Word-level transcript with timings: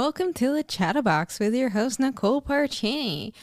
Welcome 0.00 0.32
to 0.32 0.54
the 0.54 0.62
Chatta 0.62 1.02
Box 1.02 1.38
with 1.38 1.54
your 1.54 1.68
host, 1.68 2.00
Nicole 2.00 2.40
Parchini. 2.40 3.34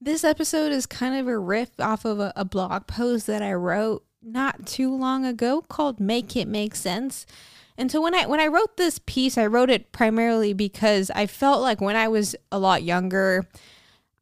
This 0.00 0.22
episode 0.22 0.70
is 0.70 0.86
kind 0.86 1.16
of 1.16 1.26
a 1.26 1.36
riff 1.36 1.70
off 1.80 2.04
of 2.04 2.20
a, 2.20 2.32
a, 2.36 2.44
blog 2.44 2.86
post 2.86 3.26
that 3.26 3.42
I 3.42 3.52
wrote 3.54 4.04
not 4.22 4.64
too 4.64 4.94
long 4.94 5.26
ago 5.26 5.62
called 5.62 5.98
Make 5.98 6.36
It 6.36 6.46
Make 6.46 6.76
Sense. 6.76 7.26
And 7.76 7.90
so 7.90 8.00
when 8.00 8.14
I 8.14 8.26
when 8.26 8.38
I 8.38 8.46
wrote 8.46 8.76
this 8.76 9.00
piece, 9.00 9.36
I 9.36 9.46
wrote 9.46 9.70
it 9.70 9.90
primarily 9.90 10.52
because 10.52 11.10
I 11.10 11.26
felt 11.26 11.62
like 11.62 11.80
when 11.80 11.96
I 11.96 12.06
was 12.06 12.36
a 12.52 12.60
lot 12.60 12.84
younger, 12.84 13.48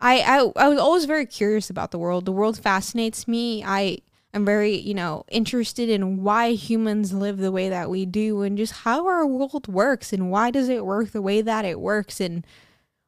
I, 0.01 0.21
I 0.21 0.65
I 0.65 0.69
was 0.69 0.79
always 0.79 1.05
very 1.05 1.27
curious 1.27 1.69
about 1.69 1.91
the 1.91 1.99
world. 1.99 2.25
The 2.25 2.33
world 2.33 2.59
fascinates 2.59 3.29
me. 3.29 3.63
I 3.63 3.99
I'm 4.35 4.45
very, 4.45 4.77
you 4.77 4.95
know, 4.95 5.25
interested 5.29 5.89
in 5.89 6.23
why 6.23 6.53
humans 6.53 7.13
live 7.13 7.39
the 7.39 7.53
way 7.53 7.69
that 7.69 7.91
we 7.91 8.07
do 8.07 8.43
and 8.43 8.57
just 8.57 8.73
how 8.73 9.07
our 9.07 9.27
world 9.27 9.69
works 9.69 10.13
and 10.13 10.31
why 10.31 10.51
does 10.51 10.69
it 10.69 10.87
work 10.87 11.11
the 11.11 11.21
way 11.21 11.43
that 11.43 11.65
it 11.65 11.81
works 11.81 12.21
and 12.21 12.47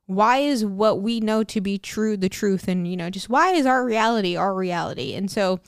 why 0.07 0.39
is 0.39 0.67
what 0.67 1.01
we 1.01 1.21
know 1.21 1.43
to 1.43 1.63
be 1.63 1.79
true 1.79 2.17
the 2.17 2.29
truth 2.29 2.69
and 2.69 2.87
you 2.87 2.95
know 2.95 3.09
just 3.09 3.31
why 3.31 3.53
is 3.53 3.65
our 3.65 3.85
reality 3.85 4.37
our 4.37 4.55
reality? 4.55 5.15
And 5.15 5.31
so 5.31 5.61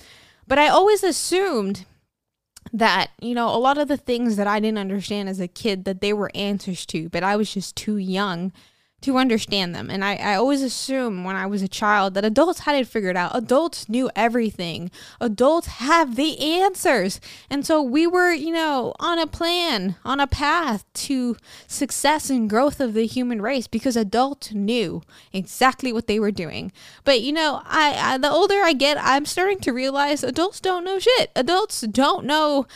but 0.47 0.59
i 0.59 0.69
always 0.69 1.03
assumed 1.03 1.87
that 2.73 3.11
you 3.21 3.35
know 3.35 3.49
a 3.49 3.59
lot 3.59 3.79
of 3.79 3.89
the 3.89 3.97
things 3.97 4.37
that 4.37 4.47
i 4.47 4.61
didn't 4.61 4.79
understand 4.79 5.29
as 5.29 5.41
a 5.41 5.49
kid 5.49 5.85
that 5.85 6.01
they 6.01 6.13
were 6.13 6.31
answers 6.35 6.85
to 6.87 7.09
but 7.09 7.23
i 7.23 7.37
was 7.37 7.53
just 7.53 7.77
too 7.77 7.97
young 7.97 8.53
to 9.07 9.19
understand 9.19 9.73
them. 9.73 9.89
And 9.89 10.05
I, 10.05 10.17
I 10.17 10.35
always 10.35 10.63
assume 10.63 11.23
when 11.23 11.37
I 11.37 11.47
was 11.47 11.63
a 11.63 11.69
child 11.69 12.15
that 12.15 12.25
adults 12.25 12.61
had 12.61 12.75
it 12.75 12.89
figured 12.89 13.17
out. 13.17 13.37
Adults 13.37 13.89
knew 13.89 14.11
everything. 14.17 14.91
Adults 15.21 15.69
have 15.69 16.17
the 16.17 16.41
answers. 16.41 17.21
And 17.49 17.65
so 17.65 17.81
we 17.81 18.05
were, 18.05 18.33
you 18.33 18.53
know, 18.53 18.95
on 18.99 19.21
a 19.21 19.29
plan, 19.29 19.95
on 20.05 20.19
a 20.19 20.27
path 20.27 20.85
to 20.95 21.37
success 21.69 22.31
and 22.31 22.51
growth 22.51 22.81
of 22.81 22.95
the 22.95 23.07
human 23.07 23.41
race 23.41 23.69
because 23.69 23.97
adults 23.97 24.53
knew 24.53 25.03
exactly 25.33 25.93
what 25.93 26.09
they 26.09 26.19
were 26.19 26.33
doing. 26.33 26.73
But 27.05 27.21
you 27.21 27.33
know, 27.33 27.63
I, 27.65 28.15
I 28.15 28.19
the 28.19 28.31
older 28.31 28.57
I 28.57 28.73
get, 28.73 28.99
I'm 29.01 29.25
starting 29.25 29.61
to 29.61 29.73
realize 29.73 30.25
adults 30.25 30.61
don't 30.61 30.85
know 30.85 30.99
shit. 30.99 31.31
Adults 31.37 31.83
don't 31.83 32.27
know 32.27 32.67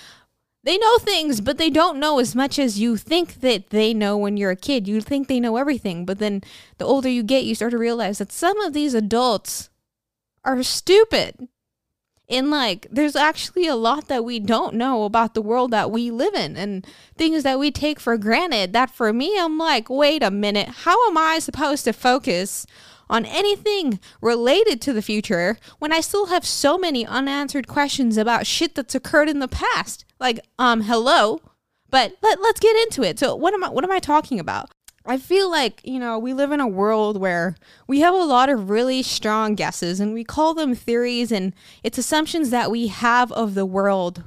they 0.63 0.77
know 0.77 0.99
things, 0.99 1.41
but 1.41 1.57
they 1.57 1.71
don't 1.71 1.99
know 1.99 2.19
as 2.19 2.35
much 2.35 2.59
as 2.59 2.79
you 2.79 2.97
think 2.97 3.41
that 3.41 3.71
they 3.71 3.95
know 3.95 4.17
when 4.17 4.37
you're 4.37 4.51
a 4.51 4.57
kid. 4.57 4.87
You 4.87 5.01
think 5.01 5.27
they 5.27 5.41
know 5.41 5.57
everything, 5.57 6.05
but 6.05 6.19
then 6.19 6.43
the 6.79 6.85
older 6.85 7.09
you 7.09 7.23
get, 7.23 7.45
you 7.45 7.55
start 7.55 7.71
to 7.73 7.79
realize 7.79 8.19
that 8.19 8.33
some 8.33 8.61
of 8.61 8.73
these 8.73 8.93
adults 8.93 9.71
are 10.45 10.63
stupid. 10.63 11.49
And 12.29 12.51
like, 12.51 12.87
there's 12.91 13.17
actually 13.17 13.67
a 13.67 13.75
lot 13.75 14.07
that 14.09 14.25
we 14.25 14.39
don't 14.39 14.75
know 14.75 15.05
about 15.05 15.35
the 15.35 15.43
world 15.43 15.73
that 15.73 15.91
we 15.91 16.11
live 16.11 16.35
in 16.35 16.57
and 16.57 16.87
things 17.17 17.43
that 17.43 17.59
we 17.59 17.71
take 17.71 17.99
for 17.99 18.17
granted. 18.17 18.73
That 18.73 18.91
for 18.91 19.13
me, 19.13 19.37
I'm 19.39 19.59
like, 19.59 19.91
wait 19.91 20.23
a 20.23 20.31
minute, 20.31 20.69
how 20.69 21.09
am 21.09 21.19
I 21.19 21.41
supposed 21.41 21.85
to 21.85 21.93
focus 21.93 22.67
on 23.11 23.27
anything 23.27 24.01
related 24.23 24.81
to 24.81 24.95
the 24.95 25.03
future 25.03 25.59
when 25.79 25.93
I 25.93 26.01
still 26.01 26.27
have 26.27 26.47
so 26.47 26.79
many 26.79 27.05
unanswered 27.05 27.69
questions 27.69 28.17
about 28.17 28.47
shit 28.47 28.75
that's 28.75 28.95
occurred 28.95 29.29
in 29.29 29.41
the 29.41 29.49
past. 29.49 30.07
Like, 30.19 30.41
um, 30.59 30.83
hello. 30.83 31.43
But 31.91 32.17
let, 32.23 32.41
let's 32.41 32.61
get 32.61 32.77
into 32.77 33.03
it. 33.03 33.19
So 33.19 33.35
what 33.35 33.53
am 33.53 33.65
I 33.65 33.69
what 33.69 33.85
am 33.85 33.91
I 33.91 33.99
talking 33.99 34.39
about? 34.39 34.71
I 35.05 35.17
feel 35.17 35.51
like, 35.51 35.81
you 35.83 35.99
know, 35.99 36.19
we 36.19 36.35
live 36.35 36.53
in 36.53 36.61
a 36.61 36.69
world 36.69 37.19
where 37.19 37.57
we 37.89 38.01
have 38.01 38.15
a 38.15 38.19
lot 38.19 38.49
of 38.49 38.71
really 38.71 39.03
strong 39.03 39.55
guesses 39.55 39.99
and 39.99 40.15
we 40.15 40.25
call 40.25 40.55
them 40.55 40.75
theories 40.75 41.33
and 41.33 41.53
it's 41.83 41.99
assumptions 41.99 42.51
that 42.51 42.71
we 42.71 42.89
have 42.89 43.33
of 43.33 43.55
the 43.55 43.67
world 43.67 44.23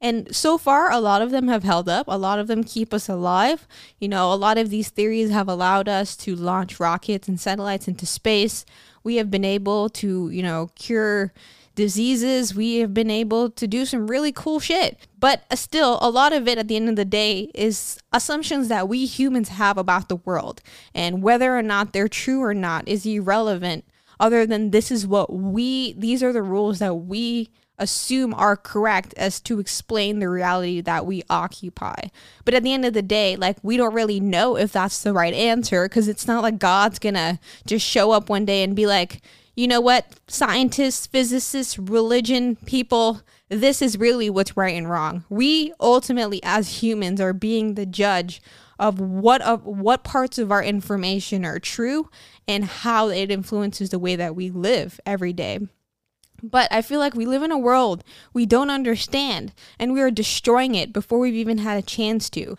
and 0.00 0.34
so 0.34 0.58
far, 0.58 0.90
a 0.90 1.00
lot 1.00 1.22
of 1.22 1.30
them 1.30 1.48
have 1.48 1.64
held 1.64 1.88
up. 1.88 2.06
A 2.08 2.18
lot 2.18 2.38
of 2.38 2.46
them 2.46 2.62
keep 2.62 2.94
us 2.94 3.08
alive. 3.08 3.66
You 3.98 4.08
know, 4.08 4.32
a 4.32 4.36
lot 4.36 4.56
of 4.56 4.70
these 4.70 4.90
theories 4.90 5.30
have 5.30 5.48
allowed 5.48 5.88
us 5.88 6.16
to 6.18 6.36
launch 6.36 6.78
rockets 6.78 7.26
and 7.26 7.40
satellites 7.40 7.88
into 7.88 8.06
space. 8.06 8.64
We 9.02 9.16
have 9.16 9.30
been 9.30 9.44
able 9.44 9.88
to, 9.90 10.30
you 10.30 10.42
know, 10.42 10.70
cure 10.76 11.32
diseases. 11.74 12.54
We 12.54 12.76
have 12.76 12.94
been 12.94 13.10
able 13.10 13.50
to 13.50 13.66
do 13.66 13.84
some 13.86 14.08
really 14.08 14.32
cool 14.32 14.60
shit. 14.60 15.08
But 15.18 15.44
uh, 15.50 15.56
still, 15.56 15.98
a 16.00 16.10
lot 16.10 16.32
of 16.32 16.46
it 16.46 16.58
at 16.58 16.68
the 16.68 16.76
end 16.76 16.88
of 16.88 16.96
the 16.96 17.04
day 17.04 17.50
is 17.54 17.98
assumptions 18.12 18.68
that 18.68 18.88
we 18.88 19.04
humans 19.04 19.48
have 19.50 19.78
about 19.78 20.08
the 20.08 20.16
world. 20.16 20.60
And 20.94 21.22
whether 21.22 21.56
or 21.56 21.62
not 21.62 21.92
they're 21.92 22.08
true 22.08 22.42
or 22.42 22.54
not 22.54 22.86
is 22.86 23.04
irrelevant, 23.04 23.84
other 24.20 24.46
than 24.46 24.70
this 24.70 24.90
is 24.90 25.06
what 25.06 25.32
we, 25.32 25.92
these 25.94 26.22
are 26.22 26.32
the 26.32 26.42
rules 26.42 26.78
that 26.80 26.94
we 26.94 27.50
assume 27.78 28.34
are 28.34 28.56
correct 28.56 29.14
as 29.16 29.40
to 29.40 29.60
explain 29.60 30.18
the 30.18 30.28
reality 30.28 30.80
that 30.80 31.06
we 31.06 31.22
occupy. 31.30 32.08
But 32.44 32.54
at 32.54 32.62
the 32.62 32.72
end 32.72 32.84
of 32.84 32.94
the 32.94 33.02
day, 33.02 33.36
like 33.36 33.56
we 33.62 33.76
don't 33.76 33.94
really 33.94 34.20
know 34.20 34.56
if 34.56 34.72
that's 34.72 35.02
the 35.02 35.12
right 35.12 35.34
answer 35.34 35.88
because 35.88 36.08
it's 36.08 36.26
not 36.26 36.42
like 36.42 36.58
God's 36.58 36.98
gonna 36.98 37.38
just 37.66 37.86
show 37.86 38.10
up 38.10 38.28
one 38.28 38.44
day 38.44 38.62
and 38.62 38.74
be 38.74 38.86
like, 38.86 39.22
you 39.54 39.66
know 39.66 39.80
what, 39.80 40.06
scientists, 40.28 41.06
physicists, 41.06 41.78
religion 41.78 42.56
people, 42.64 43.22
this 43.48 43.82
is 43.82 43.98
really 43.98 44.30
what's 44.30 44.56
right 44.56 44.76
and 44.76 44.88
wrong. 44.88 45.24
We 45.28 45.72
ultimately, 45.80 46.40
as 46.42 46.82
humans, 46.82 47.20
are 47.20 47.32
being 47.32 47.74
the 47.74 47.86
judge 47.86 48.40
of 48.78 49.00
what 49.00 49.42
of 49.42 49.64
what 49.64 50.04
parts 50.04 50.38
of 50.38 50.52
our 50.52 50.62
information 50.62 51.44
are 51.44 51.58
true 51.58 52.08
and 52.46 52.64
how 52.64 53.08
it 53.08 53.30
influences 53.30 53.90
the 53.90 53.98
way 53.98 54.16
that 54.16 54.36
we 54.36 54.50
live 54.50 55.00
every 55.04 55.32
day. 55.32 55.58
But 56.42 56.72
I 56.72 56.82
feel 56.82 57.00
like 57.00 57.14
we 57.14 57.26
live 57.26 57.42
in 57.42 57.52
a 57.52 57.58
world 57.58 58.04
we 58.32 58.46
don't 58.46 58.70
understand 58.70 59.52
and 59.78 59.92
we 59.92 60.00
are 60.00 60.10
destroying 60.10 60.74
it 60.74 60.92
before 60.92 61.18
we've 61.18 61.34
even 61.34 61.58
had 61.58 61.78
a 61.78 61.82
chance 61.82 62.30
to. 62.30 62.56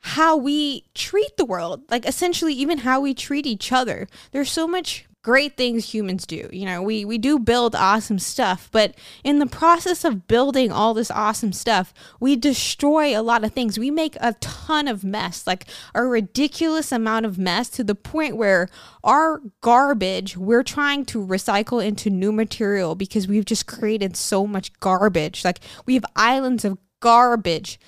How 0.00 0.36
we 0.36 0.84
treat 0.94 1.36
the 1.36 1.44
world, 1.44 1.82
like 1.90 2.06
essentially 2.06 2.54
even 2.54 2.78
how 2.78 3.00
we 3.00 3.14
treat 3.14 3.46
each 3.46 3.72
other. 3.72 4.06
There's 4.30 4.50
so 4.50 4.68
much 4.68 5.05
great 5.26 5.56
things 5.56 5.92
humans 5.92 6.24
do. 6.24 6.48
You 6.52 6.66
know, 6.66 6.80
we 6.80 7.04
we 7.04 7.18
do 7.18 7.40
build 7.40 7.74
awesome 7.74 8.20
stuff, 8.20 8.68
but 8.70 8.94
in 9.24 9.40
the 9.40 9.46
process 9.46 10.04
of 10.04 10.28
building 10.28 10.70
all 10.70 10.94
this 10.94 11.10
awesome 11.10 11.52
stuff, 11.52 11.92
we 12.20 12.36
destroy 12.36 13.18
a 13.18 13.22
lot 13.22 13.42
of 13.42 13.50
things. 13.50 13.76
We 13.76 13.90
make 13.90 14.16
a 14.20 14.34
ton 14.34 14.86
of 14.86 15.02
mess, 15.02 15.44
like 15.44 15.66
a 15.96 16.04
ridiculous 16.04 16.92
amount 16.92 17.26
of 17.26 17.38
mess 17.38 17.68
to 17.70 17.82
the 17.82 17.96
point 17.96 18.36
where 18.36 18.68
our 19.02 19.40
garbage 19.62 20.36
we're 20.36 20.62
trying 20.62 21.04
to 21.06 21.26
recycle 21.26 21.84
into 21.84 22.08
new 22.08 22.30
material 22.30 22.94
because 22.94 23.26
we've 23.26 23.44
just 23.44 23.66
created 23.66 24.16
so 24.16 24.46
much 24.46 24.78
garbage. 24.78 25.44
Like 25.44 25.58
we 25.86 25.94
have 25.94 26.04
islands 26.14 26.64
of 26.64 26.78
garbage. 27.00 27.80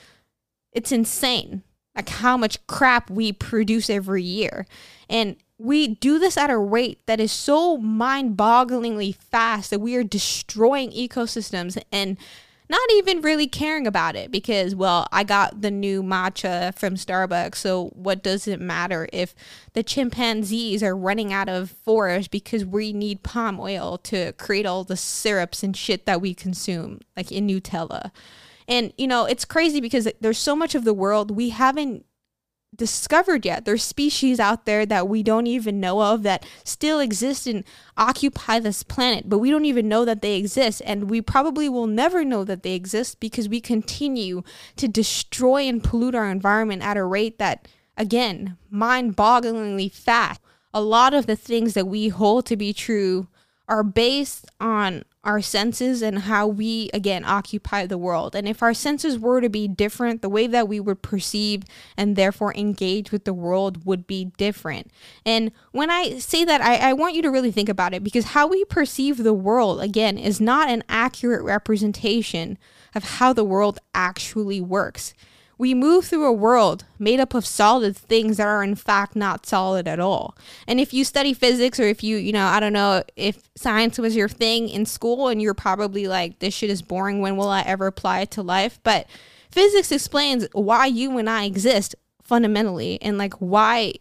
It's 0.73 0.91
insane. 0.91 1.63
Like 1.95 2.09
how 2.09 2.37
much 2.37 2.67
crap 2.67 3.11
we 3.11 3.33
produce 3.33 3.89
every 3.89 4.25
year. 4.25 4.67
And 5.09 5.37
we 5.59 5.89
do 5.89 6.19
this 6.19 6.37
at 6.37 6.51
a 6.51 6.57
rate 6.57 7.05
that 7.07 7.21
is 7.21 7.33
so 7.33 7.77
mind 7.79 8.37
bogglingly 8.37 9.15
fast 9.15 9.71
that 9.71 9.81
we 9.81 9.97
are 9.97 10.05
destroying 10.05 10.93
ecosystems 10.93 11.83
and 11.91 12.17
not 12.71 12.93
even 12.93 13.23
really 13.23 13.47
caring 13.47 13.87
about 13.87 14.15
it 14.15 14.31
because, 14.31 14.75
well, 14.75 15.09
I 15.11 15.25
got 15.25 15.63
the 15.63 15.71
new 15.71 16.03
matcha 16.03 16.77
from 16.79 16.95
Starbucks, 16.95 17.57
so 17.57 17.87
what 17.95 18.23
does 18.23 18.47
it 18.47 18.61
matter 18.61 19.09
if 19.13 19.35
the 19.73 19.83
chimpanzees 19.83 20.83
are 20.83 20.97
running 20.97 21.33
out 21.33 21.49
of 21.49 21.71
forest 21.71 22.31
because 22.31 22.65
we 22.65 22.93
need 22.93 23.23
palm 23.23 23.59
oil 23.59 23.99
to 23.99 24.33
create 24.35 24.67
all 24.67 24.85
the 24.85 24.99
syrups 24.99 25.63
and 25.63 25.77
shit 25.77 26.05
that 26.05 26.21
we 26.21 26.35
consume, 26.35 27.01
like 27.17 27.33
in 27.33 27.49
Nutella? 27.49 28.11
And, 28.69 28.93
you 28.99 29.07
know, 29.07 29.25
it's 29.25 29.47
crazy 29.47 29.81
because 29.81 30.07
there's 30.21 30.39
so 30.39 30.55
much 30.55 30.75
of 30.75 30.85
the 30.85 30.93
world 30.93 31.31
we 31.31 31.49
haven't 31.49 32.05
discovered 32.79 33.45
yet. 33.45 33.67
There's 33.67 33.83
species 33.83 34.41
out 34.41 34.65
there 34.65 34.87
that 34.87 35.09
we 35.09 35.23
don't 35.23 35.47
even 35.47 35.81
know 35.81 36.01
of 36.01 36.23
that 36.23 36.47
still 36.65 37.01
exist 37.01 37.47
and 37.47 37.65
occupy 37.99 38.61
this 38.61 38.83
planet, 38.83 39.29
but 39.29 39.39
we 39.39 39.51
don't 39.51 39.67
even 39.67 39.89
know 39.89 40.07
that 40.07 40.23
they 40.23 40.37
exist. 40.37 40.81
And 40.87 41.11
we 41.11 41.21
probably 41.21 41.69
will 41.69 41.87
never 41.87 42.25
know 42.25 42.45
that 42.45 42.63
they 42.63 42.75
exist 42.75 43.21
because 43.21 43.49
we 43.49 43.61
continue 43.61 44.43
to 44.77 44.89
destroy 44.89 45.63
and 45.63 45.85
pollute 45.85 46.15
our 46.15 46.31
environment 46.31 46.83
at 46.83 46.97
a 46.97 47.05
rate 47.05 47.39
that, 47.39 47.69
again, 47.97 48.57
mind 48.71 49.17
bogglingly 49.17 49.93
fast. 49.93 50.41
A 50.73 50.81
lot 50.81 51.13
of 51.13 51.27
the 51.27 51.37
things 51.37 51.75
that 51.75 51.87
we 51.87 52.09
hold 52.09 52.47
to 52.47 52.57
be 52.57 52.73
true 52.73 53.27
are 53.69 53.83
based 53.83 54.47
on 54.61 55.05
our 55.29 55.43
senses 55.43 56.01
and 56.01 56.21
how 56.21 56.47
we 56.47 56.89
again 56.95 57.23
occupy 57.23 57.85
the 57.85 57.99
world. 57.99 58.35
And 58.35 58.49
if 58.49 58.63
our 58.63 58.73
senses 58.73 59.19
were 59.19 59.43
to 59.43 59.51
be 59.51 59.69
different, 59.69 60.23
the 60.23 60.29
way 60.31 60.47
that 60.47 60.67
we 60.67 60.81
would 60.81 61.03
perceive 61.03 61.65
and 61.99 62.17
therefore 62.17 62.55
engage 62.55 63.13
with 63.13 63.27
the 63.27 63.35
world 63.35 63.85
would 63.85 64.07
be 64.07 64.33
different. 64.39 64.91
And 65.27 65.53
when 65.73 65.91
I 65.91 66.19
say 66.19 66.47
that, 66.47 66.63
I, 66.63 66.77
I 66.77 66.93
want 66.95 67.15
you 67.15 67.21
to 67.21 67.31
really 67.31 67.53
think 67.53 67.69
about 67.69 67.93
it 67.93 68.03
because 68.03 68.29
how 68.29 68.47
we 68.47 68.65
perceive 68.65 69.19
the 69.19 69.35
world 69.35 69.83
again 69.83 70.17
is 70.17 70.41
not 70.41 70.71
an 70.71 70.83
accurate 70.89 71.45
representation 71.45 72.57
of 72.95 73.05
how 73.05 73.35
the 73.35 73.45
world 73.45 73.79
actually 73.93 74.63
works. 74.63 75.13
We 75.59 75.75
move 75.75 76.05
through 76.05 76.25
a 76.25 76.33
world 76.33 76.85
made 76.99 77.19
up 77.19 77.35
of 77.35 77.45
solid 77.45 77.97
things 77.97 78.37
that 78.37 78.47
are 78.47 78.63
in 78.63 78.77
fact 78.77 79.17
not 79.17 79.45
solid 79.45 79.89
at 79.89 79.99
all. 79.99 80.37
And 80.69 80.79
if 80.79 80.95
you 80.95 81.05
study 81.05 81.35
physics 81.35 81.81
or 81.81 81.85
if 81.85 82.05
you, 82.05 82.17
you 82.17 82.33
know, 82.33 82.47
I 82.47 82.61
don't 82.61 82.73
know 82.73 83.03
if 83.17 83.51
science 83.57 83.99
was 83.99 84.15
your 84.15 84.29
thing 84.29 84.69
in 84.69 84.87
school 84.87 85.29
and 85.29 85.43
you're 85.43 85.55
probably 85.55 86.07
like, 86.07 86.39
this 86.39 86.55
shit 86.55 86.71
is 86.71 86.81
boring, 86.81 87.21
when 87.21 87.37
will 87.37 87.49
I 87.49 87.63
ever 87.63 87.89
apply 87.89 88.21
it 88.21 88.31
to 88.33 88.43
life? 88.43 88.79
But 88.85 89.09
physics 89.51 89.91
explains 89.91 90.47
why 90.53 90.87
you 90.87 91.19
and 91.19 91.29
I 91.29 91.45
exist 91.45 91.97
fundamentally 92.23 93.03
and 93.03 93.19
like 93.19 93.35
why 93.35 93.95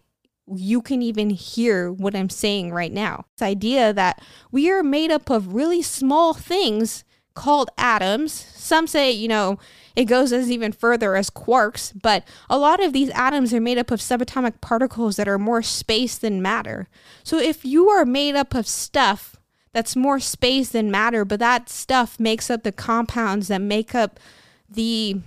you 0.53 0.81
can 0.81 1.01
even 1.01 1.29
hear 1.29 1.91
what 1.91 2.15
I'm 2.15 2.29
saying 2.29 2.71
right 2.71 2.91
now. 2.91 3.25
This 3.35 3.45
idea 3.45 3.93
that 3.93 4.21
we 4.51 4.69
are 4.71 4.83
made 4.83 5.11
up 5.11 5.29
of 5.29 5.53
really 5.53 5.81
small 5.81 6.33
things 6.33 7.03
called 7.37 7.69
atoms. 7.77 8.33
Some 8.33 8.87
say, 8.87 9.11
you 9.11 9.27
know, 9.27 9.59
it 9.95 10.05
goes 10.05 10.33
as 10.33 10.49
even 10.49 10.71
further 10.71 11.15
as 11.15 11.29
quarks, 11.29 11.93
but 12.01 12.27
a 12.49 12.57
lot 12.57 12.83
of 12.83 12.93
these 12.93 13.11
atoms 13.11 13.53
are 13.53 13.61
made 13.61 13.77
up 13.77 13.91
of 13.91 13.99
subatomic 13.99 14.59
particles 14.59 15.15
that 15.15 15.27
are 15.27 15.37
more 15.37 15.61
space 15.61 16.17
than 16.17 16.41
matter. 16.41 16.89
So 17.23 17.37
if 17.37 17.63
you 17.63 17.89
are 17.89 18.05
made 18.05 18.35
up 18.35 18.55
of 18.55 18.67
stuff 18.67 19.37
that's 19.71 19.95
more 19.95 20.19
space 20.19 20.69
than 20.69 20.89
matter, 20.89 21.23
but 21.25 21.39
that 21.39 21.69
stuff 21.69 22.19
makes 22.19 22.49
up 22.49 22.63
the 22.63 22.71
compounds 22.71 23.49
that 23.49 23.61
make 23.61 23.93
up 23.93 24.19
the 24.67 25.21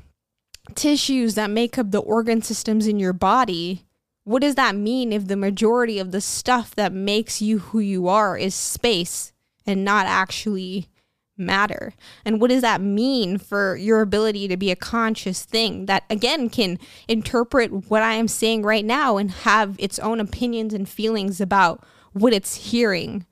tissues 0.75 1.37
that 1.37 1.51
make 1.51 1.79
up 1.79 1.93
the 1.93 2.01
organ 2.01 2.43
systems 2.43 2.89
in 2.89 2.99
your 2.99 3.13
body, 3.13 3.87
what 4.25 4.43
does 4.43 4.57
that 4.57 4.75
mean 4.75 5.13
if 5.13 5.29
the 5.29 5.37
majority 5.37 6.01
of 6.01 6.11
the 6.11 6.21
stuff 6.21 6.75
that 6.75 6.93
makes 6.93 7.41
you 7.41 7.61
who 7.61 7.79
you 7.79 8.09
are 8.09 8.37
is 8.37 8.55
space 8.55 9.33
and 9.65 9.85
not 9.85 10.07
actually 10.07 10.89
matter? 11.41 11.95
And 12.25 12.41
what 12.41 12.51
does 12.51 12.63
that 12.63 12.81
mean 12.81 13.39
for 13.39 13.77
your 13.77 14.01
ability 14.03 14.47
to 14.49 14.57
be 14.57 14.71
a 14.71 14.77
conscious 14.77 15.45
thing 15.45 15.87
that, 15.87 16.05
again, 16.11 16.51
can 16.51 16.79
interpret 17.09 17.91
what 17.91 18.03
I 18.03 18.15
am 18.15 18.29
saying 18.29 18.63
right 18.63 18.85
now 18.85 19.17
and 19.17 19.31
have 19.31 19.77
its 19.79 19.99
own 19.99 20.21
opinions 20.21 20.75
and 20.75 20.89
feelings 20.89 21.41
about 21.41 21.83
what 22.13 22.33
it's 22.33 22.55
hearing? 22.71 23.27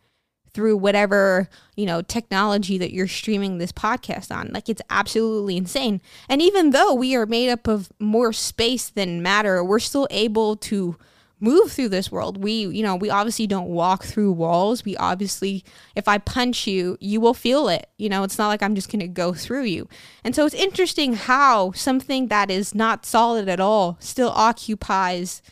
through 0.55 0.77
whatever 0.77 1.49
you 1.77 1.87
know 1.87 2.03
technology 2.03 2.79
that 2.79 2.93
you're 2.93 3.07
streaming 3.07 3.59
this 3.59 3.71
podcast 3.71 4.35
on 4.35 4.51
like 4.53 4.69
it's 4.69 4.83
absolutely 4.91 5.57
insane 5.57 6.01
and 6.29 6.43
even 6.43 6.71
though 6.71 6.95
we 6.95 7.15
are 7.15 7.27
made 7.27 7.51
up 7.51 7.69
of 7.69 7.93
more 8.01 8.33
space 8.33 8.89
than 8.89 9.23
matter 9.23 9.63
we're 9.63 9.79
still 9.79 10.09
able 10.11 10.57
to 10.57 10.97
move 11.41 11.73
through 11.73 11.89
this 11.89 12.11
world. 12.11 12.43
We 12.43 12.53
you 12.53 12.83
know 12.83 12.97
we 12.97 13.11
obviously 13.11 13.47
don't 13.47 13.69
walk 13.69 14.05
through 14.05 14.33
walls. 14.33 14.85
We 14.85 14.97
obviously 14.97 15.65
if 15.95 16.09
i 16.09 16.19
punch 16.19 16.67
you 16.67 16.97
you 17.01 17.21
will 17.21 17.35
feel 17.35 17.69
it. 17.69 17.89
You 17.97 18.09
know 18.09 18.23
it's 18.23 18.39
not 18.39 18.49
like 18.49 18.63
i'm 18.63 18.75
just 18.75 18.91
going 18.91 19.01
to 19.01 19.09
go 19.09 19.33
through 19.33 19.65
you. 19.65 19.89
And 20.25 20.35
so 20.35 20.47
it's 20.47 20.55
interesting 20.55 21.15
how 21.15 21.73
something 21.73 22.29
that 22.29 22.51
is 22.51 22.75
not 22.75 23.07
solid 23.07 23.49
at 23.49 23.61
all 23.61 23.97
still 24.01 24.31
occupies 24.31 25.43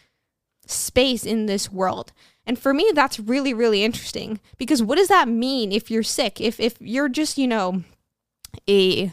space 0.66 1.24
in 1.24 1.46
this 1.46 1.70
world. 1.70 2.12
And 2.46 2.58
for 2.58 2.72
me, 2.72 2.90
that's 2.94 3.18
really, 3.18 3.52
really 3.52 3.82
interesting 3.82 4.40
because 4.56 4.82
what 4.82 4.98
does 4.98 5.08
that 5.08 5.28
mean 5.28 5.72
if 5.72 5.90
you're 5.90 6.04
sick? 6.04 6.40
If, 6.40 6.60
if 6.60 6.76
you're 6.80 7.08
just, 7.08 7.38
you 7.38 7.48
know, 7.48 7.82
a 8.68 9.10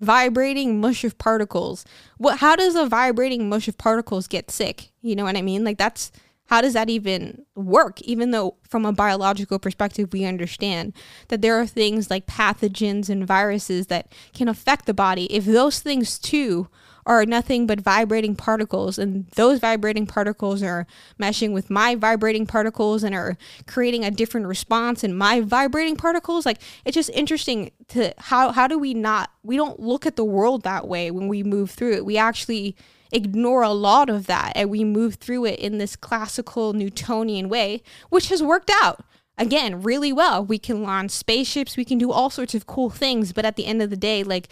vibrating 0.00 0.80
mush 0.80 1.04
of 1.04 1.18
particles, 1.18 1.84
what, 2.16 2.38
how 2.38 2.56
does 2.56 2.74
a 2.74 2.86
vibrating 2.86 3.48
mush 3.48 3.68
of 3.68 3.78
particles 3.78 4.26
get 4.26 4.50
sick? 4.50 4.90
You 5.02 5.16
know 5.16 5.24
what 5.24 5.36
I 5.36 5.42
mean? 5.42 5.64
Like 5.64 5.78
that's, 5.78 6.12
how 6.46 6.62
does 6.62 6.72
that 6.72 6.88
even 6.88 7.44
work? 7.54 8.00
Even 8.02 8.30
though, 8.30 8.56
from 8.62 8.86
a 8.86 8.92
biological 8.92 9.58
perspective, 9.58 10.12
we 10.12 10.24
understand 10.24 10.94
that 11.28 11.42
there 11.42 11.60
are 11.60 11.66
things 11.66 12.10
like 12.10 12.26
pathogens 12.26 13.10
and 13.10 13.26
viruses 13.26 13.88
that 13.88 14.12
can 14.32 14.48
affect 14.48 14.86
the 14.86 14.94
body. 14.94 15.24
If 15.26 15.44
those 15.44 15.80
things 15.80 16.18
too 16.18 16.68
are 17.06 17.24
nothing 17.24 17.66
but 17.66 17.80
vibrating 17.80 18.36
particles, 18.36 18.98
and 18.98 19.26
those 19.34 19.58
vibrating 19.58 20.06
particles 20.06 20.62
are 20.62 20.86
meshing 21.20 21.52
with 21.52 21.70
my 21.70 21.94
vibrating 21.94 22.46
particles 22.46 23.02
and 23.02 23.14
are 23.14 23.36
creating 23.66 24.04
a 24.04 24.10
different 24.10 24.46
response 24.46 25.02
in 25.02 25.14
my 25.14 25.40
vibrating 25.40 25.96
particles. 25.96 26.44
Like 26.44 26.60
it's 26.84 26.94
just 26.94 27.10
interesting 27.10 27.70
to 27.88 28.12
how 28.18 28.52
how 28.52 28.66
do 28.66 28.78
we 28.78 28.94
not 28.94 29.30
we 29.42 29.56
don't 29.56 29.80
look 29.80 30.06
at 30.06 30.16
the 30.16 30.24
world 30.24 30.62
that 30.62 30.86
way 30.86 31.10
when 31.10 31.28
we 31.28 31.42
move 31.42 31.70
through 31.70 31.94
it. 31.94 32.04
We 32.04 32.18
actually 32.18 32.76
ignore 33.12 33.62
a 33.62 33.70
lot 33.70 34.10
of 34.10 34.26
that 34.26 34.52
and 34.54 34.70
we 34.70 34.84
move 34.84 35.14
through 35.14 35.46
it 35.46 35.58
in 35.58 35.78
this 35.78 35.96
classical 35.96 36.72
Newtonian 36.72 37.48
way, 37.48 37.82
which 38.10 38.28
has 38.28 38.42
worked 38.42 38.70
out 38.82 39.04
again 39.36 39.82
really 39.82 40.12
well. 40.12 40.44
We 40.44 40.58
can 40.58 40.82
launch 40.82 41.12
spaceships, 41.12 41.76
we 41.76 41.84
can 41.84 41.98
do 41.98 42.12
all 42.12 42.30
sorts 42.30 42.54
of 42.54 42.66
cool 42.66 42.90
things, 42.90 43.32
but 43.32 43.44
at 43.44 43.56
the 43.56 43.66
end 43.66 43.80
of 43.80 43.90
the 43.90 43.96
day, 43.96 44.22
like 44.22 44.48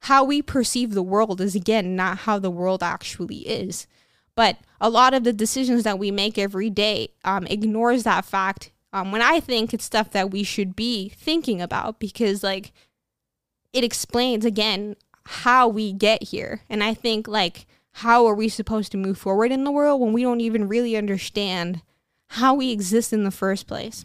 how 0.00 0.24
we 0.24 0.42
perceive 0.42 0.92
the 0.92 1.02
world 1.02 1.40
is 1.40 1.54
again 1.54 1.94
not 1.94 2.18
how 2.18 2.38
the 2.38 2.50
world 2.50 2.82
actually 2.82 3.48
is. 3.48 3.86
But 4.34 4.58
a 4.80 4.88
lot 4.88 5.12
of 5.12 5.24
the 5.24 5.32
decisions 5.32 5.82
that 5.82 5.98
we 5.98 6.10
make 6.10 6.38
every 6.38 6.70
day 6.70 7.10
um, 7.24 7.46
ignores 7.46 8.04
that 8.04 8.24
fact. 8.24 8.72
Um, 8.92 9.12
when 9.12 9.22
I 9.22 9.38
think 9.40 9.72
it's 9.72 9.84
stuff 9.84 10.10
that 10.12 10.30
we 10.30 10.42
should 10.42 10.74
be 10.74 11.10
thinking 11.10 11.60
about 11.60 12.00
because, 12.00 12.42
like, 12.42 12.72
it 13.72 13.84
explains 13.84 14.44
again 14.44 14.96
how 15.26 15.68
we 15.68 15.92
get 15.92 16.24
here. 16.24 16.62
And 16.68 16.82
I 16.82 16.94
think, 16.94 17.28
like, 17.28 17.66
how 17.92 18.26
are 18.26 18.34
we 18.34 18.48
supposed 18.48 18.90
to 18.92 18.98
move 18.98 19.18
forward 19.18 19.52
in 19.52 19.64
the 19.64 19.70
world 19.70 20.00
when 20.00 20.12
we 20.12 20.22
don't 20.22 20.40
even 20.40 20.68
really 20.68 20.96
understand 20.96 21.82
how 22.30 22.54
we 22.54 22.72
exist 22.72 23.12
in 23.12 23.24
the 23.24 23.30
first 23.30 23.66
place? 23.66 24.04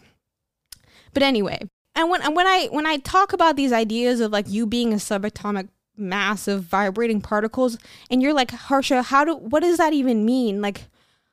But 1.14 1.24
anyway, 1.24 1.62
and 1.96 2.10
when 2.10 2.22
and 2.22 2.36
when 2.36 2.46
I 2.46 2.68
when 2.72 2.86
I 2.86 2.98
talk 2.98 3.32
about 3.32 3.56
these 3.56 3.72
ideas 3.72 4.20
of 4.20 4.32
like 4.32 4.50
you 4.50 4.68
being 4.68 4.92
a 4.92 4.98
subatomic 4.98 5.70
massive 5.98 6.64
vibrating 6.64 7.22
particles 7.22 7.78
and 8.10 8.22
you're 8.22 8.34
like 8.34 8.52
harsha 8.52 9.02
how 9.02 9.24
do 9.24 9.36
what 9.36 9.62
does 9.62 9.78
that 9.78 9.94
even 9.94 10.26
mean? 10.26 10.62
Like 10.62 10.86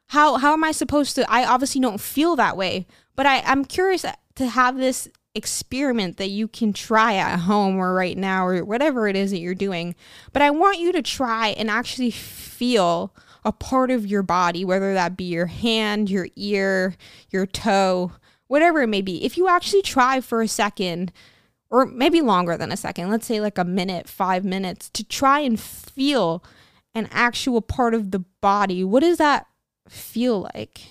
how 0.09 0.37
how 0.37 0.53
am 0.53 0.65
i 0.65 0.73
supposed 0.73 1.15
to 1.15 1.31
i 1.31 1.45
obviously 1.45 1.81
don't 1.81 2.01
feel 2.01 2.37
that 2.37 2.57
way 2.57 2.87
but 3.17 3.25
i 3.25 3.41
i'm 3.47 3.65
curious 3.65 4.05
to 4.35 4.47
have 4.47 4.77
this 4.77 5.09
experiment 5.35 6.19
that 6.19 6.29
you 6.29 6.47
can 6.47 6.73
try 6.73 7.15
at 7.15 7.39
home 7.39 7.79
or 7.79 7.95
right 7.95 8.19
now 8.19 8.47
or 8.47 8.63
whatever 8.63 9.09
it 9.09 9.17
is 9.17 9.31
that 9.31 9.39
you're 9.39 9.55
doing 9.55 9.95
but 10.33 10.43
i 10.43 10.51
want 10.51 10.79
you 10.79 10.93
to 10.93 11.01
try 11.01 11.49
and 11.49 11.71
actually 11.71 12.11
feel 12.11 13.15
a 13.45 13.53
part 13.53 13.91
of 13.91 14.07
your 14.07 14.23
body 14.23 14.65
whether 14.65 14.93
that 14.93 15.17
be 15.17 15.25
your 15.25 15.47
hand 15.47 16.11
your 16.11 16.29
ear 16.37 16.95
your 17.31 17.47
toe 17.47 18.13
whatever 18.53 18.83
it 18.83 18.89
may 18.89 19.01
be. 19.01 19.25
If 19.25 19.39
you 19.39 19.49
actually 19.49 19.81
try 19.81 20.21
for 20.21 20.43
a 20.43 20.47
second 20.47 21.11
or 21.73 21.87
maybe 21.87 22.21
longer 22.21 22.57
than 22.59 22.71
a 22.71 22.77
second, 22.77 23.09
let's 23.09 23.27
say 23.27 23.41
like 23.41 23.57
a 23.57 23.65
minute, 23.65 24.07
five 24.07 24.45
minutes, 24.45 24.91
to 24.91 25.03
try 25.03 25.41
and 25.41 25.59
feel 25.59 26.45
an 26.95 27.09
actual 27.11 27.63
part 27.63 27.95
of 27.95 28.11
the 28.11 28.19
body. 28.43 28.85
What 28.85 29.01
does 29.01 29.17
that 29.17 29.47
feel 29.89 30.43
like? 30.55 30.83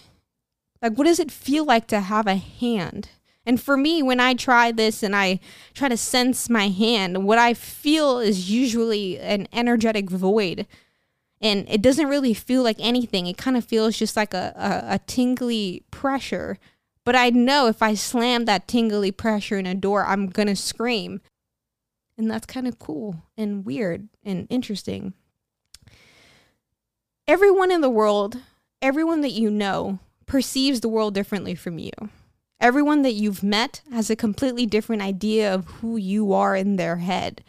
Like, 0.81 0.97
what 0.97 1.05
does 1.05 1.19
it 1.19 1.31
feel 1.31 1.65
like 1.65 1.85
to 1.89 1.99
have 1.99 2.25
a 2.25 2.35
hand? 2.35 3.09
And 3.45 3.61
for 3.61 3.77
me, 3.77 4.01
when 4.01 4.19
I 4.19 4.33
try 4.33 4.71
this 4.71 5.03
and 5.03 5.15
I 5.15 5.39
try 5.75 5.87
to 5.87 5.97
sense 5.97 6.49
my 6.49 6.69
hand, 6.69 7.25
what 7.25 7.37
I 7.37 7.53
feel 7.53 8.17
is 8.17 8.49
usually 8.49 9.19
an 9.19 9.47
energetic 9.53 10.09
void. 10.09 10.65
And 11.39 11.69
it 11.69 11.83
doesn't 11.83 12.07
really 12.07 12.33
feel 12.33 12.63
like 12.63 12.77
anything. 12.79 13.27
It 13.27 13.37
kind 13.37 13.55
of 13.55 13.65
feels 13.65 13.99
just 13.99 14.17
like 14.17 14.33
a, 14.33 14.53
a, 14.55 14.95
a 14.95 14.99
tingly 15.05 15.83
pressure 15.91 16.57
but 17.03 17.15
I 17.15 17.29
know 17.29 17.67
if 17.67 17.81
I 17.81 17.93
slam 17.93 18.45
that 18.45 18.67
tingly 18.67 19.11
pressure 19.11 19.57
in 19.57 19.65
a 19.65 19.75
door, 19.75 20.05
I'm 20.05 20.27
going 20.27 20.47
to 20.47 20.55
scream. 20.55 21.21
And 22.17 22.29
that's 22.29 22.45
kind 22.45 22.67
of 22.67 22.77
cool 22.77 23.23
and 23.37 23.65
weird 23.65 24.09
and 24.23 24.47
interesting. 24.49 25.13
Everyone 27.27 27.71
in 27.71 27.81
the 27.81 27.89
world, 27.89 28.37
everyone 28.81 29.21
that 29.21 29.31
you 29.31 29.49
know, 29.49 29.99
perceives 30.25 30.81
the 30.81 30.89
world 30.89 31.13
differently 31.13 31.55
from 31.55 31.79
you. 31.79 31.91
Everyone 32.59 33.01
that 33.01 33.13
you've 33.13 33.41
met 33.41 33.81
has 33.91 34.09
a 34.11 34.15
completely 34.15 34.67
different 34.67 35.01
idea 35.01 35.51
of 35.51 35.65
who 35.65 35.97
you 35.97 36.31
are 36.31 36.55
in 36.55 36.75
their 36.75 36.97
head. 36.97 37.43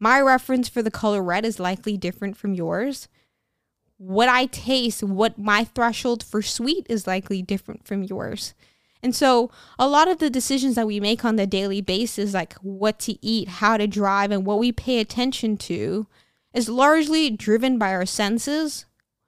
My 0.00 0.20
reference 0.20 0.68
for 0.68 0.82
the 0.82 0.90
color 0.90 1.22
red 1.22 1.44
is 1.44 1.60
likely 1.60 1.98
different 1.98 2.36
from 2.36 2.54
yours. 2.54 3.08
What 3.98 4.28
I 4.28 4.46
taste, 4.46 5.02
what 5.02 5.38
my 5.38 5.64
threshold 5.64 6.22
for 6.22 6.40
sweet 6.40 6.86
is 6.88 7.06
likely 7.06 7.42
different 7.42 7.86
from 7.86 8.02
yours. 8.02 8.54
And 9.04 9.14
so, 9.14 9.50
a 9.78 9.86
lot 9.86 10.08
of 10.08 10.16
the 10.16 10.30
decisions 10.30 10.76
that 10.76 10.86
we 10.86 10.98
make 10.98 11.26
on 11.26 11.36
the 11.36 11.46
daily 11.46 11.82
basis, 11.82 12.32
like 12.32 12.54
what 12.54 12.98
to 13.00 13.18
eat, 13.20 13.48
how 13.48 13.76
to 13.76 13.86
drive, 13.86 14.30
and 14.30 14.46
what 14.46 14.58
we 14.58 14.72
pay 14.72 14.98
attention 14.98 15.58
to, 15.58 16.06
is 16.54 16.70
largely 16.70 17.28
driven 17.28 17.76
by 17.76 17.92
our 17.92 18.06
senses, 18.06 18.86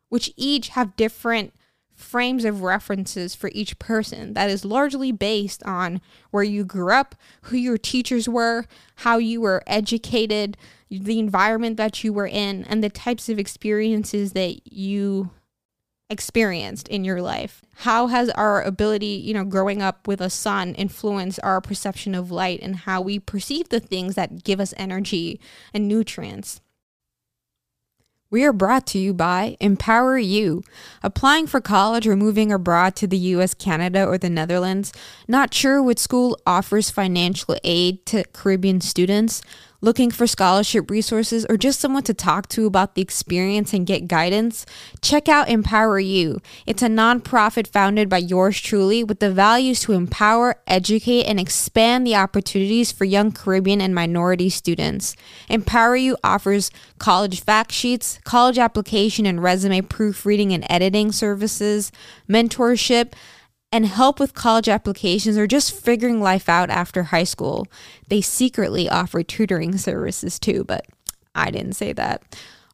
which 0.08 0.32
each 0.34 0.68
have 0.70 0.96
different 0.96 1.52
frames 1.94 2.46
of 2.46 2.62
references 2.62 3.34
for 3.34 3.50
each 3.52 3.78
person. 3.78 4.32
That 4.32 4.48
is 4.48 4.64
largely 4.64 5.12
based 5.12 5.62
on 5.64 6.00
where 6.30 6.42
you 6.42 6.64
grew 6.64 6.90
up, 6.90 7.14
who 7.42 7.58
your 7.58 7.76
teachers 7.76 8.26
were, 8.26 8.64
how 8.96 9.18
you 9.18 9.42
were 9.42 9.62
educated, 9.66 10.56
the 10.90 11.18
environment 11.18 11.76
that 11.76 12.02
you 12.02 12.14
were 12.14 12.26
in, 12.26 12.64
and 12.64 12.82
the 12.82 12.88
types 12.88 13.28
of 13.28 13.38
experiences 13.38 14.32
that 14.32 14.72
you 14.72 15.32
experienced 16.08 16.88
in 16.88 17.04
your 17.04 17.20
life? 17.20 17.62
How 17.78 18.06
has 18.06 18.30
our 18.30 18.62
ability, 18.62 19.06
you 19.06 19.34
know, 19.34 19.44
growing 19.44 19.82
up 19.82 20.06
with 20.06 20.20
a 20.20 20.30
sun 20.30 20.74
influenced 20.74 21.40
our 21.42 21.60
perception 21.60 22.14
of 22.14 22.30
light 22.30 22.60
and 22.62 22.76
how 22.76 23.00
we 23.00 23.18
perceive 23.18 23.68
the 23.68 23.80
things 23.80 24.14
that 24.14 24.44
give 24.44 24.60
us 24.60 24.74
energy 24.76 25.40
and 25.74 25.88
nutrients? 25.88 26.60
We 28.28 28.44
are 28.44 28.52
brought 28.52 28.88
to 28.88 28.98
you 28.98 29.14
by 29.14 29.56
Empower 29.60 30.18
You. 30.18 30.64
Applying 31.00 31.46
for 31.46 31.60
college 31.60 32.08
or 32.08 32.16
moving 32.16 32.50
abroad 32.50 32.96
to 32.96 33.06
the 33.06 33.16
US, 33.16 33.54
Canada, 33.54 34.04
or 34.04 34.18
the 34.18 34.28
Netherlands? 34.28 34.92
Not 35.28 35.54
sure 35.54 35.80
which 35.80 36.00
school 36.00 36.36
offers 36.44 36.90
financial 36.90 37.56
aid 37.62 38.04
to 38.06 38.24
Caribbean 38.32 38.80
students? 38.80 39.42
Looking 39.82 40.10
for 40.10 40.26
scholarship 40.26 40.90
resources 40.90 41.44
or 41.50 41.58
just 41.58 41.80
someone 41.80 42.02
to 42.04 42.14
talk 42.14 42.48
to 42.50 42.66
about 42.66 42.94
the 42.94 43.02
experience 43.02 43.74
and 43.74 43.86
get 43.86 44.08
guidance? 44.08 44.64
Check 45.02 45.28
out 45.28 45.50
Empower 45.50 46.00
You. 46.00 46.40
It's 46.66 46.82
a 46.82 46.88
nonprofit 46.88 47.68
founded 47.68 48.08
by 48.08 48.18
yours 48.18 48.58
truly 48.58 49.04
with 49.04 49.20
the 49.20 49.30
values 49.30 49.80
to 49.80 49.92
empower, 49.92 50.56
educate, 50.66 51.24
and 51.24 51.38
expand 51.38 52.06
the 52.06 52.16
opportunities 52.16 52.90
for 52.90 53.04
young 53.04 53.32
Caribbean 53.32 53.82
and 53.82 53.94
minority 53.94 54.48
students. 54.48 55.14
Empower 55.50 55.96
You 55.96 56.16
offers 56.24 56.70
college 56.98 57.42
fact 57.42 57.70
sheets, 57.70 58.18
college 58.24 58.58
application 58.58 59.26
and 59.26 59.42
resume 59.42 59.82
proofreading 59.82 60.54
and 60.54 60.64
editing 60.70 61.12
services, 61.12 61.92
mentorship, 62.28 63.12
and 63.72 63.86
help 63.86 64.20
with 64.20 64.34
college 64.34 64.68
applications 64.68 65.36
or 65.36 65.46
just 65.46 65.72
figuring 65.72 66.20
life 66.20 66.48
out 66.48 66.70
after 66.70 67.04
high 67.04 67.24
school. 67.24 67.66
They 68.08 68.20
secretly 68.20 68.88
offer 68.88 69.22
tutoring 69.22 69.76
services 69.78 70.38
too, 70.38 70.64
but 70.64 70.86
I 71.34 71.50
didn't 71.50 71.74
say 71.74 71.92
that. 71.92 72.22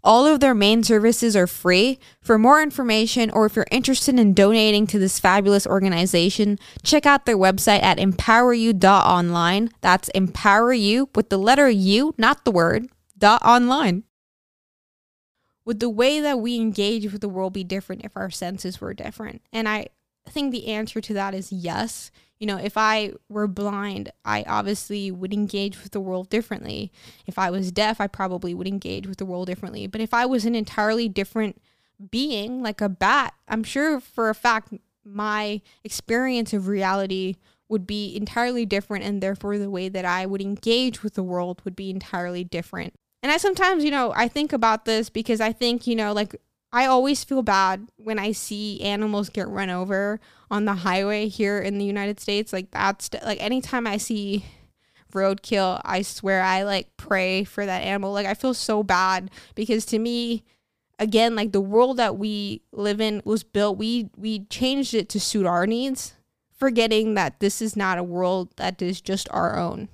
All 0.05 0.27
of 0.27 0.41
their 0.41 0.55
main 0.55 0.83
services 0.83 1.37
are 1.37 1.47
free. 1.47 2.01
For 2.21 2.37
more 2.37 2.61
information 2.61 3.31
or 3.31 3.47
if 3.47 3.55
you're 3.55 3.67
interested 3.71 4.19
in 4.19 4.35
donating 4.35 4.87
to 4.89 4.99
this 4.99 5.21
fabulous 5.21 5.65
organization, 5.67 6.59
check 6.83 7.07
out 7.07 7.25
their 7.25 7.39
website 7.39 7.83
at 7.83 7.99
empoweru.online. 7.99 9.71
That's 9.81 10.09
empower 10.09 10.73
you 10.73 11.09
with 11.15 11.29
the 11.29 11.39
letter 11.39 11.71
U, 11.71 12.15
not 12.19 12.45
the 12.45 12.51
word, 12.51 12.89
dot 13.17 13.43
online. 13.45 14.03
Would 15.65 15.79
the 15.79 15.89
way 15.89 16.19
that 16.19 16.41
we 16.41 16.57
engage 16.57 17.13
with 17.13 17.21
the 17.21 17.29
world 17.29 17.53
be 17.53 17.63
different 17.63 18.05
if 18.05 18.17
our 18.17 18.31
senses 18.31 18.81
were 18.81 18.95
different? 18.95 19.43
And 19.53 19.69
I 19.69 19.87
think 20.31 20.53
the 20.53 20.69
answer 20.69 21.01
to 21.01 21.15
that 21.15 21.35
is 21.35 21.53
yes. 21.53 22.11
You 22.39 22.47
know, 22.47 22.57
if 22.57 22.77
I 22.77 23.13
were 23.29 23.47
blind, 23.47 24.11
I 24.25 24.45
obviously 24.49 25.11
would 25.11 25.33
engage 25.33 25.81
with 25.83 25.93
the 25.93 26.01
world 26.01 26.29
differently. 26.29 26.91
If 27.27 27.39
I 27.39 27.51
was 27.51 27.71
deaf, 27.71 28.01
I 28.01 28.09
probably 28.09 28.53
would 28.53 28.67
engage 28.67 29.07
with 29.07 29.19
the 29.19 29.25
world 29.25 29.47
differently. 29.47 29.87
But 29.87 30.01
if 30.01 30.13
I 30.13 30.27
was 30.27 30.45
an 30.45 30.55
entirely 30.55 31.09
different 31.09 31.61
being, 32.11 32.63
like 32.63 32.81
a 32.81 32.89
bat, 32.89 33.35
I'm 33.47 33.63
sure 33.63 34.01
for 34.01 34.29
a 34.29 34.35
fact 34.35 34.75
my 35.05 35.61
experience 35.85 36.53
of 36.53 36.69
reality 36.69 37.37
would 37.69 37.87
be 37.87 38.15
entirely 38.17 38.67
different, 38.67 39.05
and 39.05 39.23
therefore 39.23 39.57
the 39.57 39.71
way 39.71 39.89
that 39.89 40.05
I 40.05 40.27
would 40.27 40.43
engage 40.43 41.03
with 41.03 41.15
the 41.15 41.23
world 41.23 41.63
would 41.65 41.77
be 41.77 41.91
entirely 41.91 42.45
different. 42.45 42.95
And 43.23 43.31
I 43.31 43.37
sometimes, 43.37 43.85
you 43.85 43.91
know, 43.91 44.13
I 44.17 44.29
think 44.29 44.53
about 44.53 44.85
this 44.85 45.09
because 45.09 45.41
I 45.41 45.53
think, 45.53 45.87
you 45.87 45.95
know, 45.95 46.13
like 46.13 46.37
I 46.73 46.87
always 46.87 47.23
feel 47.23 47.43
bad 47.43 47.91
when 47.97 48.19
I 48.19 48.33
see 48.33 48.81
animals 48.81 49.29
get 49.29 49.49
run 49.49 49.69
over 49.69 50.21
on 50.51 50.65
the 50.65 50.75
highway 50.75 51.29
here 51.29 51.59
in 51.59 51.79
the 51.79 51.85
United 51.85 52.19
States. 52.19 52.53
Like 52.53 52.71
that's 52.71 53.11
like 53.25 53.43
anytime 53.43 53.87
I 53.87 53.99
see 53.99 54.47
roadkill, 55.13 55.83
I 55.85 56.01
swear 56.01 56.43
I 56.43 56.63
like 56.63 56.97
pray 56.97 57.45
for 57.45 57.67
that 57.67 57.83
animal. 57.83 58.13
Like 58.13 58.27
I 58.27 58.35
feel 58.35 58.55
so 58.55 58.83
bad 58.83 59.31
because 59.55 59.85
to 59.87 59.99
me, 59.99 60.45
again, 60.99 61.37
like 61.37 61.53
the 61.53 61.61
world 61.61 61.99
that 61.99 62.17
we 62.17 62.63
live 62.73 63.01
in 63.01 63.21
was 63.25 63.43
built. 63.43 63.77
We 63.77 64.09
we 64.17 64.47
changed 64.47 64.95
it 64.95 65.11
to 65.11 65.21
suit 65.21 65.45
our 65.45 65.67
needs, 65.67 66.15
forgetting 66.57 67.13
that 67.15 67.41
this 67.41 67.61
is 67.61 67.77
not 67.77 67.99
a 67.99 68.05
world 68.05 68.49
that 68.57 68.81
is 68.81 69.03
just 69.03 69.29
our 69.31 69.59
own. 69.59 69.91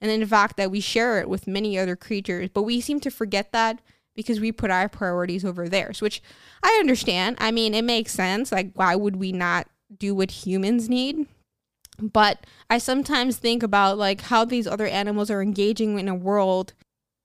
And 0.00 0.10
in 0.12 0.24
fact 0.26 0.56
that 0.56 0.70
we 0.70 0.80
share 0.80 1.20
it 1.20 1.28
with 1.28 1.48
many 1.48 1.76
other 1.76 1.96
creatures, 1.96 2.50
but 2.54 2.62
we 2.62 2.80
seem 2.80 3.00
to 3.00 3.10
forget 3.10 3.52
that 3.52 3.80
because 4.20 4.40
we 4.40 4.52
put 4.52 4.70
our 4.70 4.88
priorities 4.88 5.44
over 5.44 5.68
theirs, 5.68 6.00
which 6.00 6.22
I 6.62 6.76
understand. 6.80 7.36
I 7.40 7.50
mean, 7.50 7.74
it 7.74 7.84
makes 7.84 8.12
sense. 8.12 8.52
Like, 8.52 8.70
why 8.74 8.94
would 8.96 9.16
we 9.16 9.32
not 9.32 9.68
do 9.96 10.14
what 10.14 10.30
humans 10.30 10.88
need? 10.88 11.26
But 11.98 12.46
I 12.68 12.78
sometimes 12.78 13.36
think 13.36 13.62
about 13.62 13.98
like 13.98 14.22
how 14.22 14.44
these 14.44 14.66
other 14.66 14.86
animals 14.86 15.30
are 15.30 15.42
engaging 15.42 15.98
in 15.98 16.08
a 16.08 16.14
world 16.14 16.72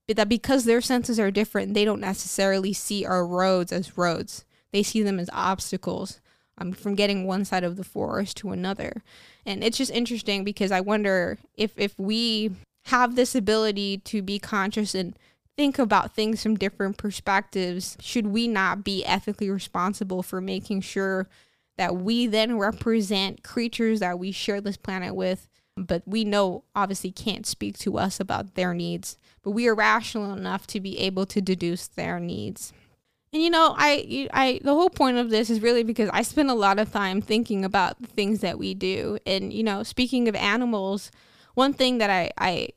that 0.08 0.30
because 0.30 0.66
their 0.66 0.82
senses 0.82 1.20
are 1.20 1.32
different, 1.32 1.74
they 1.74 1.86
don't 1.86 2.02
necessarily 2.02 2.74
see 2.74 3.06
our 3.06 3.26
roads 3.26 3.72
as 3.72 3.98
roads. 3.98 4.46
They 4.72 4.84
see 4.84 5.02
them 5.02 5.20
as 5.20 5.30
obstacles 5.34 6.20
um, 6.58 6.74
from 6.74 6.96
getting 6.96 7.26
one 7.26 7.46
side 7.46 7.64
of 7.64 7.76
the 7.76 7.84
forest 7.84 8.38
to 8.38 8.52
another. 8.52 9.04
And 9.46 9.64
it's 9.64 9.78
just 9.78 9.92
interesting 9.92 10.44
because 10.44 10.72
I 10.72 10.82
wonder 10.82 11.38
if 11.56 11.72
if 11.78 11.98
we 11.98 12.52
have 12.86 13.16
this 13.16 13.34
ability 13.34 13.98
to 14.00 14.22
be 14.22 14.38
conscious 14.38 14.94
and 14.94 15.18
think 15.58 15.80
about 15.80 16.14
things 16.14 16.44
from 16.44 16.56
different 16.56 16.98
perspectives, 16.98 17.98
should 18.00 18.28
we 18.28 18.48
not 18.48 18.84
be 18.84 19.06
ethically 19.06 19.50
responsible 19.50 20.22
for 20.22 20.42
making 20.42 20.82
sure 20.82 21.28
that 21.78 21.96
we 21.96 22.28
then 22.28 22.58
represent 22.58 23.44
creatures 23.44 24.00
that 24.00 24.20
we 24.20 24.32
share 24.32 24.62
this 24.62 24.78
planet 24.78 25.16
with, 25.16 25.48
but 25.78 26.04
we 26.06 26.24
know 26.24 26.64
obviously 26.76 27.12
can't 27.12 27.46
speak 27.46 27.78
to 27.80 27.98
us 27.98 28.20
about 28.20 28.56
their 28.56 28.74
needs, 28.74 29.18
but 29.44 29.52
we 29.52 29.68
are 29.68 29.76
rational 29.76 30.34
enough 30.34 30.66
to 30.68 30.80
be 30.80 31.00
able 31.00 31.26
to 31.26 31.42
deduce 31.42 31.88
their 31.88 32.20
needs. 32.20 32.72
And 33.34 33.44
you 33.44 33.50
know, 33.50 33.76
I, 33.78 34.30
I, 34.32 34.62
the 34.64 34.74
whole 34.74 34.90
point 34.90 35.18
of 35.18 35.30
this 35.30 35.50
is 35.50 35.62
really 35.62 35.84
because 35.84 36.10
I 36.14 36.22
spend 36.22 36.50
a 36.50 36.54
lot 36.54 36.80
of 36.80 36.94
time 36.94 37.22
thinking 37.22 37.66
about 37.66 38.02
the 38.02 38.08
things 38.08 38.40
that 38.40 38.58
we 38.58 38.74
do. 38.74 39.18
And 39.26 39.52
you 39.52 39.64
know, 39.64 39.84
speaking 39.84 40.30
of 40.30 40.36
animals, 40.36 41.12
one 41.54 41.74
thing 41.74 41.98
that 41.98 42.10
I, 42.10 42.32
I 42.38 42.70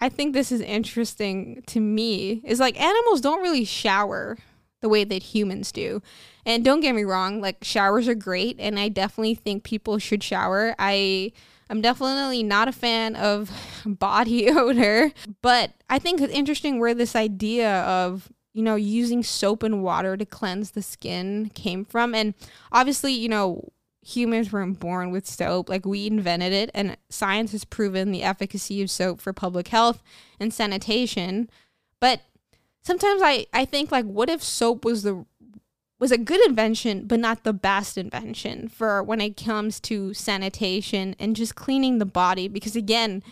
I 0.00 0.08
think 0.08 0.32
this 0.32 0.50
is 0.50 0.60
interesting 0.60 1.62
to 1.66 1.80
me 1.80 2.40
is 2.44 2.60
like 2.60 2.80
animals 2.80 3.20
don't 3.20 3.42
really 3.42 3.64
shower 3.64 4.38
the 4.80 4.88
way 4.88 5.04
that 5.04 5.22
humans 5.22 5.72
do. 5.72 6.00
And 6.46 6.64
don't 6.64 6.80
get 6.80 6.94
me 6.94 7.04
wrong, 7.04 7.40
like 7.40 7.62
showers 7.62 8.08
are 8.08 8.14
great 8.14 8.56
and 8.58 8.78
I 8.78 8.88
definitely 8.88 9.34
think 9.34 9.62
people 9.62 9.98
should 9.98 10.22
shower. 10.22 10.74
I 10.78 11.32
I'm 11.68 11.80
definitely 11.80 12.42
not 12.42 12.66
a 12.66 12.72
fan 12.72 13.14
of 13.14 13.50
body 13.86 14.50
odor, 14.50 15.12
but 15.42 15.72
I 15.88 15.98
think 15.98 16.20
it's 16.20 16.32
interesting 16.32 16.80
where 16.80 16.94
this 16.94 17.14
idea 17.14 17.82
of 17.82 18.30
you 18.52 18.62
know 18.62 18.74
using 18.74 19.22
soap 19.22 19.62
and 19.62 19.82
water 19.82 20.16
to 20.16 20.24
cleanse 20.24 20.72
the 20.72 20.82
skin 20.82 21.50
came 21.54 21.84
from 21.84 22.14
and 22.16 22.34
obviously 22.72 23.12
you 23.12 23.28
know 23.28 23.68
humans 24.02 24.52
weren't 24.52 24.80
born 24.80 25.10
with 25.10 25.26
soap. 25.26 25.68
Like 25.68 25.84
we 25.84 26.06
invented 26.06 26.52
it, 26.52 26.70
and 26.74 26.96
science 27.08 27.52
has 27.52 27.64
proven 27.64 28.12
the 28.12 28.22
efficacy 28.22 28.82
of 28.82 28.90
soap 28.90 29.20
for 29.20 29.32
public 29.32 29.68
health 29.68 30.02
and 30.38 30.52
sanitation. 30.52 31.50
But 32.00 32.22
sometimes 32.82 33.22
I, 33.22 33.46
I 33.52 33.64
think 33.64 33.92
like 33.92 34.06
what 34.06 34.28
if 34.28 34.42
soap 34.42 34.84
was 34.84 35.02
the 35.02 35.24
was 35.98 36.10
a 36.10 36.18
good 36.18 36.44
invention 36.46 37.06
but 37.06 37.20
not 37.20 37.44
the 37.44 37.52
best 37.52 37.98
invention 37.98 38.68
for 38.68 39.02
when 39.02 39.20
it 39.20 39.36
comes 39.36 39.78
to 39.80 40.14
sanitation 40.14 41.14
and 41.18 41.36
just 41.36 41.54
cleaning 41.54 41.98
the 41.98 42.06
body 42.06 42.48
because 42.48 42.74
again 42.74 43.22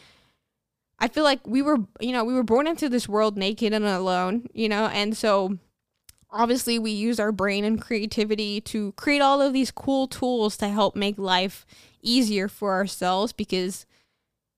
I 0.99 1.09
feel 1.09 1.25
like 1.25 1.41
we 1.47 1.63
were 1.63 1.79
you 1.99 2.13
know 2.13 2.25
we 2.25 2.35
were 2.35 2.43
born 2.43 2.67
into 2.67 2.91
this 2.91 3.09
world 3.09 3.39
naked 3.39 3.73
and 3.73 3.87
alone 3.87 4.49
you 4.53 4.69
know 4.69 4.87
and 4.87 5.17
so 5.17 5.59
obviously 6.31 6.79
we 6.79 6.91
use 6.91 7.19
our 7.19 7.33
brain 7.33 7.65
and 7.65 7.81
creativity 7.81 8.61
to 8.61 8.93
create 8.93 9.21
all 9.21 9.41
of 9.41 9.53
these 9.53 9.71
cool 9.71 10.07
tools 10.07 10.57
to 10.59 10.69
help 10.69 10.95
make 10.95 11.19
life 11.19 11.65
easier 12.03 12.49
for 12.49 12.75
ourselves 12.75 13.33
because 13.33 13.87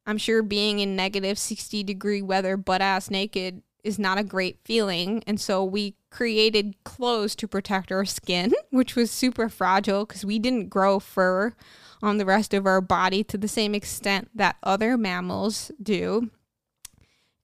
I'm 0.07 0.19
sure 0.19 0.43
being 0.43 0.81
in 0.81 0.97
negative 0.97 1.39
60 1.39 1.83
degree 1.85 2.23
weather 2.23 2.57
butt 2.57 2.81
ass 2.81 3.11
naked 3.11 3.63
is 3.85 3.99
not 3.99 4.19
a 4.19 4.25
great 4.25 4.59
feeling. 4.65 5.23
And 5.27 5.41
so 5.41 5.65
we 5.65 5.95
created 6.11 6.75
clothes 6.85 7.35
to 7.37 7.49
protect 7.49 7.93
our 7.93 8.05
skin 8.05 8.53
which 8.71 8.97
was 8.97 9.11
super 9.11 9.49
fragile 9.49 10.05
because 10.05 10.25
we 10.25 10.39
didn't 10.39 10.69
grow 10.69 10.99
fur 10.99 11.55
on 12.03 12.19
the 12.19 12.27
rest 12.27 12.55
of 12.55 12.67
our 12.67 12.81
body 12.81 13.23
to 13.25 13.39
the 13.39 13.49
same 13.49 13.75
extent 13.75 14.31
that 14.35 14.57
other 14.63 14.97
mammals 14.97 15.71
do. 15.83 16.31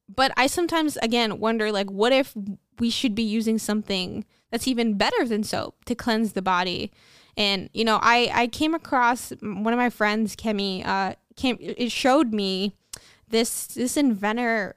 But 0.09 0.33
I 0.37 0.47
sometimes 0.47 0.97
again 0.99 1.38
wonder 1.38 1.71
like 1.71 1.90
what 1.90 2.12
if 2.12 2.35
we 2.78 2.90
should 2.90 3.14
be 3.14 3.23
using 3.23 3.59
something 3.59 4.25
that's 4.50 4.68
even 4.68 4.95
better 4.95 5.25
than 5.26 5.45
soap 5.45 5.85
to 5.87 5.95
cleanse 5.95 6.33
the 6.33 6.42
body. 6.42 6.90
And 7.37 7.68
you 7.73 7.85
know, 7.85 7.99
I 8.02 8.30
I 8.33 8.47
came 8.47 8.75
across 8.75 9.33
one 9.40 9.73
of 9.73 9.78
my 9.78 9.90
friends, 9.90 10.37
Kemi, 10.37 10.87
uh, 10.87 11.14
came 11.37 11.59
it 11.61 11.92
showed 11.92 12.33
me 12.33 12.75
this 13.28 13.66
this 13.66 13.97
inventor 13.97 14.76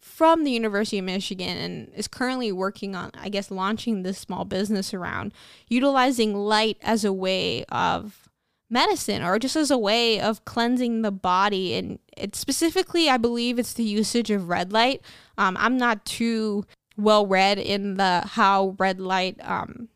from 0.00 0.44
the 0.44 0.50
University 0.50 0.98
of 0.98 1.04
Michigan 1.04 1.56
and 1.56 1.92
is 1.94 2.08
currently 2.08 2.50
working 2.52 2.94
on, 2.94 3.10
I 3.14 3.28
guess, 3.28 3.50
launching 3.50 4.02
this 4.02 4.18
small 4.18 4.44
business 4.44 4.94
around 4.94 5.32
utilizing 5.68 6.34
light 6.34 6.78
as 6.82 7.04
a 7.04 7.12
way 7.12 7.64
of 7.66 8.28
medicine 8.70 9.22
or 9.22 9.38
just 9.38 9.56
as 9.56 9.70
a 9.70 9.78
way 9.78 10.20
of 10.20 10.44
cleansing 10.44 11.02
the 11.02 11.10
body. 11.10 11.74
And 11.74 11.98
it 12.16 12.36
specifically, 12.36 13.08
I 13.08 13.16
believe 13.16 13.58
it's 13.58 13.72
the 13.72 13.84
usage 13.84 14.30
of 14.30 14.48
red 14.48 14.72
light. 14.72 15.02
Um, 15.36 15.56
I'm 15.58 15.76
not 15.76 16.04
too 16.04 16.64
well 16.98 17.26
read 17.26 17.58
in 17.58 17.96
the 17.96 18.22
how 18.26 18.74
red 18.78 19.00
light 19.00 19.38
um, 19.42 19.88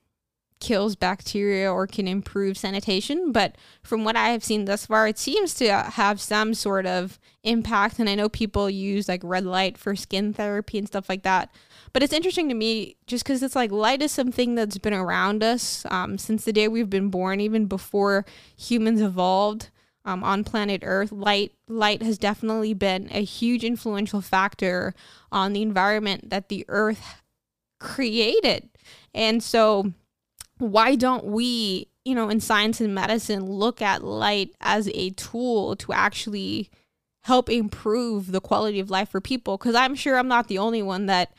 kills 0.62 0.94
bacteria 0.94 1.70
or 1.70 1.88
can 1.88 2.06
improve 2.06 2.56
sanitation, 2.56 3.32
but 3.32 3.56
from 3.82 4.04
what 4.04 4.16
I 4.16 4.28
have 4.28 4.44
seen 4.44 4.64
thus 4.64 4.86
far, 4.86 5.08
it 5.08 5.18
seems 5.18 5.54
to 5.54 5.68
have 5.72 6.20
some 6.20 6.54
sort 6.54 6.86
of 6.86 7.18
impact. 7.42 7.98
And 7.98 8.08
I 8.08 8.14
know 8.14 8.28
people 8.28 8.70
use 8.70 9.08
like 9.08 9.20
red 9.24 9.44
light 9.44 9.76
for 9.76 9.96
skin 9.96 10.32
therapy 10.32 10.78
and 10.78 10.86
stuff 10.86 11.08
like 11.08 11.24
that. 11.24 11.52
But 11.92 12.04
it's 12.04 12.12
interesting 12.12 12.48
to 12.48 12.54
me 12.54 12.96
just 13.08 13.24
because 13.24 13.42
it's 13.42 13.56
like 13.56 13.72
light 13.72 14.00
is 14.00 14.12
something 14.12 14.54
that's 14.54 14.78
been 14.78 14.94
around 14.94 15.42
us 15.42 15.84
um, 15.90 16.16
since 16.16 16.44
the 16.44 16.52
day 16.52 16.68
we've 16.68 16.88
been 16.88 17.10
born, 17.10 17.40
even 17.40 17.66
before 17.66 18.24
humans 18.56 19.00
evolved. 19.00 19.68
Um, 20.04 20.24
on 20.24 20.44
planet 20.44 20.82
Earth. 20.84 21.12
Light 21.12 21.52
light 21.68 22.02
has 22.02 22.18
definitely 22.18 22.74
been 22.74 23.08
a 23.10 23.22
huge 23.22 23.64
influential 23.64 24.20
factor 24.20 24.94
on 25.30 25.52
the 25.52 25.62
environment 25.62 26.30
that 26.30 26.48
the 26.48 26.64
Earth 26.68 27.22
created. 27.80 28.68
And 29.14 29.42
so, 29.42 29.92
why 30.58 30.94
don't 30.94 31.24
we, 31.24 31.88
you 32.04 32.14
know, 32.14 32.28
in 32.28 32.40
science 32.40 32.80
and 32.80 32.94
medicine, 32.94 33.46
look 33.46 33.82
at 33.82 34.04
light 34.04 34.54
as 34.60 34.88
a 34.94 35.10
tool 35.10 35.76
to 35.76 35.92
actually 35.92 36.70
help 37.24 37.48
improve 37.48 38.32
the 38.32 38.40
quality 38.40 38.80
of 38.80 38.90
life 38.90 39.10
for 39.10 39.20
people? 39.20 39.56
Because 39.56 39.74
I'm 39.74 39.94
sure 39.94 40.16
I'm 40.16 40.28
not 40.28 40.48
the 40.48 40.58
only 40.58 40.82
one 40.82 41.06
that 41.06 41.32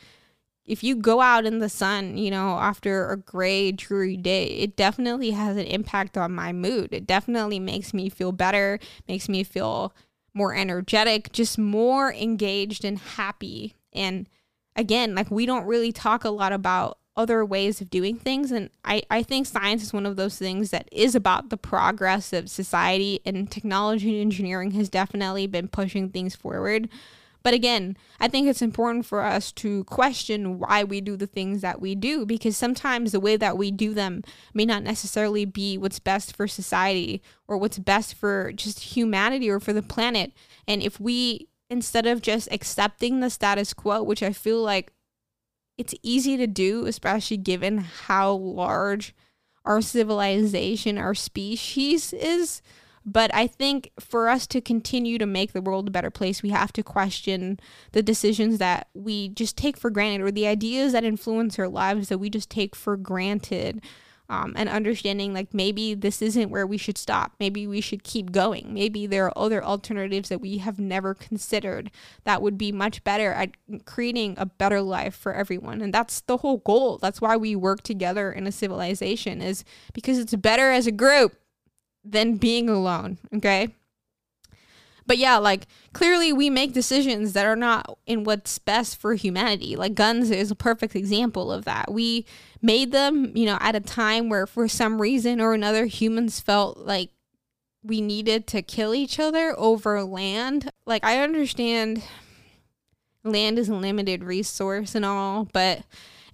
if 0.66 0.84
you 0.84 0.96
go 0.96 1.20
out 1.22 1.46
in 1.46 1.60
the 1.60 1.70
sun, 1.70 2.18
you 2.18 2.32
know, 2.32 2.58
after 2.58 3.10
a 3.10 3.18
gray, 3.18 3.72
dreary 3.72 4.16
day, 4.18 4.46
it 4.46 4.76
definitely 4.76 5.32
has 5.32 5.58
an 5.58 5.66
impact 5.66 6.18
on 6.18 6.32
my 6.32 6.54
mood. 6.54 6.90
It 6.94 7.06
definitely 7.06 7.60
makes 7.60 7.94
me 7.94 8.10
feel 8.10 8.32
better, 8.32 8.80
makes 9.08 9.28
me 9.28 9.44
feel 9.44 9.94
more 10.34 10.56
energetic, 10.56 11.32
just 11.34 11.58
more 11.58 12.14
engaged 12.14 12.86
and 12.86 12.98
happy. 12.98 13.76
And 13.92 14.28
again, 14.76 15.14
like 15.16 15.30
we 15.30 15.46
don't 15.46 15.66
really 15.66 15.92
talk 15.92 16.24
a 16.24 16.30
lot 16.30 16.54
about 16.54 16.98
other 17.16 17.46
ways 17.46 17.80
of 17.82 17.90
doing 17.90 18.18
things. 18.18 18.52
And 18.52 18.70
I, 18.84 19.04
I 19.10 19.22
think 19.22 19.46
science 19.46 19.84
is 19.84 19.94
one 19.94 20.06
of 20.06 20.16
those 20.16 20.38
things 20.38 20.72
that 20.72 20.90
is 20.92 21.14
about 21.14 21.50
the 21.50 21.58
progress 21.58 22.34
of 22.34 22.50
society, 22.50 23.20
and 23.26 23.52
technology 23.52 24.14
and 24.14 24.22
engineering 24.22 24.72
has 24.72 24.90
definitely 24.90 25.46
been 25.46 25.68
pushing 25.68 26.10
things 26.10 26.36
forward. 26.36 26.90
But 27.44 27.54
again, 27.54 27.98
I 28.22 28.30
think 28.30 28.48
it's 28.48 28.62
important 28.62 29.06
for 29.06 29.22
us 29.22 29.52
to 29.54 29.84
question 29.84 30.60
why 30.60 30.86
we 30.86 31.02
do 31.02 31.18
the 31.18 31.28
things 31.28 31.62
that 31.62 31.82
we 31.82 31.94
do 31.94 32.26
because 32.26 32.56
sometimes 32.56 33.12
the 33.12 33.20
way 33.20 33.36
that 33.36 33.58
we 33.58 33.70
do 33.70 33.94
them 33.94 34.24
may 34.54 34.66
not 34.66 34.82
necessarily 34.82 35.44
be 35.44 35.78
what's 35.78 36.00
best 36.00 36.36
for 36.36 36.48
society 36.48 37.22
or 37.46 37.58
what's 37.58 37.80
best 37.80 38.16
for 38.16 38.54
just 38.54 38.80
humanity 38.80 39.50
or 39.50 39.60
for 39.60 39.74
the 39.74 39.84
planet. 39.84 40.32
And 40.68 40.82
if 40.82 41.02
we, 41.02 41.50
instead 41.70 42.08
of 42.08 42.22
just 42.22 42.48
accepting 42.50 43.20
the 43.20 43.30
status 43.30 43.74
quo, 43.74 44.02
which 44.02 44.24
I 44.24 44.32
feel 44.32 44.64
like 44.64 44.94
it's 45.78 45.96
easy 46.02 46.38
to 46.38 46.48
do, 46.48 46.86
especially 46.86 47.38
given 47.38 47.80
how 47.80 48.32
large 48.32 49.14
our 49.66 49.82
civilization, 49.82 50.98
our 50.98 51.16
species 51.16 52.14
is 52.14 52.62
but 53.06 53.34
I 53.34 53.48
think 53.48 53.92
for 54.00 54.30
us 54.30 54.48
to 54.48 54.62
continue 54.62 55.18
to 55.18 55.26
make 55.26 55.54
the 55.54 55.62
world 55.62 55.88
a 55.88 55.92
better 55.92 56.10
place, 56.10 56.42
we 56.42 56.50
have 56.50 56.72
to 56.74 56.84
question 56.84 57.60
the 57.92 58.04
decisions 58.04 58.60
that 58.60 58.88
we 58.94 59.30
just 59.30 59.58
take 59.58 59.78
for 59.78 59.90
granted 59.90 60.22
or 60.22 60.32
the 60.32 60.48
ideas 60.48 60.94
that 60.94 61.04
influence 61.04 61.60
our 61.60 61.68
lives 61.68 62.10
that 62.10 62.20
we 62.20 62.30
just 62.30 62.50
take 62.50 62.76
for 62.76 62.96
granted. 62.96 63.82
Um, 64.30 64.54
and 64.56 64.70
understanding 64.70 65.34
like 65.34 65.54
maybe 65.54 65.94
this 65.94 66.22
isn't 66.22 66.50
where 66.50 66.66
we 66.66 66.78
should 66.78 66.98
stop. 66.98 67.34
Maybe 67.42 67.68
we 67.68 67.82
should 67.82 68.04
keep 68.04 68.32
going. 68.32 68.74
Maybe 68.74 69.06
there 69.06 69.26
are 69.26 69.38
other 69.38 69.64
alternatives 69.64 70.30
that 70.30 70.40
we 70.40 70.60
have 70.60 70.80
never 70.80 71.14
considered 71.14 71.92
that 72.24 72.42
would 72.42 72.58
be 72.58 72.72
much 72.72 73.04
better 73.04 73.34
at 73.34 73.52
creating 73.86 74.36
a 74.38 74.46
better 74.46 74.82
life 74.82 75.14
for 75.14 75.34
everyone. 75.34 75.82
And 75.82 75.94
that's 75.94 76.22
the 76.22 76.38
whole 76.38 76.60
goal. 76.60 76.98
That's 77.00 77.20
why 77.20 77.36
we 77.36 77.56
work 77.56 77.84
together 77.84 78.32
in 78.32 78.48
a 78.48 78.52
civilization 78.52 79.42
is 79.42 79.66
because 79.94 80.18
it's 80.18 80.34
better 80.36 80.72
as 80.72 80.88
a 80.88 80.92
group 80.92 81.36
than 82.04 82.38
being 82.38 82.70
alone. 82.70 83.18
Okay. 83.36 83.70
But 85.06 85.18
yeah, 85.18 85.38
like 85.38 85.68
clearly 85.92 86.32
we 86.32 86.50
make 86.50 86.74
decisions 86.74 87.34
that 87.34 87.46
are 87.46 87.56
not 87.56 87.98
in 88.06 88.24
what's 88.24 88.58
best 88.60 88.98
for 88.98 89.16
humanity. 89.16 89.76
Like 89.76 89.96
guns 89.96 90.32
is 90.32 90.52
a 90.52 90.56
perfect 90.56 90.96
example 90.96 91.52
of 91.52 91.66
that. 91.66 91.92
We 91.92 92.26
made 92.62 92.92
them, 92.92 93.36
you 93.36 93.46
know, 93.46 93.58
at 93.60 93.76
a 93.76 93.82
time 93.82 94.30
where 94.30 94.48
for 94.48 94.68
some 94.68 95.02
reason 95.02 95.42
or 95.42 95.54
another 95.54 95.86
humans 95.86 96.40
felt 96.40 96.78
like 96.78 97.10
we 97.84 98.00
needed 98.00 98.48
to 98.48 98.62
kill 98.62 98.96
each 98.96 99.20
other 99.20 99.54
over 99.58 100.04
land. 100.04 100.72
Like 100.86 101.04
I 101.04 101.20
understand 101.20 102.02
land 103.26 103.60
is 103.60 103.70
a 103.70 103.76
limited 103.76 104.24
resource 104.24 104.96
and 104.96 105.04
all, 105.04 105.50
but 105.52 105.84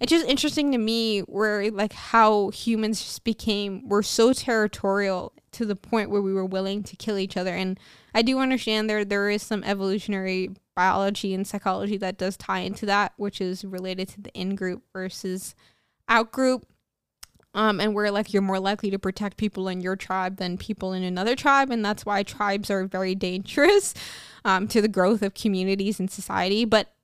it's 0.00 0.10
just 0.10 0.26
interesting 0.26 0.72
to 0.72 0.78
me 0.78 1.20
where 1.20 1.70
like 1.70 1.92
how 1.92 2.48
humans 2.48 3.02
just 3.02 3.22
became 3.22 3.86
were 3.86 4.02
so 4.02 4.32
territorial 4.32 5.34
to 5.52 5.66
the 5.66 5.76
point 5.76 6.10
where 6.10 6.22
we 6.22 6.32
were 6.32 6.44
willing 6.44 6.82
to 6.84 6.96
kill 6.96 7.18
each 7.18 7.36
other. 7.36 7.54
And 7.54 7.78
I 8.14 8.22
do 8.22 8.38
understand 8.38 8.88
there 8.88 9.04
there 9.04 9.28
is 9.28 9.42
some 9.42 9.62
evolutionary 9.62 10.50
biology 10.74 11.34
and 11.34 11.46
psychology 11.46 11.98
that 11.98 12.16
does 12.16 12.38
tie 12.38 12.60
into 12.60 12.86
that, 12.86 13.12
which 13.18 13.42
is 13.42 13.62
related 13.62 14.08
to 14.08 14.22
the 14.22 14.32
in 14.32 14.54
group 14.54 14.82
versus 14.94 15.54
out 16.08 16.32
group. 16.32 16.66
Um, 17.52 17.80
and 17.80 17.96
where 17.96 18.12
like 18.12 18.32
you're 18.32 18.42
more 18.42 18.60
likely 18.60 18.90
to 18.90 18.98
protect 18.98 19.36
people 19.36 19.66
in 19.66 19.80
your 19.80 19.96
tribe 19.96 20.36
than 20.36 20.56
people 20.56 20.92
in 20.92 21.02
another 21.02 21.34
tribe, 21.34 21.68
and 21.70 21.84
that's 21.84 22.06
why 22.06 22.22
tribes 22.22 22.70
are 22.70 22.84
very 22.84 23.16
dangerous 23.16 23.92
um, 24.44 24.68
to 24.68 24.80
the 24.80 24.86
growth 24.86 25.20
of 25.20 25.34
communities 25.34 25.98
and 25.98 26.08
society. 26.08 26.64
But 26.64 26.94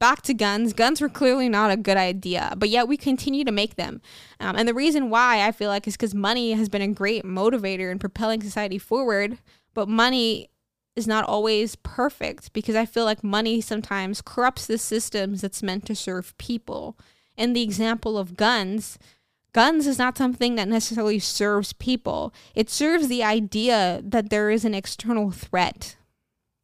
back 0.00 0.22
to 0.22 0.34
guns. 0.34 0.72
Guns 0.72 1.00
were 1.00 1.08
clearly 1.08 1.48
not 1.48 1.70
a 1.70 1.76
good 1.76 1.96
idea, 1.96 2.54
but 2.56 2.70
yet 2.70 2.88
we 2.88 2.96
continue 2.96 3.44
to 3.44 3.52
make 3.52 3.76
them. 3.76 4.00
Um, 4.40 4.56
and 4.56 4.66
the 4.66 4.74
reason 4.74 5.10
why 5.10 5.46
I 5.46 5.52
feel 5.52 5.68
like 5.68 5.86
is 5.86 5.94
because 5.94 6.14
money 6.14 6.52
has 6.52 6.68
been 6.68 6.82
a 6.82 6.88
great 6.88 7.22
motivator 7.22 7.92
in 7.92 8.00
propelling 8.00 8.42
society 8.42 8.78
forward, 8.78 9.38
but 9.74 9.88
money 9.88 10.48
is 10.96 11.06
not 11.06 11.24
always 11.26 11.76
perfect 11.76 12.52
because 12.52 12.74
I 12.74 12.86
feel 12.86 13.04
like 13.04 13.22
money 13.22 13.60
sometimes 13.60 14.22
corrupts 14.22 14.66
the 14.66 14.78
systems 14.78 15.42
that's 15.42 15.62
meant 15.62 15.86
to 15.86 15.94
serve 15.94 16.36
people. 16.38 16.98
In 17.36 17.52
the 17.52 17.62
example 17.62 18.18
of 18.18 18.36
guns, 18.36 18.98
guns 19.52 19.86
is 19.86 19.98
not 19.98 20.18
something 20.18 20.56
that 20.56 20.66
necessarily 20.66 21.18
serves 21.18 21.72
people. 21.74 22.34
It 22.54 22.70
serves 22.70 23.08
the 23.08 23.22
idea 23.22 24.00
that 24.02 24.30
there 24.30 24.50
is 24.50 24.64
an 24.64 24.74
external 24.74 25.30
threat. 25.30 25.96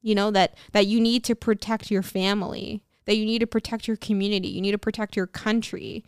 You 0.03 0.15
know 0.15 0.31
that 0.31 0.57
that 0.73 0.87
you 0.87 1.01
need 1.01 1.25
to 1.25 1.35
protect 1.35 1.91
your 1.91 2.03
family 2.03 2.83
that 3.07 3.17
you 3.17 3.25
need 3.25 3.39
to 3.39 3.47
protect 3.47 3.89
your 3.89 3.97
community, 3.97 4.49
you 4.49 4.61
need 4.61 4.73
to 4.73 4.79
protect 4.79 5.17
your 5.17 5.27
country. 5.27 6.05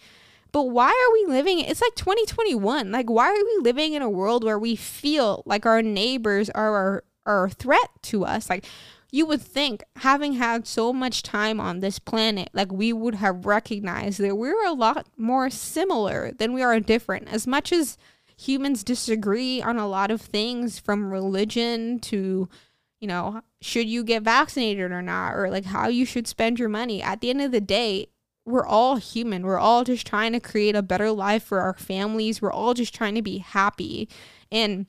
But 0.52 0.64
why 0.64 0.88
are 0.88 1.12
we 1.12 1.34
living? 1.34 1.60
It's 1.60 1.82
like 1.82 1.94
2021. 1.94 2.90
Like, 2.90 3.10
why 3.10 3.28
are 3.28 3.34
we 3.34 3.58
living 3.62 3.94
in 3.94 4.02
a 4.02 4.10
world 4.10 4.44
where 4.44 4.58
we 4.58 4.76
feel 4.76 5.42
like 5.46 5.66
our 5.66 5.82
neighbors 5.82 6.48
are 6.50 6.74
our, 6.74 7.04
are 7.26 7.44
a 7.46 7.50
threat 7.50 7.90
to 8.02 8.24
us? 8.24 8.48
Like, 8.48 8.64
you 9.10 9.24
would 9.26 9.40
think, 9.40 9.82
having 9.96 10.34
had 10.34 10.66
so 10.66 10.92
much 10.92 11.22
time 11.22 11.60
on 11.60 11.80
this 11.80 11.98
planet, 11.98 12.50
like 12.52 12.72
we 12.72 12.92
would 12.92 13.14
have 13.16 13.46
recognized 13.46 14.20
that 14.20 14.36
we're 14.36 14.66
a 14.66 14.72
lot 14.72 15.06
more 15.16 15.48
similar 15.48 16.32
than 16.32 16.52
we 16.52 16.62
are 16.62 16.78
different. 16.80 17.28
As 17.28 17.46
much 17.46 17.72
as 17.72 17.96
humans 18.36 18.84
disagree 18.84 19.62
on 19.62 19.78
a 19.78 19.88
lot 19.88 20.10
of 20.10 20.20
things, 20.20 20.78
from 20.78 21.10
religion 21.10 21.98
to 22.00 22.48
you 23.00 23.08
know, 23.08 23.42
should 23.60 23.88
you 23.88 24.02
get 24.04 24.22
vaccinated 24.22 24.90
or 24.90 25.02
not, 25.02 25.34
or 25.36 25.50
like 25.50 25.66
how 25.66 25.88
you 25.88 26.04
should 26.04 26.26
spend 26.26 26.58
your 26.58 26.68
money. 26.68 27.02
At 27.02 27.20
the 27.20 27.30
end 27.30 27.40
of 27.40 27.52
the 27.52 27.60
day, 27.60 28.08
we're 28.44 28.66
all 28.66 28.96
human. 28.96 29.44
We're 29.44 29.58
all 29.58 29.84
just 29.84 30.06
trying 30.06 30.32
to 30.32 30.40
create 30.40 30.74
a 30.74 30.82
better 30.82 31.10
life 31.10 31.44
for 31.44 31.60
our 31.60 31.74
families. 31.74 32.40
We're 32.40 32.52
all 32.52 32.74
just 32.74 32.94
trying 32.94 33.14
to 33.14 33.22
be 33.22 33.38
happy. 33.38 34.08
And 34.50 34.86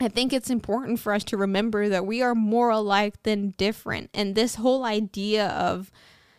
I 0.00 0.08
think 0.08 0.32
it's 0.32 0.50
important 0.50 1.00
for 1.00 1.12
us 1.12 1.24
to 1.24 1.36
remember 1.36 1.88
that 1.88 2.06
we 2.06 2.22
are 2.22 2.34
more 2.34 2.70
alike 2.70 3.22
than 3.22 3.54
different. 3.56 4.10
And 4.14 4.34
this 4.34 4.56
whole 4.56 4.84
idea 4.84 5.48
of 5.48 5.90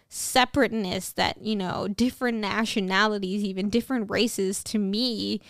separateness 0.10 1.12
that, 1.14 1.42
you 1.42 1.56
know, 1.56 1.88
different 1.88 2.38
nationalities, 2.38 3.44
even 3.44 3.70
different 3.70 4.10
races, 4.10 4.64
to 4.66 4.78
me, 4.78 5.42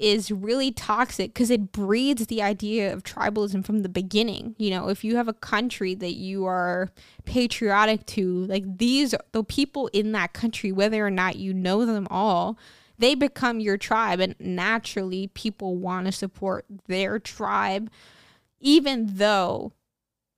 is 0.00 0.30
really 0.30 0.72
toxic 0.72 1.34
because 1.34 1.50
it 1.50 1.72
breeds 1.72 2.26
the 2.26 2.42
idea 2.42 2.90
of 2.90 3.02
tribalism 3.02 3.64
from 3.64 3.80
the 3.80 3.88
beginning. 3.88 4.54
You 4.56 4.70
know, 4.70 4.88
if 4.88 5.04
you 5.04 5.16
have 5.16 5.28
a 5.28 5.34
country 5.34 5.94
that 5.94 6.14
you 6.14 6.46
are 6.46 6.88
patriotic 7.26 8.06
to, 8.06 8.46
like 8.46 8.78
these, 8.78 9.14
the 9.32 9.44
people 9.44 9.88
in 9.88 10.12
that 10.12 10.32
country, 10.32 10.72
whether 10.72 11.06
or 11.06 11.10
not 11.10 11.36
you 11.36 11.52
know 11.52 11.84
them 11.84 12.08
all, 12.10 12.58
they 12.98 13.14
become 13.14 13.60
your 13.60 13.76
tribe. 13.76 14.20
And 14.20 14.34
naturally, 14.40 15.26
people 15.28 15.76
want 15.76 16.06
to 16.06 16.12
support 16.12 16.64
their 16.86 17.18
tribe, 17.18 17.90
even 18.58 19.16
though 19.16 19.72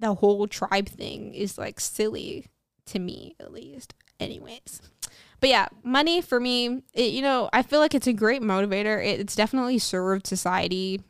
the 0.01 0.15
whole 0.17 0.49
tribe 0.49 0.89
thing 0.89 1.35
is 1.35 1.57
like 1.57 1.79
silly 1.79 2.47
to 2.87 2.99
me, 2.99 3.37
at 3.39 3.53
least. 3.53 3.95
Anyways. 4.19 4.83
But 5.43 5.51
yeah, 5.51 5.67
money 5.83 6.21
for 6.23 6.39
me, 6.39 6.83
it, 6.95 7.11
you 7.11 7.21
know, 7.21 7.51
I 7.53 7.63
feel 7.63 7.81
like 7.81 7.97
it's 7.97 8.07
a 8.07 8.13
great 8.13 8.43
motivator. 8.43 9.05
It, 9.05 9.19
it's 9.19 9.35
definitely 9.35 9.81
served 9.81 10.25
society 10.25 11.03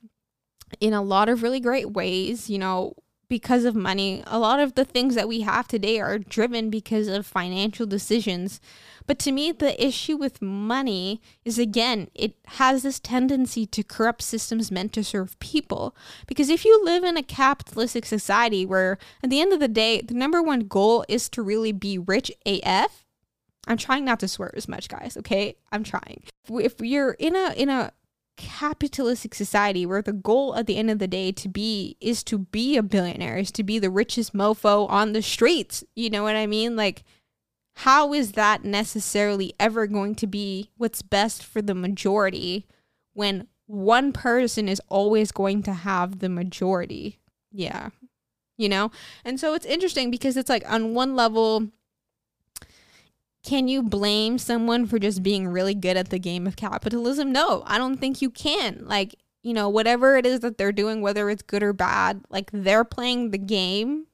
in 0.81 0.95
a 0.95 1.03
lot 1.03 1.29
of 1.29 1.43
really 1.43 1.61
great 1.61 1.91
ways. 1.91 2.49
You 2.49 2.59
know, 2.59 2.95
because 3.29 3.67
of 3.67 3.75
money, 3.75 4.23
a 4.27 4.39
lot 4.39 4.59
of 4.59 4.75
the 4.75 4.87
things 4.87 5.17
that 5.17 5.29
we 5.29 5.43
have 5.43 5.69
today 5.69 6.01
are 6.01 6.19
driven 6.19 6.71
because 6.71 7.09
of 7.09 7.27
financial 7.27 7.85
decisions. 7.85 8.59
But 9.07 9.19
to 9.19 9.33
me, 9.33 9.53
the 9.53 9.75
issue 9.85 10.17
with 10.17 10.41
money 10.41 11.21
is 11.45 11.59
again, 11.59 12.09
it 12.15 12.37
has 12.47 12.85
this 12.85 12.99
tendency 12.99 13.67
to 13.67 13.83
corrupt 13.83 14.23
systems 14.23 14.71
meant 14.71 14.95
to 14.95 15.05
serve 15.05 15.39
people. 15.41 15.95
Because 16.27 16.49
if 16.49 16.65
you 16.65 16.83
live 16.83 17.05
in 17.05 17.19
a 17.19 17.23
capitalistic 17.23 18.07
society 18.07 18.65
where 18.65 18.97
at 19.23 19.29
the 19.29 19.43
end 19.43 19.53
of 19.53 19.61
the 19.61 19.69
day, 19.69 20.01
the 20.01 20.15
number 20.15 20.43
one 20.43 20.61
goal 20.61 21.05
is 21.07 21.29
to 21.31 21.43
really 21.43 21.73
be 21.73 21.99
rich 21.99 22.33
AF, 22.47 23.02
I'm 23.67 23.77
trying 23.77 24.05
not 24.05 24.21
to 24.21 24.29
swear 24.29 24.53
as 24.57 24.69
much, 24.69 24.89
guys. 24.89 25.17
Okay, 25.17 25.57
I'm 25.71 25.85
trying. 25.85 26.25
If 26.49 26.81
you're 26.81 27.13
in 27.13 27.37
a 27.37 27.53
in 27.57 27.69
a 27.69 27.93
capitalistic 28.37 29.35
society 29.35 29.87
where 29.87 30.03
the 30.03 30.13
goal 30.13 30.57
at 30.57 30.67
the 30.67 30.77
end 30.77 30.91
of 30.91 30.99
the 30.99 31.07
day 31.07 31.33
to 31.33 31.49
be 31.49 31.97
is 32.01 32.25
to 32.25 32.39
be 32.39 32.77
a 32.77 32.83
billionaire, 32.83 33.39
is 33.39 33.53
to 33.53 33.63
be 33.63 33.79
the 33.79 33.91
richest 33.91 34.35
mofo 34.35 34.89
on 34.91 35.13
the 35.13 35.23
streets. 35.23 35.85
You 35.95 36.11
know 36.11 36.23
what 36.23 36.37
I 36.37 36.47
mean? 36.47 36.75
Like, 36.75 37.05
how 37.77 38.13
is 38.13 38.33
that 38.33 38.65
necessarily 38.65 39.55
ever 39.61 39.87
going 39.87 40.15
to 40.17 40.27
be 40.27 40.71
what's 40.77 41.03
best 41.03 41.45
for 41.45 41.63
the 41.63 41.75
majority 41.75 42.67
when 43.13 43.47
one 43.67 44.13
person 44.13 44.69
is 44.69 44.81
always 44.89 45.31
going 45.33 45.63
to 45.65 45.73
have 45.73 46.19
the 46.19 46.29
majority? 46.29 47.21
Yeah. 47.51 47.91
You 48.57 48.69
know? 48.69 48.91
And 49.25 49.39
so 49.39 49.55
it's 49.55 49.67
interesting 49.67 50.11
because 50.11 50.37
it's 50.37 50.51
like 50.51 50.65
on 50.71 50.95
one 50.95 51.15
level, 51.17 51.69
can 53.45 53.69
you 53.69 53.83
blame 53.83 54.39
someone 54.39 54.87
for 54.87 54.99
just 54.99 55.23
being 55.23 55.49
really 55.49 55.75
good 55.75 55.97
at 55.97 56.11
the 56.11 56.19
game 56.19 56.47
of 56.47 56.57
capitalism? 56.57 57.33
No, 57.33 57.63
I 57.67 57.79
don't 57.79 57.99
think 57.99 58.23
you 58.23 58.31
can. 58.31 58.85
Like, 58.87 59.17
you 59.43 59.53
know, 59.53 59.69
whatever 59.69 60.17
it 60.17 60.25
is 60.25 60.41
that 60.41 60.59
they're 60.59 60.73
doing, 60.73 61.01
whether 61.01 61.29
it's 61.29 61.43
good 61.43 61.63
or 61.63 61.73
bad, 61.73 62.23
like 62.31 62.51
they're 62.53 62.85
playing 62.85 63.31
the 63.31 63.39
game 63.39 64.07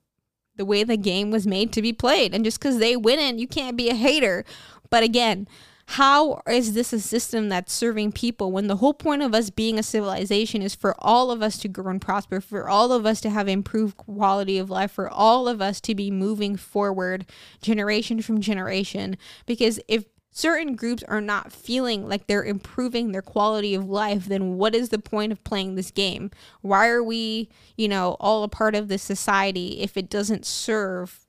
the 0.56 0.64
way 0.64 0.84
the 0.84 0.96
game 0.96 1.30
was 1.30 1.46
made 1.46 1.72
to 1.72 1.80
be 1.80 1.92
played. 1.92 2.34
And 2.34 2.44
just 2.44 2.58
because 2.58 2.78
they 2.78 2.96
win 2.96 3.18
it, 3.18 3.36
you 3.36 3.46
can't 3.46 3.76
be 3.76 3.88
a 3.88 3.94
hater. 3.94 4.44
But 4.90 5.02
again, 5.02 5.48
how 5.92 6.42
is 6.46 6.74
this 6.74 6.92
a 6.92 7.00
system 7.00 7.48
that's 7.48 7.72
serving 7.72 8.12
people 8.12 8.52
when 8.52 8.66
the 8.66 8.76
whole 8.76 8.92
point 8.92 9.22
of 9.22 9.32
us 9.32 9.48
being 9.48 9.78
a 9.78 9.82
civilization 9.82 10.60
is 10.60 10.74
for 10.74 10.94
all 10.98 11.30
of 11.30 11.40
us 11.40 11.56
to 11.56 11.66
grow 11.66 11.90
and 11.90 11.98
prosper, 11.98 12.42
for 12.42 12.68
all 12.68 12.92
of 12.92 13.06
us 13.06 13.22
to 13.22 13.30
have 13.30 13.48
improved 13.48 13.96
quality 13.96 14.58
of 14.58 14.68
life, 14.68 14.90
for 14.90 15.08
all 15.08 15.48
of 15.48 15.62
us 15.62 15.80
to 15.80 15.94
be 15.94 16.10
moving 16.10 16.56
forward 16.56 17.24
generation 17.62 18.20
from 18.20 18.38
generation? 18.42 19.16
Because 19.46 19.80
if 19.88 20.04
certain 20.30 20.76
groups 20.76 21.02
are 21.04 21.22
not 21.22 21.54
feeling 21.54 22.06
like 22.06 22.26
they're 22.26 22.44
improving 22.44 23.12
their 23.12 23.22
quality 23.22 23.74
of 23.74 23.88
life, 23.88 24.26
then 24.26 24.58
what 24.58 24.74
is 24.74 24.90
the 24.90 24.98
point 24.98 25.32
of 25.32 25.42
playing 25.42 25.74
this 25.74 25.90
game? 25.90 26.30
Why 26.60 26.88
are 26.88 27.02
we, 27.02 27.48
you 27.78 27.88
know, 27.88 28.18
all 28.20 28.44
a 28.44 28.48
part 28.48 28.74
of 28.74 28.88
this 28.88 29.02
society 29.02 29.80
if 29.80 29.96
it 29.96 30.10
doesn't 30.10 30.44
serve 30.44 31.26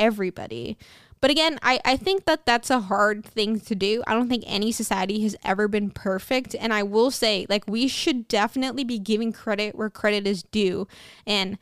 everybody? 0.00 0.76
But 1.20 1.30
again, 1.30 1.58
I, 1.62 1.80
I 1.84 1.96
think 1.96 2.24
that 2.24 2.46
that's 2.46 2.70
a 2.70 2.80
hard 2.80 3.24
thing 3.24 3.60
to 3.60 3.74
do. 3.74 4.02
I 4.06 4.14
don't 4.14 4.28
think 4.28 4.44
any 4.46 4.72
society 4.72 5.22
has 5.22 5.36
ever 5.44 5.68
been 5.68 5.90
perfect. 5.90 6.56
And 6.58 6.72
I 6.72 6.82
will 6.82 7.10
say, 7.10 7.46
like, 7.48 7.64
we 7.68 7.88
should 7.88 8.26
definitely 8.26 8.84
be 8.84 8.98
giving 8.98 9.32
credit 9.32 9.74
where 9.74 9.90
credit 9.90 10.26
is 10.26 10.42
due. 10.44 10.88
And 11.26 11.58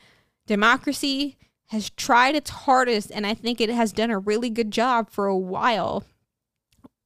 democracy 0.47 1.37
has 1.67 1.89
tried 1.91 2.35
its 2.35 2.49
hardest, 2.49 3.11
and 3.11 3.27
I 3.27 3.35
think 3.35 3.61
it 3.61 3.69
has 3.69 3.91
done 3.91 4.09
a 4.09 4.17
really 4.17 4.49
good 4.49 4.71
job 4.71 5.09
for 5.09 5.27
a 5.27 5.37
while. 5.37 6.03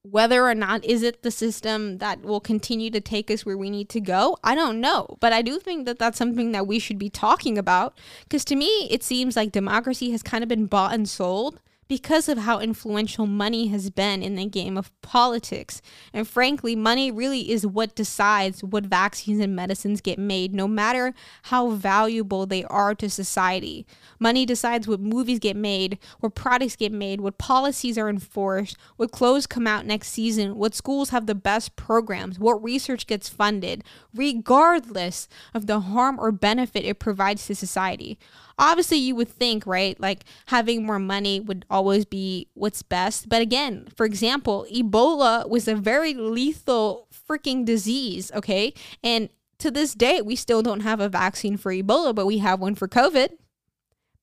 Whether 0.04 0.46
or 0.48 0.56
not 0.56 0.86
is 0.86 1.02
it 1.02 1.24
the 1.24 1.32
system 1.32 1.98
that 1.98 2.22
will 2.22 2.40
continue 2.40 2.90
to 2.92 3.02
take 3.02 3.32
us 3.32 3.46
where 3.46 3.58
we 3.58 3.70
need 3.70 3.90
to 3.90 4.02
go, 4.02 4.38
I 4.44 4.54
don't 4.54 4.80
know. 4.80 5.18
But 5.20 5.34
I 5.34 5.42
do 5.42 5.60
think 5.60 5.86
that 5.86 5.98
that's 5.98 6.18
something 6.18 6.52
that 6.52 6.68
we 6.68 6.78
should 6.78 6.98
be 6.98 7.10
talking 7.10 7.58
about 7.58 7.98
because 8.24 8.46
to 8.46 8.56
me, 8.56 8.88
it 8.92 9.02
seems 9.02 9.36
like 9.36 9.52
democracy 9.52 10.12
has 10.12 10.22
kind 10.22 10.44
of 10.44 10.50
been 10.50 10.66
bought 10.66 10.94
and 10.94 11.08
sold 11.08 11.60
because 11.94 12.28
of 12.28 12.40
how 12.40 12.60
influential 12.60 13.28
money 13.28 13.68
has 13.68 13.92
been 13.92 14.24
in 14.24 14.36
the 14.36 14.48
game 14.48 14.80
of 14.80 14.92
politics. 15.04 15.80
And 16.12 16.28
frankly, 16.28 16.76
money 16.76 17.12
really 17.12 17.52
is 17.52 17.68
what 17.68 17.94
decides 17.94 18.64
what 18.64 18.88
vaccines 18.88 19.40
and 19.40 19.56
medicines 19.56 20.02
get 20.02 20.18
made, 20.18 20.56
no 20.56 20.68
matter 20.68 21.14
how 21.44 21.70
valuable 21.70 22.48
they 22.48 22.64
are 22.64 22.96
to 22.96 23.12
society. 23.12 23.86
Money 24.18 24.44
decides 24.44 24.88
what 24.88 25.02
movies 25.02 25.38
get 25.38 25.56
made, 25.56 26.00
what 26.20 26.34
products 26.34 26.76
get 26.76 26.92
made, 26.92 27.22
what 27.22 27.38
policies 27.38 27.96
are 27.96 28.10
enforced, 28.10 28.76
what 28.96 29.12
clothes 29.12 29.46
come 29.46 29.68
out 29.68 29.86
next 29.86 30.08
season, 30.08 30.56
what 30.56 30.74
schools 30.74 31.12
have 31.12 31.28
the 31.28 31.36
best 31.36 31.76
programs, 31.76 32.40
what 32.40 32.64
research 32.64 33.06
gets 33.06 33.30
funded, 33.30 33.84
regardless 34.16 35.28
of 35.54 35.68
the 35.68 35.82
harm 35.82 36.20
or 36.20 36.32
benefit 36.32 36.86
it 36.86 36.98
provides 36.98 37.46
to 37.46 37.54
society 37.54 38.18
obviously 38.58 38.98
you 38.98 39.16
would 39.16 39.30
think 39.30 39.66
right 39.66 40.00
like 40.00 40.24
having 40.48 40.86
more 40.86 41.00
money 41.00 41.40
would 41.40 41.66
always 41.70 42.06
be 42.06 42.48
what's 42.54 42.84
best. 42.84 43.30
But 43.30 43.42
again 43.42 43.88
for 43.96 44.06
example 44.06 44.66
ebola 44.74 45.48
was 45.50 45.68
a 45.68 45.76
very 45.76 46.14
lethal 46.14 47.08
freaking 47.30 47.66
disease 47.66 48.32
okay? 48.34 48.74
And 49.04 49.30
to 49.60 49.72
this 49.72 49.94
day 49.94 50.22
we 50.22 50.36
still 50.36 50.62
don't 50.62 50.82
have 50.82 51.00
a 51.00 51.10
vaccine 51.10 51.58
for 51.58 51.72
ebola 51.72 52.14
but 52.14 52.26
we 52.26 52.40
have 52.40 52.60
one 52.60 52.76
for 52.76 52.88
covid. 52.88 53.30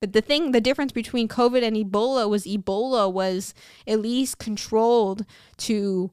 But 0.01 0.15
the 0.15 0.23
thing 0.23 0.53
the 0.53 0.61
difference 0.61 0.93
between 0.93 1.29
covid 1.29 1.63
and 1.63 1.77
ebola 1.77 2.29
was 2.29 2.45
ebola 2.45 3.13
was 3.13 3.55
at 3.87 4.01
least 4.01 4.39
controlled 4.39 5.25
to 5.59 6.11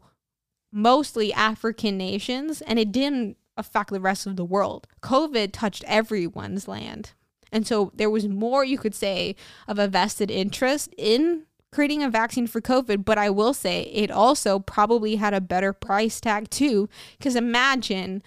mostly 0.72 1.32
african 1.34 1.98
nations 1.98 2.62
and 2.62 2.78
it 2.78 2.92
didn't 2.92 3.38
affect 3.58 3.90
the 3.90 4.00
rest 4.00 4.28
of 4.28 4.36
the 4.36 4.46
world. 4.46 4.88
Covid 5.02 5.50
touched 5.52 5.84
everyone's 5.88 6.68
land 6.68 7.14
and 7.52 7.66
so 7.66 7.92
there 7.96 8.10
was 8.10 8.28
more, 8.28 8.64
you 8.64 8.78
could 8.78 8.96
say, 8.96 9.36
of 9.68 9.80
a 9.80 9.88
vested 9.88 10.32
interest 10.32 10.94
in 10.98 11.44
creating 11.72 12.04
a 12.04 12.10
vaccine 12.10 12.48
for 12.48 12.62
COVID. 12.62 13.06
But 13.06 13.18
I 13.18 13.30
will 13.30 13.54
say 13.54 13.84
it 13.94 14.12
also 14.12 14.60
probably 14.60 15.16
had 15.16 15.34
a 15.34 15.42
better 15.42 15.74
price 15.74 16.20
tag 16.20 16.50
too. 16.50 16.90
Because 17.18 17.36
imagine 17.36 18.24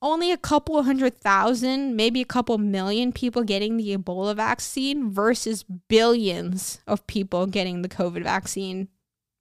only 0.00 0.30
a 0.30 0.36
couple 0.36 0.82
hundred 0.82 1.18
thousand, 1.18 1.96
maybe 1.96 2.20
a 2.20 2.26
couple 2.26 2.56
million 2.58 3.12
people 3.12 3.42
getting 3.42 3.76
the 3.76 3.96
Ebola 3.96 4.36
vaccine 4.36 5.10
versus 5.10 5.64
billions 5.64 6.80
of 6.86 7.06
people 7.06 7.46
getting 7.46 7.82
the 7.82 7.88
COVID 7.88 8.22
vaccine. 8.22 8.88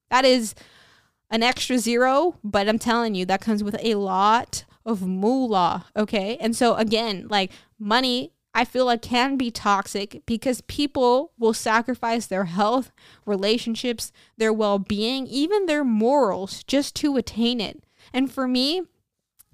That 0.09 0.25
is 0.25 0.55
an 1.29 1.43
extra 1.43 1.77
zero, 1.77 2.37
but 2.43 2.67
I'm 2.67 2.79
telling 2.79 3.13
you, 3.13 3.25
that 3.25 3.41
comes 3.41 3.63
with 3.63 3.77
a 3.81 3.95
lot 3.95 4.65
of 4.85 5.05
moolah. 5.05 5.85
Okay. 5.95 6.37
And 6.39 6.55
so, 6.55 6.75
again, 6.75 7.27
like 7.29 7.51
money 7.77 8.31
I 8.57 8.65
feel 8.65 8.85
like 8.85 9.03
can 9.03 9.37
be 9.37 9.51
toxic 9.51 10.23
because 10.25 10.61
people 10.61 11.31
will 11.37 11.53
sacrifice 11.53 12.25
their 12.25 12.45
health, 12.45 12.91
relationships, 13.23 14.11
their 14.35 14.51
well 14.51 14.79
being, 14.79 15.27
even 15.27 15.67
their 15.67 15.83
morals 15.83 16.63
just 16.63 16.95
to 16.95 17.17
attain 17.17 17.61
it. 17.61 17.83
And 18.11 18.31
for 18.31 18.47
me, 18.47 18.81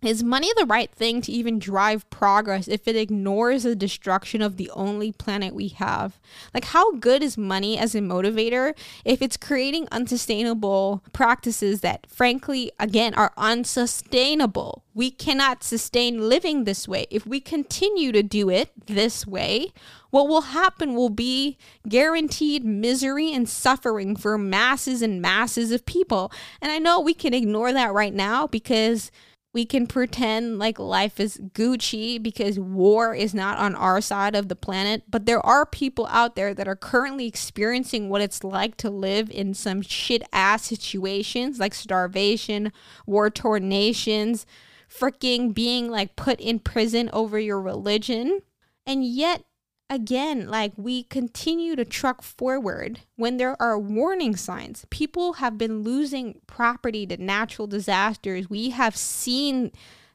is 0.05 0.23
money 0.23 0.51
the 0.57 0.65
right 0.65 0.91
thing 0.91 1.21
to 1.21 1.31
even 1.31 1.59
drive 1.59 2.09
progress 2.09 2.67
if 2.67 2.87
it 2.87 2.95
ignores 2.95 3.63
the 3.63 3.75
destruction 3.75 4.41
of 4.41 4.57
the 4.57 4.69
only 4.71 5.11
planet 5.11 5.53
we 5.53 5.69
have? 5.69 6.19
Like, 6.53 6.65
how 6.65 6.93
good 6.93 7.23
is 7.23 7.37
money 7.37 7.77
as 7.77 7.95
a 7.95 7.99
motivator 7.99 8.73
if 9.05 9.21
it's 9.21 9.37
creating 9.37 9.87
unsustainable 9.91 11.03
practices 11.13 11.81
that, 11.81 12.07
frankly, 12.09 12.71
again, 12.79 13.13
are 13.13 13.33
unsustainable? 13.37 14.83
We 14.93 15.09
cannot 15.09 15.63
sustain 15.63 16.29
living 16.29 16.63
this 16.63 16.87
way. 16.87 17.07
If 17.09 17.25
we 17.25 17.39
continue 17.39 18.11
to 18.11 18.21
do 18.21 18.49
it 18.49 18.69
this 18.85 19.25
way, 19.25 19.73
what 20.11 20.27
will 20.27 20.41
happen 20.41 20.93
will 20.93 21.09
be 21.09 21.57
guaranteed 21.89 22.63
misery 22.63 23.33
and 23.33 23.49
suffering 23.49 24.15
for 24.15 24.37
masses 24.37 25.01
and 25.01 25.19
masses 25.19 25.71
of 25.71 25.87
people. 25.87 26.31
And 26.61 26.71
I 26.71 26.77
know 26.77 26.99
we 26.99 27.15
can 27.15 27.33
ignore 27.33 27.73
that 27.73 27.93
right 27.93 28.13
now 28.13 28.45
because 28.45 29.09
we 29.53 29.65
can 29.65 29.85
pretend 29.85 30.57
like 30.57 30.79
life 30.79 31.19
is 31.19 31.37
Gucci 31.37 32.21
because 32.21 32.59
war 32.59 33.13
is 33.13 33.35
not 33.35 33.59
on 33.59 33.75
our 33.75 34.01
side 34.01 34.35
of 34.35 34.47
the 34.47 34.55
planet. 34.55 35.03
But 35.07 35.27
there 35.27 35.45
are 35.45 35.65
people 35.65 36.07
out 36.07 36.35
there 36.35 36.55
that 36.55 36.67
are 36.67 36.75
currently 36.75 37.27
experiencing 37.27 38.09
what 38.09 38.21
it's 38.21 38.43
like 38.43 38.77
to 38.77 38.89
live 38.89 39.29
in 39.29 39.53
some 39.53 39.83
shit 39.83 40.23
ass 40.33 40.63
situations 40.63 41.59
like 41.59 41.75
starvation, 41.75 42.73
war 43.05 43.29
torn 43.29 43.69
nations, 43.69 44.47
freaking 44.89 45.53
being 45.53 45.89
like 45.89 46.15
put 46.15 46.39
in 46.41 46.57
prison 46.57 47.11
over 47.13 47.39
your 47.39 47.61
religion. 47.61 48.39
And 48.87 49.05
yet, 49.05 49.43
again, 49.89 50.47
like 50.47 50.73
we 50.75 51.03
continue 51.03 51.75
to 51.75 51.85
truck 51.85 52.21
forward 52.21 53.01
when 53.15 53.37
there 53.37 53.61
are 53.61 53.77
warning 53.77 54.35
signs. 54.35 54.85
People 54.89 55.33
have 55.33 55.57
been 55.57 55.83
losing 55.83 56.39
property 56.47 57.05
to 57.07 57.17
natural 57.17 57.67
disasters. 57.67 58.49
We 58.49 58.71
have 58.71 58.95
seen 58.95 59.71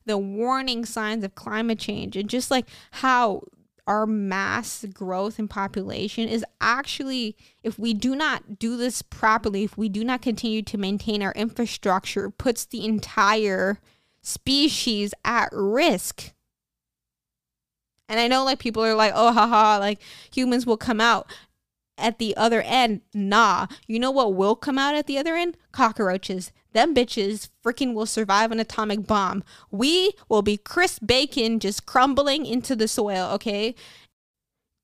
the 0.07 0.19
warning 0.19 0.85
signs 0.85 1.23
of 1.23 1.35
climate 1.35 1.79
change 1.79 2.17
and 2.17 2.29
just 2.29 2.51
like 2.51 2.67
how 2.93 3.43
our 3.87 4.07
mass 4.07 4.85
growth 4.93 5.39
in 5.39 5.49
population 5.49 6.29
is 6.29 6.45
actually, 6.61 7.37
if 7.63 7.79
we 7.79 7.95
do 7.95 8.15
not 8.15 8.59
do 8.59 8.77
this 8.77 9.01
properly, 9.01 9.65
if 9.65 9.79
we 9.79 9.89
do 9.89 10.05
not 10.05 10.21
continue 10.21 10.63
to 10.63 10.77
maintain 10.77 11.23
our 11.23 11.33
infrastructure, 11.33 12.29
puts 12.31 12.67
the 12.67 12.85
entire 12.85 13.81
species 14.21 15.15
at 15.25 15.49
risk. 15.53 16.33
And 18.09 18.19
I 18.19 18.29
know 18.29 18.45
like 18.45 18.59
people 18.59 18.85
are 18.85 18.95
like, 18.95 19.13
oh, 19.15 19.33
haha, 19.33 19.79
like 19.79 20.01
humans 20.33 20.67
will 20.67 20.77
come 20.77 21.01
out 21.01 21.31
at 21.99 22.19
the 22.19 22.37
other 22.37 22.63
end. 22.63 23.03
Nah, 23.13 23.67
you 23.87 23.99
know 23.99 24.11
what 24.11 24.35
will 24.35 24.57
come 24.57 24.79
out 24.79 24.95
at 24.95 25.07
the 25.07 25.19
other 25.19 25.35
end? 25.35 25.57
Cockroaches. 25.73 26.53
Them 26.73 26.95
bitches 26.95 27.49
freaking 27.65 27.95
will 27.95 28.07
survive 28.07 28.53
an 28.53 28.61
atomic 28.61 29.07
bomb. 29.07 29.43
We 29.71 30.13
will 30.29 30.43
be 30.43 30.57
crisp 30.57 31.03
bacon 31.05 31.61
just 31.61 31.87
crumbling 31.87 32.47
into 32.47 32.77
the 32.77 32.89
soil, 32.89 33.31
okay? 33.35 33.75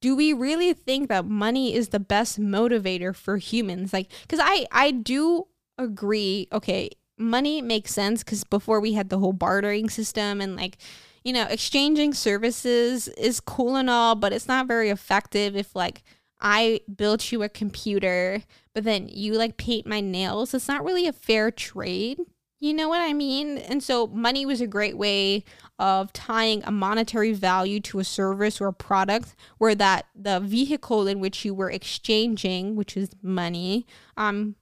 Do 0.01 0.17
we 0.17 0.33
really 0.33 0.73
think 0.75 1.09
that 1.09 1.25
money 1.25 1.75
is 1.75 1.89
the 1.89 2.01
best 2.01 2.39
motivator 2.41 3.15
for 3.15 3.37
humans? 3.39 3.93
Like, 3.93 4.11
because 4.23 4.41
I, 4.43 4.67
I 4.71 4.91
do 4.91 5.47
agree, 5.79 6.49
okay, 6.53 6.91
money 7.17 7.63
makes 7.63 7.93
sense 7.95 8.25
because 8.25 8.45
before 8.45 8.81
we 8.81 8.95
had 8.95 9.09
the 9.09 9.19
whole 9.19 9.33
bartering 9.33 9.89
system 9.89 10.41
and 10.41 10.57
like 10.57 10.79
you 11.25 11.33
know 11.33 11.47
exchanging 11.49 12.15
services 12.15 13.09
is 13.09 13.41
cool 13.41 13.77
and 13.77 13.91
all 13.91 14.15
but 14.15 14.33
it's 14.33 14.49
not 14.49 14.69
very 14.69 14.91
effective 14.91 15.57
if 15.57 15.75
like 15.75 16.03
i 16.41 16.81
built 16.95 17.33
you 17.33 17.43
a 17.43 17.49
computer 17.49 18.43
but 18.75 18.85
then 18.85 19.09
you 19.09 19.33
like 19.35 19.57
paint 19.57 19.87
my 19.87 20.01
nails 20.01 20.55
it's 20.55 20.69
not 20.69 20.85
really 20.85 21.07
a 21.07 21.13
fair 21.13 21.51
trade 21.51 22.21
you 22.65 22.73
know 22.73 22.89
what 22.89 23.03
I 23.03 23.13
mean? 23.13 23.59
And 23.59 23.83
so 23.83 24.07
money 24.07 24.47
was 24.47 24.63
a 24.63 24.67
great 24.67 24.97
way 24.97 25.45
of 25.79 26.15
tying 26.15 26.63
a 26.65 26.73
monetary 26.73 27.35
value 27.35 27.79
to 27.81 27.99
a 27.99 28.05
service 28.05 28.59
or 28.59 28.69
a 28.69 28.73
product 28.73 29.37
where 29.59 29.75
that 29.75 30.07
the 30.15 30.41
vehicle 30.41 31.07
in 31.07 31.21
which 31.21 31.45
you 31.45 31.53
were 31.53 31.71
exchanging, 31.71 32.75
which 32.75 32.97
is 32.97 33.11
money, 33.23 33.87
um 34.17 34.57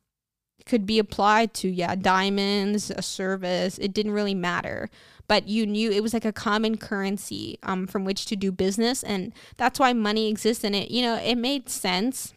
could 0.67 0.87
be 0.87 0.99
applied 0.99 1.55
to 1.55 1.69
yeah, 1.69 1.95
diamonds, 1.95 2.91
a 2.91 3.03
service. 3.03 3.79
It 3.79 3.93
didn't 3.93 4.13
really 4.13 4.35
matter. 4.35 4.91
But 5.29 5.49
you 5.49 5.67
knew 5.67 5.91
it 5.91 6.03
was 6.03 6.13
like 6.13 6.25
a 6.25 6.33
common 6.33 6.77
currency 6.77 7.59
um 7.63 7.87
from 7.87 8.05
which 8.05 8.27
to 8.27 8.37
do 8.37 8.53
business 8.53 9.03
and 9.03 9.33
that's 9.57 9.79
why 9.79 9.93
money 9.93 10.29
exists 10.29 10.65
and 10.65 10.75
it, 10.75 10.91
you 10.91 11.03
know, 11.03 11.17
it 11.17 11.37
made 11.37 11.69
sense 11.69 12.35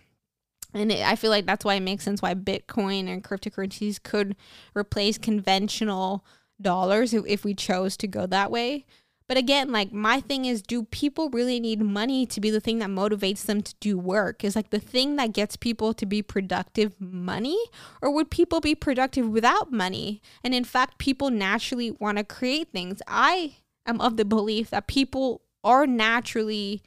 and 0.74 0.92
it, 0.92 1.06
I 1.06 1.16
feel 1.16 1.32
like 1.32 1.46
that's 1.46 1.66
why 1.66 1.76
it 1.76 1.82
makes 1.82 2.04
sense 2.04 2.22
why 2.22 2.36
Bitcoin 2.36 3.08
and 3.08 3.24
cryptocurrencies 3.24 4.02
could 4.02 4.36
replace 4.76 5.18
conventional 5.18 6.26
dollars 6.62 7.14
if 7.14 7.44
we 7.44 7.54
chose 7.54 7.98
to 7.98 8.08
go 8.08 8.26
that 8.28 8.52
way. 8.52 8.86
But 9.28 9.38
again, 9.38 9.72
like 9.72 9.92
my 9.92 10.22
thing 10.22 10.46
is, 10.46 10.62
do 10.62 10.84
people 10.84 11.30
really 11.30 11.60
need 11.60 11.82
money 11.82 12.26
to 12.28 12.40
be 12.40 12.52
the 12.52 12.60
thing 12.60 12.80
that 12.80 12.90
motivates 12.90 13.46
them 13.46 13.62
to 13.62 13.74
do 13.80 13.98
work? 13.98 14.44
Is 14.44 14.56
like 14.56 14.70
the 14.70 14.80
thing 14.80 15.16
that 15.16 15.34
gets 15.34 15.56
people 15.56 15.94
to 15.96 16.06
be 16.06 16.22
productive 16.22 17.00
money? 17.02 17.58
Or 18.02 18.12
would 18.12 18.30
people 18.30 18.62
be 18.62 18.76
productive 18.76 19.28
without 19.28 19.72
money? 19.72 20.22
And 20.44 20.54
in 20.54 20.64
fact, 20.64 21.00
people 21.00 21.32
naturally 21.32 21.92
want 21.92 22.20
to 22.20 22.24
create 22.24 22.72
things. 22.72 23.02
I 23.08 23.56
am 23.88 24.00
of 24.00 24.18
the 24.18 24.26
belief 24.26 24.70
that 24.70 24.86
people 24.86 25.42
are 25.64 25.88
naturally 25.88 26.84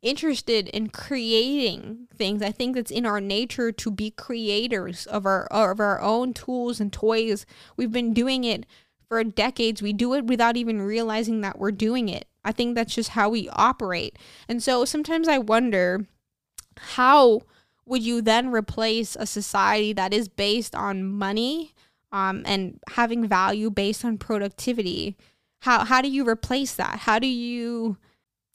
interested 0.00 0.66
in 0.68 0.88
creating 0.88 2.08
things. 2.16 2.40
I 2.40 2.52
think 2.52 2.74
it's 2.74 2.90
in 2.90 3.04
our 3.04 3.20
nature 3.20 3.70
to 3.70 3.90
be 3.90 4.10
creators 4.10 5.04
of 5.06 5.26
our 5.26 5.44
of 5.48 5.78
our 5.78 6.00
own 6.00 6.32
tools 6.32 6.80
and 6.80 6.90
toys. 6.90 7.44
We've 7.76 7.92
been 7.92 8.14
doing 8.14 8.44
it 8.44 8.64
for 9.10 9.24
decades. 9.24 9.82
We 9.82 9.92
do 9.92 10.14
it 10.14 10.26
without 10.26 10.56
even 10.56 10.80
realizing 10.80 11.40
that 11.40 11.58
we're 11.58 11.72
doing 11.72 12.08
it. 12.08 12.28
I 12.44 12.52
think 12.52 12.74
that's 12.74 12.94
just 12.94 13.10
how 13.10 13.28
we 13.28 13.48
operate. 13.50 14.16
And 14.48 14.62
so 14.62 14.84
sometimes 14.84 15.26
I 15.26 15.38
wonder 15.38 16.06
how 16.78 17.40
would 17.84 18.04
you 18.04 18.22
then 18.22 18.52
replace 18.52 19.16
a 19.16 19.26
society 19.26 19.92
that 19.94 20.14
is 20.14 20.28
based 20.28 20.76
on 20.76 21.04
money 21.04 21.74
um, 22.12 22.44
and 22.46 22.78
having 22.90 23.26
value 23.26 23.68
based 23.68 24.04
on 24.04 24.16
productivity? 24.16 25.16
How 25.62 25.84
how 25.84 26.00
do 26.00 26.08
you 26.08 26.26
replace 26.26 26.74
that? 26.76 27.00
How 27.00 27.18
do 27.18 27.26
you 27.26 27.98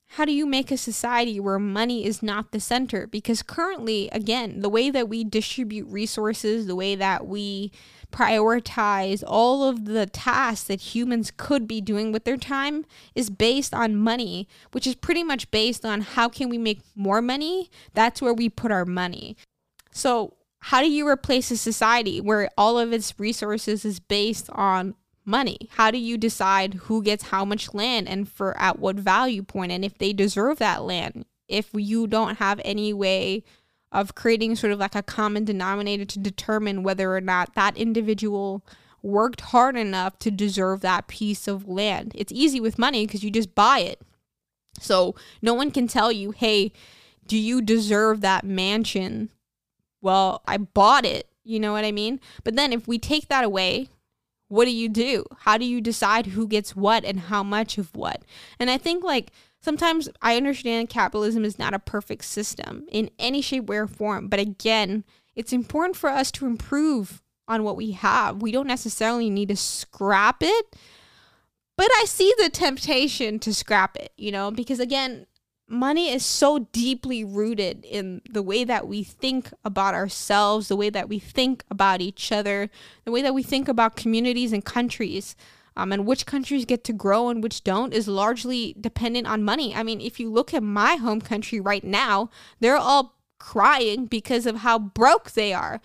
how 0.07 0.23
do 0.23 0.31
you 0.31 0.45
make 0.45 0.71
a 0.71 0.77
society 0.77 1.39
where 1.39 1.59
money 1.59 2.05
is 2.05 2.23
not 2.23 2.51
the 2.51 2.59
center? 2.61 3.07
Because 3.07 3.43
currently, 3.43 4.07
again, 4.13 4.61
the 4.61 4.69
way 4.69 4.89
that 4.89 5.09
we 5.09 5.25
distribute 5.25 5.87
resources, 5.89 6.65
the 6.65 6.75
way 6.75 6.95
that 6.95 7.27
we 7.27 7.71
prioritize 8.15 9.23
all 9.27 9.67
of 9.67 9.83
the 9.83 10.05
tasks 10.05 10.67
that 10.67 10.95
humans 10.95 11.33
could 11.35 11.67
be 11.67 11.81
doing 11.81 12.13
with 12.13 12.23
their 12.23 12.37
time 12.37 12.85
is 13.13 13.29
based 13.29 13.73
on 13.73 13.95
money, 13.95 14.47
which 14.71 14.87
is 14.87 14.95
pretty 14.95 15.21
much 15.21 15.51
based 15.51 15.85
on 15.85 15.99
how 15.99 16.29
can 16.29 16.47
we 16.47 16.57
make 16.57 16.79
more 16.95 17.21
money? 17.21 17.69
That's 17.93 18.21
where 18.21 18.33
we 18.33 18.47
put 18.47 18.71
our 18.71 18.85
money. 18.85 19.35
So, 19.91 20.37
how 20.59 20.81
do 20.81 20.89
you 20.89 21.07
replace 21.07 21.51
a 21.51 21.57
society 21.57 22.19
where 22.21 22.49
all 22.57 22.79
of 22.79 22.91
its 22.91 23.13
resources 23.19 23.83
is 23.83 23.99
based 23.99 24.49
on 24.51 24.95
money? 25.25 25.69
How 25.71 25.91
do 25.91 25.97
you 25.97 26.17
decide 26.17 26.75
who 26.85 27.03
gets 27.03 27.25
how 27.25 27.43
much 27.43 27.73
land 27.73 28.07
and 28.07 28.27
for 28.27 28.57
at 28.57 28.79
what 28.79 28.95
value 28.95 29.43
point 29.43 29.73
and 29.73 29.83
if 29.83 29.97
they 29.97 30.13
deserve 30.13 30.57
that 30.59 30.83
land? 30.83 31.25
If 31.47 31.69
you 31.73 32.07
don't 32.07 32.37
have 32.37 32.59
any 32.63 32.93
way 32.93 33.43
of 33.95 34.15
creating 34.15 34.55
sort 34.55 34.73
of 34.73 34.79
like 34.79 34.95
a 34.95 35.03
common 35.03 35.45
denominator 35.45 36.05
to 36.05 36.19
determine 36.19 36.83
whether 36.83 37.15
or 37.15 37.21
not 37.21 37.55
that 37.55 37.77
individual 37.77 38.63
worked 39.01 39.41
hard 39.41 39.77
enough 39.77 40.19
to 40.19 40.31
deserve 40.31 40.81
that 40.81 41.07
piece 41.07 41.47
of 41.47 41.67
land. 41.67 42.11
It's 42.15 42.31
easy 42.31 42.59
with 42.59 42.79
money 42.79 43.05
because 43.05 43.23
you 43.23 43.31
just 43.31 43.55
buy 43.55 43.79
it. 43.79 44.01
So 44.79 45.15
no 45.41 45.53
one 45.53 45.71
can 45.71 45.87
tell 45.87 46.11
you, 46.11 46.31
hey, 46.31 46.73
do 47.25 47.37
you 47.37 47.61
deserve 47.61 48.21
that 48.21 48.43
mansion? 48.43 49.29
Well, 50.01 50.41
I 50.47 50.57
bought 50.57 51.05
it. 51.05 51.29
You 51.43 51.59
know 51.59 51.71
what 51.71 51.85
I 51.85 51.91
mean? 51.91 52.19
But 52.43 52.55
then 52.55 52.73
if 52.73 52.87
we 52.87 52.97
take 52.97 53.29
that 53.29 53.43
away, 53.43 53.89
what 54.47 54.65
do 54.65 54.71
you 54.71 54.89
do? 54.89 55.25
How 55.39 55.57
do 55.57 55.65
you 55.65 55.81
decide 55.81 56.27
who 56.27 56.47
gets 56.47 56.75
what 56.75 57.05
and 57.05 57.19
how 57.21 57.43
much 57.43 57.77
of 57.77 57.95
what? 57.95 58.23
And 58.59 58.69
I 58.69 58.77
think 58.77 59.03
like 59.03 59.31
sometimes 59.65 60.07
I 60.21 60.37
understand 60.37 60.89
capitalism 60.89 61.43
is 61.43 61.57
not 61.57 61.73
a 61.73 61.79
perfect 61.79 62.23
system 62.23 62.85
in 62.91 63.09
any 63.17 63.41
shape, 63.41 63.65
way, 63.65 63.77
or 63.77 63.87
form. 63.87 64.27
But 64.27 64.39
again, 64.39 65.03
it's 65.35 65.51
important 65.51 65.97
for 65.97 66.09
us 66.09 66.31
to 66.33 66.45
improve 66.45 67.23
on 67.47 67.63
what 67.63 67.75
we 67.75 67.91
have. 67.91 68.43
We 68.43 68.51
don't 68.51 68.67
necessarily 68.67 69.29
need 69.29 69.49
to 69.49 69.55
scrap 69.55 70.37
it, 70.41 70.75
but 71.77 71.89
I 71.97 72.05
see 72.05 72.31
the 72.37 72.49
temptation 72.49 73.39
to 73.39 73.53
scrap 73.53 73.97
it, 73.97 74.13
you 74.17 74.31
know, 74.31 74.51
because 74.51 74.79
again, 74.79 75.25
money 75.67 76.11
is 76.11 76.23
so 76.23 76.59
deeply 76.71 77.23
rooted 77.23 77.83
in 77.85 78.21
the 78.29 78.43
way 78.43 78.63
that 78.63 78.87
we 78.87 79.03
think 79.03 79.51
about 79.63 79.95
ourselves, 79.95 80.67
the 80.67 80.75
way 80.75 80.91
that 80.91 81.09
we 81.09 81.17
think 81.17 81.63
about 81.71 82.01
each 82.01 82.31
other, 82.31 82.69
the 83.03 83.11
way 83.11 83.23
that 83.23 83.33
we 83.33 83.41
think 83.41 83.67
about 83.67 83.95
communities 83.95 84.53
and 84.53 84.63
countries. 84.63 85.35
Um, 85.77 85.91
and 85.91 86.05
which 86.05 86.25
countries 86.25 86.63
get 86.63 86.85
to 86.85 86.93
grow 86.93 87.27
and 87.27 87.43
which 87.43 87.63
don't 87.63 87.93
is 87.93 88.07
largely 88.07 88.75
dependent 88.79 89.27
on 89.27 89.43
money. 89.43 89.75
I 89.75 89.83
mean, 89.83 89.99
if 89.99 90.19
you 90.19 90.31
look 90.31 90.53
at 90.53 90.63
my 90.63 90.95
home 90.95 91.19
country 91.19 91.59
right 91.59 91.83
now, 91.83 92.29
they're 92.61 92.77
all 92.77 93.15
crying 93.39 94.05
because 94.05 94.45
of 94.45 94.57
how 94.57 94.79
broke 94.79 95.31
they 95.31 95.53
are. 95.53 95.81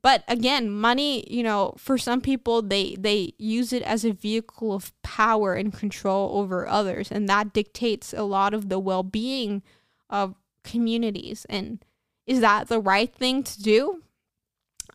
But 0.00 0.24
again, 0.26 0.68
money, 0.70 1.24
you 1.32 1.42
know, 1.44 1.74
for 1.78 1.96
some 1.96 2.20
people 2.20 2.60
they 2.60 2.96
they 2.98 3.34
use 3.38 3.72
it 3.72 3.82
as 3.82 4.04
a 4.04 4.12
vehicle 4.12 4.72
of 4.72 4.92
power 5.02 5.54
and 5.54 5.72
control 5.72 6.38
over 6.38 6.66
others 6.66 7.10
and 7.10 7.28
that 7.28 7.52
dictates 7.52 8.12
a 8.12 8.24
lot 8.24 8.52
of 8.54 8.68
the 8.68 8.80
well-being 8.80 9.62
of 10.10 10.34
communities. 10.64 11.46
And 11.48 11.84
is 12.26 12.40
that 12.40 12.68
the 12.68 12.80
right 12.80 13.12
thing 13.14 13.42
to 13.44 13.62
do? 13.62 14.02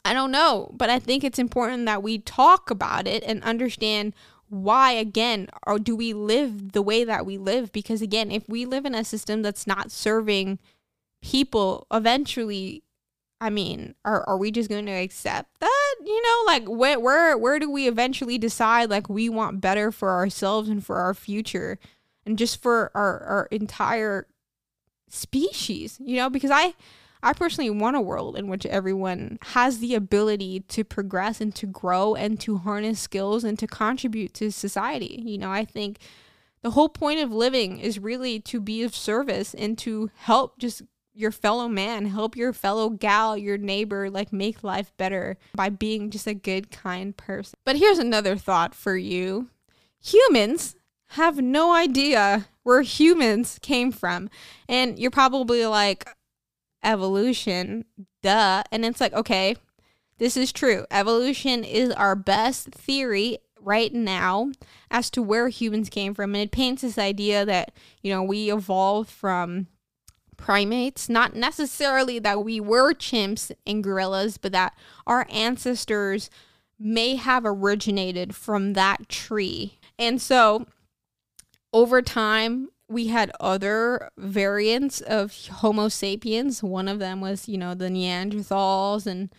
I 0.04 0.14
don't 0.14 0.32
know, 0.32 0.72
but 0.74 0.90
I 0.90 1.00
think 1.00 1.24
it's 1.24 1.40
important 1.40 1.86
that 1.86 2.04
we 2.04 2.20
talk 2.20 2.70
about 2.70 3.08
it 3.08 3.24
and 3.24 3.44
understand 3.44 4.14
why 4.50 4.92
again 4.92 5.48
or 5.66 5.78
do 5.78 5.96
we 5.96 6.14
live 6.14 6.72
the 6.72 6.82
way 6.82 7.04
that 7.04 7.26
we 7.26 7.38
live 7.38 7.72
because 7.72 8.02
again 8.02 8.32
if 8.32 8.48
we 8.48 8.66
live 8.66 8.86
in 8.86 8.96
a 8.96 9.04
system 9.04 9.42
that's 9.42 9.68
not 9.68 9.92
serving 9.92 10.58
people 11.22 11.86
eventually 11.92 12.84
I 13.40 13.50
mean, 13.50 13.94
are 14.04 14.28
are 14.28 14.38
we 14.38 14.52
just 14.52 14.70
going 14.70 14.88
to 14.88 14.92
accept 14.92 15.60
that? 15.60 15.96
You 16.04 16.22
know, 16.22 16.44
like 16.48 16.66
where 16.68 17.00
where 17.00 17.38
where 17.38 17.60
do 17.60 17.70
we 17.70 17.88
eventually 17.88 18.38
decide 18.38 18.90
like 18.90 19.10
we 19.10 19.30
want 19.30 19.62
better 19.62 19.92
for 19.92 20.12
ourselves 20.12 20.70
and 20.70 20.84
for 20.84 20.98
our 20.98 21.14
future 21.14 21.78
and 22.26 22.38
just 22.38 22.62
for 22.62 22.92
our 22.96 23.20
our 23.24 23.48
entire 23.52 24.26
species, 25.08 26.00
you 26.04 26.16
know, 26.18 26.30
because 26.30 26.52
I 26.52 26.74
I 27.28 27.34
personally 27.34 27.70
want 27.70 27.98
a 27.98 28.02
world 28.02 28.38
in 28.38 28.48
which 28.48 28.66
everyone 28.66 29.38
has 29.48 29.80
the 29.80 29.96
ability 29.96 30.62
to 30.70 30.86
progress 30.86 31.42
and 31.42 31.54
to 31.56 31.68
grow 31.68 32.16
and 32.16 32.40
to 32.40 32.58
harness 32.60 33.02
skills 33.02 33.44
and 33.44 33.60
to 33.60 33.68
contribute 33.68 34.34
to 34.36 34.50
society. 34.50 35.22
You 35.26 35.38
know, 35.38 35.52
I 35.52 35.66
think 35.66 35.98
the 36.62 36.72
whole 36.72 36.88
point 36.88 37.20
of 37.20 37.34
living 37.34 37.80
is 37.80 38.00
really 38.00 38.40
to 38.40 38.62
be 38.62 38.82
of 38.82 38.96
service 38.96 39.54
and 39.54 39.78
to 39.80 40.10
help 40.16 40.58
just 40.58 40.84
your 41.14 41.32
fellow 41.32 41.68
man, 41.68 42.06
help 42.06 42.38
your 42.38 42.54
fellow 42.54 42.90
gal, 42.92 43.36
your 43.36 43.58
neighbor, 43.58 44.10
like 44.10 44.32
make 44.32 44.64
life 44.64 44.94
better 44.96 45.38
by 45.54 45.68
being 45.68 46.10
just 46.10 46.28
a 46.28 46.34
good, 46.34 46.72
kind 46.72 47.18
person. 47.18 47.60
But 47.66 47.76
here's 47.76 48.00
another 48.00 48.38
thought 48.38 48.74
for 48.74 48.96
you 48.96 49.50
humans 50.00 50.78
have 51.12 51.42
no 51.42 51.74
idea 51.74 52.48
where 52.64 52.82
humans 52.82 53.60
came 53.62 53.92
from. 53.92 54.30
And 54.68 55.00
you're 55.00 55.12
probably 55.12 55.66
like, 55.66 56.08
evolution, 56.88 57.86
duh. 58.24 58.64
And 58.72 58.86
it's 58.86 59.02
like, 59.02 59.14
okay, 59.14 59.56
this 60.18 60.38
is 60.38 60.52
true. 60.52 60.86
Evolution 60.90 61.64
is 61.64 61.92
our 61.92 62.16
best 62.16 62.70
theory 62.70 63.38
right 63.62 63.94
now 63.94 64.52
as 64.90 65.10
to 65.12 65.22
where 65.22 65.50
humans 65.50 65.90
came 65.90 66.14
from. 66.14 66.34
And 66.34 66.42
it 66.42 66.52
paints 66.52 66.82
this 66.82 66.98
idea 66.98 67.46
that, 67.46 67.74
you 68.02 68.12
know, 68.12 68.24
we 68.24 68.52
evolved 68.52 69.12
from 69.12 69.68
primates. 70.38 71.10
Not 71.10 71.36
necessarily 71.36 72.20
that 72.20 72.44
we 72.44 72.60
were 72.60 72.94
chimps 72.94 73.52
and 73.66 73.84
gorillas, 73.84 74.38
but 74.38 74.54
that 74.54 74.74
our 75.06 75.28
ancestors 75.30 76.30
may 76.80 77.16
have 77.16 77.44
originated 77.46 78.36
from 78.36 78.74
that 78.74 79.10
tree. 79.10 79.80
And 80.00 80.22
so 80.22 80.68
over 81.74 82.02
time, 82.02 82.70
we 82.90 83.08
had 83.08 83.32
other 83.40 84.10
variants 84.18 85.02
of 85.02 85.48
Homo 85.48 85.90
sapiens. 85.90 86.64
One 86.64 86.88
of 86.88 87.00
them 87.00 87.22
was, 87.22 87.48
you 87.48 87.58
know, 87.58 87.74
the 87.74 87.90
Neanderthals 87.90 89.06
and 89.06 89.30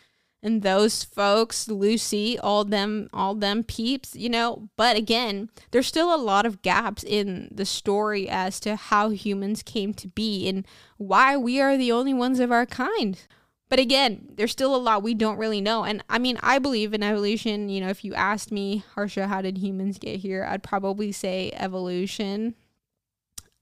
and 0.40 0.62
those 0.62 1.02
folks, 1.02 1.66
Lucy, 1.66 2.38
all 2.38 2.64
them, 2.64 3.08
all 3.12 3.34
them 3.34 3.64
peeps, 3.64 4.14
you 4.14 4.28
know. 4.28 4.68
But 4.76 4.96
again, 4.96 5.50
there's 5.72 5.88
still 5.88 6.14
a 6.14 6.16
lot 6.16 6.46
of 6.46 6.62
gaps 6.62 7.02
in 7.02 7.48
the 7.50 7.64
story 7.64 8.28
as 8.28 8.60
to 8.60 8.76
how 8.76 9.10
humans 9.10 9.64
came 9.64 9.92
to 9.94 10.06
be 10.06 10.48
and 10.48 10.64
why 10.96 11.36
we 11.36 11.60
are 11.60 11.76
the 11.76 11.90
only 11.90 12.14
ones 12.14 12.38
of 12.38 12.52
our 12.52 12.66
kind. 12.66 13.20
But 13.68 13.80
again, 13.80 14.28
there's 14.36 14.52
still 14.52 14.74
a 14.74 14.78
lot 14.78 15.02
we 15.02 15.12
don't 15.12 15.38
really 15.38 15.60
know. 15.60 15.82
And 15.82 16.04
I 16.08 16.20
mean, 16.20 16.38
I 16.40 16.60
believe 16.60 16.94
in 16.94 17.02
evolution. 17.02 17.68
You 17.68 17.80
know, 17.80 17.88
if 17.88 18.04
you 18.04 18.14
asked 18.14 18.52
me, 18.52 18.84
Harsha, 18.94 19.26
how 19.26 19.42
did 19.42 19.58
humans 19.58 19.98
get 19.98 20.20
here? 20.20 20.46
I'd 20.48 20.62
probably 20.62 21.10
say 21.10 21.50
evolution 21.54 22.54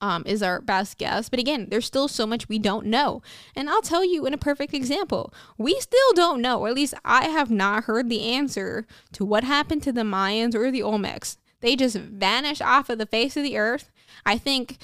um, 0.00 0.22
is 0.26 0.42
our 0.42 0.60
best 0.60 0.98
guess. 0.98 1.28
But 1.28 1.40
again, 1.40 1.68
there's 1.70 1.86
still 1.86 2.08
so 2.08 2.26
much 2.26 2.48
we 2.48 2.58
don't 2.58 2.86
know. 2.86 3.22
And 3.54 3.68
I'll 3.68 3.82
tell 3.82 4.04
you 4.04 4.26
in 4.26 4.34
a 4.34 4.38
perfect 4.38 4.74
example. 4.74 5.32
We 5.58 5.78
still 5.80 6.12
don't 6.14 6.42
know, 6.42 6.60
or 6.60 6.68
at 6.68 6.74
least 6.74 6.94
I 7.04 7.26
have 7.26 7.50
not 7.50 7.84
heard 7.84 8.08
the 8.08 8.22
answer 8.22 8.86
to 9.12 9.24
what 9.24 9.44
happened 9.44 9.82
to 9.84 9.92
the 9.92 10.02
Mayans 10.02 10.54
or 10.54 10.70
the 10.70 10.80
Olmecs. 10.80 11.36
They 11.60 11.76
just 11.76 11.96
vanished 11.96 12.62
off 12.62 12.90
of 12.90 12.98
the 12.98 13.06
face 13.06 13.36
of 13.36 13.42
the 13.42 13.58
earth. 13.58 13.90
I 14.24 14.38
think 14.38 14.78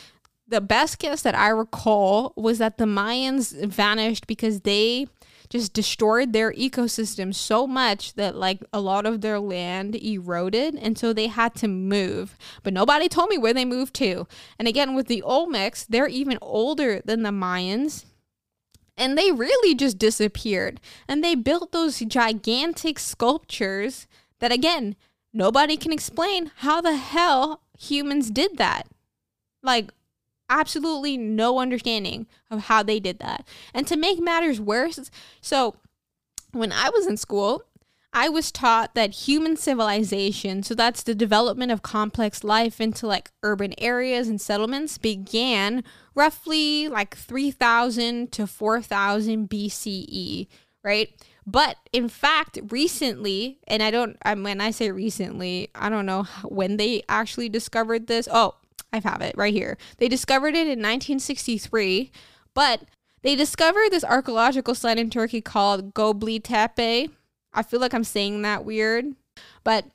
the 0.49 0.61
best 0.61 0.99
guess 0.99 1.23
that 1.23 1.35
I 1.35 1.49
recall 1.49 2.33
was 2.37 2.59
that 2.59 2.79
the 2.79 2.85
Mayans 2.85 3.67
vanished 3.67 4.27
because 4.27 4.61
they 4.61 5.09
just 5.53 5.75
destroyed 5.75 6.33
their 6.33 6.51
ecosystem 6.55 7.35
so 7.35 7.67
much 7.67 8.15
that 8.15 8.35
like 8.35 8.65
a 8.73 8.81
lot 8.81 9.05
of 9.05 9.21
their 9.21 9.39
land 9.39 9.95
eroded 9.95 10.75
and 10.75 10.97
so 10.97 11.13
they 11.13 11.27
had 11.27 11.55
to 11.55 11.69
move. 11.69 12.39
But 12.63 12.73
nobody 12.73 13.07
told 13.07 13.29
me 13.29 13.37
where 13.37 13.53
they 13.53 13.67
moved 13.67 13.93
to. 13.97 14.27
And 14.59 14.67
again 14.67 14.95
with 14.95 15.09
the 15.09 15.23
Olmecs, 15.27 15.87
they're 15.87 16.09
even 16.09 16.39
older 16.41 17.03
than 17.05 17.23
the 17.23 17.29
Mayans. 17.29 18.07
And 18.97 19.19
they 19.19 19.31
really 19.31 19.75
just 19.75 19.99
disappeared. 19.99 20.81
And 21.07 21.23
they 21.23 21.35
built 21.35 21.71
those 21.73 21.99
gigantic 21.99 22.99
sculptures 22.99 24.07
that 24.41 24.53
again, 24.53 24.97
nobody 25.35 25.77
can 25.77 25.93
explain 25.93 26.51
how 26.57 26.81
the 26.81 26.97
hell 26.97 27.61
humans 27.79 28.31
did 28.31 28.57
that. 28.57 28.89
Like 29.63 29.93
absolutely 30.53 31.17
no 31.17 31.59
understanding 31.59 32.27
of 32.51 32.65
how 32.65 32.83
they 32.83 33.01
did 33.01 33.19
that. 33.21 33.47
And 33.73 33.87
to 33.87 33.97
make 33.97 34.21
matters 34.21 34.61
worse, 34.61 35.11
so 35.41 35.77
when 36.53 36.73
I 36.73 36.91
was 36.91 37.07
in 37.07 37.17
school, 37.17 37.65
I 38.13 38.29
was 38.29 38.53
taught 38.53 38.95
that 38.95 39.27
human 39.27 39.57
civilization, 39.57 40.63
so 40.63 40.75
that's 40.75 41.03
the 41.03 41.15
development 41.15 41.73
of 41.73 41.81
complex 41.81 42.45
life 42.45 42.79
into 42.79 43.07
like 43.07 43.31
urban 43.43 43.73
areas 43.79 44.29
and 44.29 44.39
settlements, 44.39 44.99
began 44.99 45.83
roughly 46.15 46.89
like 46.89 47.17
3000 47.17 48.31
to 48.33 48.47
4000 48.47 49.49
BCE, 49.49 50.47
right? 50.85 51.09
But 51.47 51.77
in 51.93 52.11
fact, 52.11 52.59
recently, 52.69 53.59
and 53.67 53.83
I 53.83 53.91
don't, 53.91 54.19
I, 54.23 54.35
when 54.35 54.61
I 54.61 54.73
say 54.73 54.91
recently, 54.91 55.71
I 55.75 55.89
don't 55.89 56.07
know 56.07 56.25
when 56.45 56.77
they 56.77 57.03
actually 57.09 57.49
discovered 57.49 58.09
this. 58.09 58.29
Oh, 58.31 58.57
I 58.93 59.01
have 59.01 59.23
it 59.23 59.35
right 59.37 59.55
here. 59.55 59.79
They 59.99 60.09
discovered 60.09 60.55
it 60.55 60.67
in 60.67 60.79
1963, 60.81 62.11
but 62.55 62.83
they 63.23 63.35
discovered 63.35 63.91
this 63.91 64.05
archaeological 64.05 64.75
site 64.75 64.99
in 64.99 65.11
Turkey 65.11 65.41
called 65.41 65.95
Gobli 65.95 66.43
Tepe. 66.43 67.11
I 67.55 67.63
feel 67.63 67.81
like 67.81 67.95
I'm 67.95 68.05
saying 68.05 68.43
that 68.43 68.65
weird, 68.65 69.15
but 69.65 69.87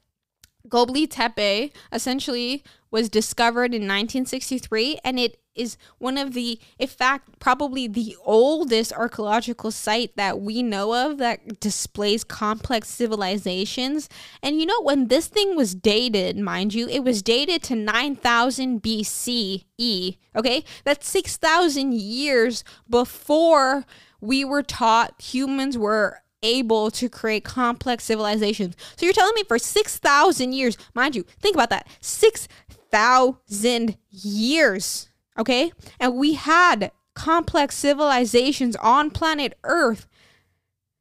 Gobli 0.67 1.07
Tepe 1.09 1.71
essentially 1.91 2.63
was 2.91 3.09
discovered 3.09 3.73
in 3.73 3.81
1963 3.81 4.99
and 5.03 5.19
it 5.19 5.39
is 5.57 5.77
one 5.97 6.17
of 6.17 6.33
the, 6.33 6.59
in 6.77 6.87
fact, 6.87 7.39
probably 7.39 7.87
the 7.87 8.15
oldest 8.23 8.93
archaeological 8.93 9.71
site 9.71 10.15
that 10.15 10.39
we 10.39 10.63
know 10.63 10.93
of 10.93 11.17
that 11.17 11.59
displays 11.59 12.23
complex 12.23 12.89
civilizations. 12.89 14.09
And 14.41 14.59
you 14.59 14.65
know, 14.65 14.81
when 14.81 15.07
this 15.07 15.27
thing 15.27 15.55
was 15.55 15.75
dated, 15.75 16.37
mind 16.37 16.73
you, 16.73 16.87
it 16.87 17.03
was 17.03 17.21
dated 17.21 17.63
to 17.63 17.75
9000 17.75 18.81
BCE. 18.81 20.17
Okay, 20.35 20.63
that's 20.83 21.09
6,000 21.09 21.93
years 21.93 22.63
before 22.89 23.85
we 24.21 24.43
were 24.45 24.63
taught 24.63 25.21
humans 25.21 25.77
were 25.77 26.21
able 26.43 26.91
to 26.91 27.09
create 27.09 27.43
complex 27.43 28.03
civilizations. 28.05 28.75
So 28.95 29.05
you're 29.05 29.13
telling 29.13 29.35
me 29.35 29.43
for 29.47 29.57
6,000 29.59 30.53
years, 30.53 30.77
mind 30.93 31.15
you, 31.15 31.23
think 31.39 31.55
about 31.55 31.69
that 31.71 31.87
6,000 31.99 33.97
years 34.09 35.09
Okay. 35.37 35.71
And 35.99 36.15
we 36.15 36.33
had 36.33 36.91
complex 37.13 37.75
civilizations 37.75 38.75
on 38.77 39.11
planet 39.11 39.57
Earth 39.63 40.07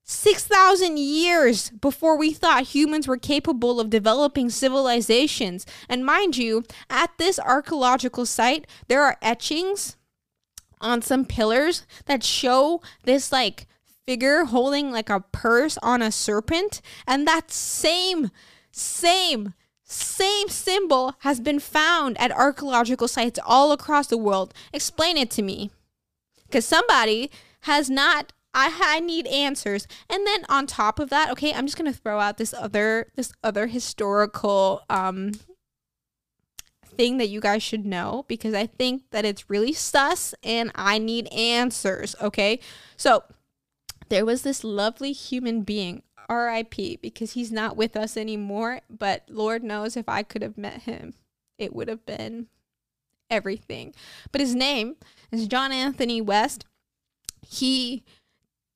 6,000 0.09 0.99
years 0.99 1.71
before 1.71 2.17
we 2.17 2.33
thought 2.33 2.63
humans 2.63 3.09
were 3.09 3.17
capable 3.17 3.81
of 3.81 3.91
developing 3.91 4.49
civilizations. 4.49 5.67
And 5.89 6.07
mind 6.07 6.37
you, 6.37 6.63
at 6.89 7.11
this 7.19 7.41
archaeological 7.41 8.25
site, 8.25 8.69
there 8.87 9.03
are 9.03 9.17
etchings 9.21 9.97
on 10.81 11.03
some 11.03 11.25
pillars 11.25 11.87
that 12.05 12.23
show 12.23 12.81
this 13.03 13.33
like 13.33 13.67
figure 14.07 14.45
holding 14.45 14.93
like 14.93 15.11
a 15.11 15.25
purse 15.33 15.77
on 15.83 16.03
a 16.03 16.13
serpent. 16.13 16.81
And 17.07 17.27
that 17.27 17.51
same, 17.51 18.31
same 18.71 19.55
same 19.89 20.49
symbol 20.49 21.15
has 21.21 21.39
been 21.39 21.61
found 21.61 22.21
at 22.21 22.33
archaeological 22.33 23.07
sites 23.07 23.39
all 23.47 23.71
across 23.71 24.09
the 24.09 24.19
world. 24.19 24.53
Explain 24.73 25.17
it 25.17 25.31
to 25.33 25.43
me. 25.43 25.71
Because 26.47 26.65
somebody 26.65 27.31
has 27.63 27.89
not 27.89 28.33
I, 28.53 28.75
I 28.83 29.01
need 29.01 29.27
answers. 29.27 29.87
And 30.09 30.27
then 30.27 30.47
on 30.49 30.67
top 30.67 30.99
of 30.99 31.11
that, 31.11 31.31
okay, 31.31 31.53
I'm 31.53 31.67
just 31.67 31.77
gonna 31.77 31.93
throw 31.93 32.19
out 32.19 32.39
this 32.39 32.53
other 32.55 33.13
this 33.15 33.33
other 33.45 33.69
historical 33.69 34.83
um 34.91 35.33
thing 36.97 37.19
that 37.19 37.29
you 37.29 37.41
guys 37.41 37.63
should 37.63 37.85
know 37.85 38.25
because 38.27 38.55
I 38.55 38.67
think 38.67 39.03
that 39.11 39.25
it's 39.25 39.51
really 39.51 39.73
sus 39.73 40.35
and 40.43 40.73
I 40.75 40.99
need 40.99 41.29
answers, 41.29 42.17
okay? 42.21 42.59
So 42.97 43.23
there 44.09 44.25
was 44.25 44.43
this 44.43 44.65
lovely 44.65 45.13
human 45.13 45.61
being 45.61 46.03
RIP 46.31 47.01
because 47.01 47.33
he's 47.33 47.53
not 47.53 47.77
with 47.77 47.97
us 47.97 48.17
anymore. 48.17 48.81
But 48.91 49.25
Lord 49.29 49.63
knows 49.63 49.97
if 49.97 50.09
I 50.09 50.23
could 50.23 50.43
have 50.43 50.59
met 50.59 50.83
him, 50.83 51.15
it 51.59 51.75
would 51.75 51.89
have 51.89 52.05
been 52.07 52.47
everything. 53.31 53.95
But 54.33 54.41
his 54.41 54.55
name 54.55 54.97
is 55.31 55.49
John 55.49 55.73
Anthony 55.73 56.21
West. 56.21 56.65
He 57.47 58.05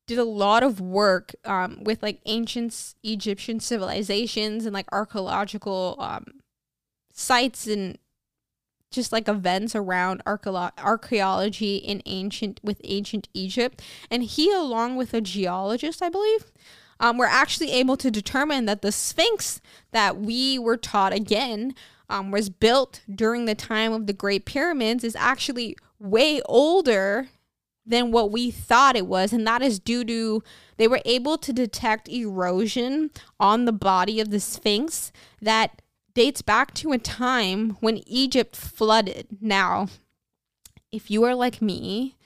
did 0.07 0.19
a 0.19 0.25
lot 0.25 0.63
of 0.63 0.81
work 0.81 1.35
um, 1.45 1.85
with 1.85 2.03
like 2.03 2.21
ancient 2.27 2.95
Egyptian 3.05 3.61
civilizations 3.61 4.67
and 4.67 4.75
like 4.75 4.87
archaeological 4.91 5.95
um, 6.01 6.25
sites 7.13 7.67
and 7.69 7.97
just 8.91 9.13
like 9.13 9.29
events 9.29 9.77
around 9.77 10.21
archaeology 10.27 11.77
in 11.77 12.03
ancient 12.07 12.59
with 12.65 12.81
ancient 12.83 13.29
Egypt 13.35 13.81
and 14.11 14.25
he 14.25 14.53
along 14.53 14.97
with 14.97 15.15
a 15.15 15.21
geologist 15.21 16.03
I 16.03 16.09
believe 16.09 16.51
um, 17.01 17.17
we're 17.17 17.27
actually 17.27 17.73
able 17.73 17.97
to 17.97 18.11
determine 18.11 18.67
that 18.67 18.83
the 18.83 18.93
Sphinx 18.93 19.61
that 19.91 20.19
we 20.19 20.59
were 20.59 20.77
taught 20.77 21.13
again 21.13 21.75
um, 22.11 22.31
was 22.31 22.51
built 22.51 23.01
during 23.13 23.47
the 23.47 23.55
time 23.55 23.93
of 23.93 24.07
the 24.07 24.13
Great 24.13 24.45
Pyramids 24.45 25.03
is 25.03 25.17
actually 25.17 25.77
way 25.99 26.43
older 26.43 27.29
than 27.87 28.13
what 28.13 28.31
we 28.31 28.51
thought 28.51 28.97
it 28.97 29.07
was. 29.07 29.33
And 29.33 29.47
that 29.47 29.63
is 29.63 29.79
due 29.79 30.05
to 30.05 30.43
they 30.77 30.87
were 30.87 31.01
able 31.05 31.39
to 31.39 31.53
detect 31.53 32.09
erosion 32.09 33.11
on 33.39 33.65
the 33.65 33.73
body 33.73 34.21
of 34.21 34.31
the 34.31 34.41
Sphinx 34.41 35.11
that 35.41 35.83
dates 36.15 36.43
back 36.43 36.75
to 36.75 36.93
a 36.93 36.99
time 36.99 37.77
when 37.81 38.07
Egypt 38.07 38.55
flooded. 38.55 39.27
Now, 39.41 39.89
if 40.93 41.11
you 41.11 41.25
are 41.25 41.35
like 41.35 41.63
me, 41.63 42.17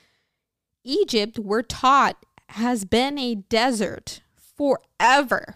Egypt, 0.83 1.39
we're 1.39 1.61
taught, 1.61 2.17
has 2.49 2.85
been 2.85 3.17
a 3.17 3.35
desert 3.35 4.21
forever. 4.57 5.55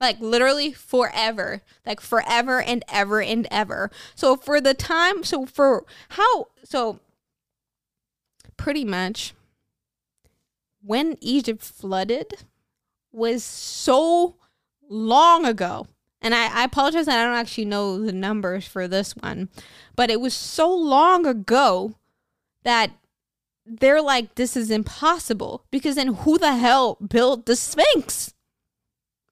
Like 0.00 0.20
literally 0.20 0.72
forever. 0.72 1.62
Like 1.84 2.00
forever 2.00 2.60
and 2.60 2.84
ever 2.88 3.20
and 3.20 3.46
ever. 3.50 3.90
So 4.14 4.36
for 4.36 4.60
the 4.60 4.74
time, 4.74 5.24
so 5.24 5.46
for 5.46 5.84
how, 6.10 6.48
so 6.64 7.00
pretty 8.56 8.84
much 8.84 9.34
when 10.82 11.16
Egypt 11.20 11.62
flooded 11.62 12.44
was 13.12 13.42
so 13.42 14.36
long 14.88 15.44
ago. 15.44 15.86
And 16.20 16.34
I, 16.34 16.62
I 16.62 16.64
apologize 16.64 17.06
that 17.06 17.18
I 17.18 17.24
don't 17.24 17.36
actually 17.36 17.66
know 17.66 18.04
the 18.04 18.12
numbers 18.12 18.66
for 18.66 18.88
this 18.88 19.14
one, 19.16 19.48
but 19.94 20.10
it 20.10 20.20
was 20.20 20.34
so 20.34 20.74
long 20.74 21.26
ago 21.26 21.94
that 22.64 22.90
they're 23.64 24.02
like, 24.02 24.34
this 24.34 24.56
is 24.56 24.70
impossible 24.70 25.64
because 25.70 25.94
then 25.96 26.14
who 26.14 26.38
the 26.38 26.56
hell 26.56 26.96
built 26.96 27.46
the 27.46 27.54
Sphinx? 27.54 28.34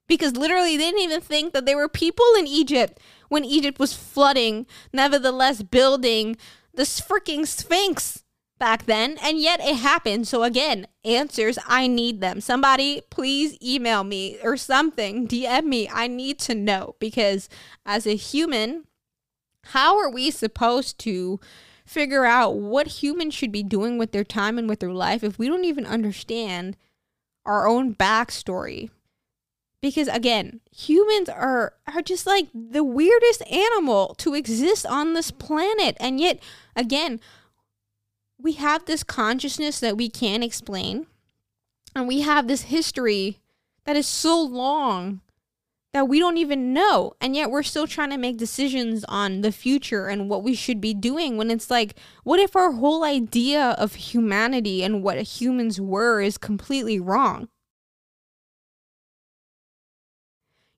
Because 0.07 0.35
literally 0.35 0.77
they 0.77 0.85
didn't 0.85 1.01
even 1.01 1.21
think 1.21 1.53
that 1.53 1.65
there 1.65 1.77
were 1.77 1.89
people 1.89 2.25
in 2.37 2.47
Egypt 2.47 2.99
when 3.29 3.43
Egypt 3.43 3.79
was 3.79 3.93
flooding, 3.93 4.65
nevertheless 4.93 5.61
building 5.63 6.37
this 6.73 7.01
freaking 7.01 7.45
Sphinx. 7.45 8.23
back 8.59 8.85
then, 8.85 9.17
and 9.21 9.39
yet 9.39 9.59
it 9.59 9.75
happened. 9.75 10.27
So, 10.27 10.43
again, 10.43 10.87
answers, 11.05 11.59
I 11.67 11.85
need 11.87 12.21
them. 12.21 12.41
Somebody, 12.41 13.01
please 13.09 13.55
email 13.61 14.03
me 14.03 14.39
or 14.43 14.57
something, 14.57 15.27
DM 15.27 15.65
me. 15.65 15.89
I 15.91 16.07
need 16.07 16.39
to 16.39 16.55
know 16.55 16.95
because 16.99 17.49
as 17.85 18.07
a 18.07 18.15
human, 18.15 18.85
how 19.65 19.97
are 19.99 20.09
we 20.09 20.31
supposed 20.31 20.97
to 20.99 21.39
figure 21.85 22.25
out 22.25 22.55
what 22.55 22.87
humans 23.03 23.33
should 23.33 23.51
be 23.51 23.63
doing 23.63 23.97
with 23.97 24.11
their 24.11 24.23
time 24.23 24.57
and 24.57 24.67
with 24.67 24.79
their 24.79 24.93
life 24.93 25.23
if 25.23 25.37
we 25.37 25.47
don't 25.47 25.65
even 25.65 25.85
understand 25.85 26.77
our 27.45 27.67
own 27.67 27.93
backstory? 27.93 28.89
Because 29.81 30.07
again, 30.07 30.61
humans 30.71 31.29
are 31.29 31.73
are 31.93 32.01
just 32.01 32.25
like 32.25 32.47
the 32.53 32.83
weirdest 32.83 33.43
animal 33.51 34.15
to 34.15 34.33
exist 34.33 34.85
on 34.85 35.13
this 35.13 35.31
planet. 35.31 35.95
And 35.99 36.19
yet, 36.19 36.39
again, 36.75 37.19
we 38.39 38.53
have 38.53 38.85
this 38.85 39.03
consciousness 39.03 39.79
that 39.79 39.97
we 39.97 40.09
can't 40.09 40.43
explain. 40.43 41.07
And 41.95 42.07
we 42.07 42.21
have 42.21 42.47
this 42.47 42.63
history 42.63 43.39
that 43.85 43.95
is 43.95 44.07
so 44.07 44.41
long 44.41 45.21
that 45.93 46.07
we 46.07 46.19
don't 46.19 46.37
even 46.37 46.73
know. 46.73 47.13
And 47.19 47.35
yet 47.35 47.49
we're 47.49 47.63
still 47.63 47.87
trying 47.87 48.11
to 48.11 48.17
make 48.17 48.37
decisions 48.37 49.03
on 49.05 49.41
the 49.41 49.51
future 49.51 50.07
and 50.07 50.29
what 50.29 50.43
we 50.43 50.53
should 50.53 50.79
be 50.79 50.93
doing 50.93 51.37
when 51.37 51.49
it's 51.49 51.71
like, 51.71 51.95
what 52.23 52.39
if 52.39 52.55
our 52.55 52.71
whole 52.73 53.03
idea 53.03 53.69
of 53.79 53.95
humanity 53.95 54.83
and 54.83 55.01
what 55.01 55.17
humans 55.17 55.81
were 55.81 56.21
is 56.21 56.37
completely 56.37 56.99
wrong? 56.99 57.47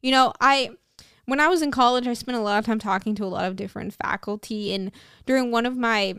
You 0.02 0.12
know, 0.12 0.34
I 0.40 0.72
when 1.26 1.40
I 1.40 1.48
was 1.48 1.62
in 1.62 1.72
college, 1.72 2.08
I 2.08 2.14
spent 2.14 2.38
a 2.38 2.42
lot 2.42 2.60
of 2.60 2.66
time 2.66 2.80
talking 2.80 3.14
to 3.16 3.26
a 3.26 3.28
lot 3.28 3.46
of 3.46 3.56
different 3.56 3.94
faculty 3.94 4.74
and 4.74 4.92
during 5.26 5.52
one 5.52 5.66
of 5.66 5.78
my 5.78 6.16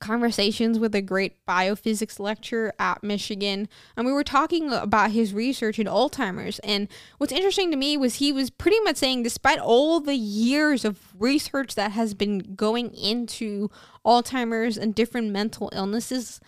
conversations 0.00 0.78
with 0.78 0.94
a 0.94 1.02
great 1.02 1.44
biophysics 1.46 2.18
lecturer 2.18 2.72
at 2.78 3.02
Michigan. 3.02 3.68
And 3.96 4.06
we 4.06 4.12
were 4.12 4.24
talking 4.24 4.72
about 4.72 5.12
his 5.12 5.32
research 5.34 5.78
in 5.78 5.86
Alzheimer's. 5.86 6.58
And 6.60 6.88
what's 7.18 7.32
interesting 7.32 7.70
to 7.70 7.76
me 7.76 7.96
was 7.96 8.16
he 8.16 8.32
was 8.32 8.50
pretty 8.50 8.80
much 8.80 8.96
saying, 8.96 9.22
despite 9.22 9.58
all 9.58 10.00
the 10.00 10.14
years 10.14 10.84
of 10.84 11.00
research 11.18 11.74
that 11.74 11.92
has 11.92 12.14
been 12.14 12.54
going 12.54 12.94
into 12.94 13.70
Alzheimer's 14.04 14.76
and 14.76 14.94
different 14.94 15.30
mental 15.30 15.70
illnesses, 15.72 16.40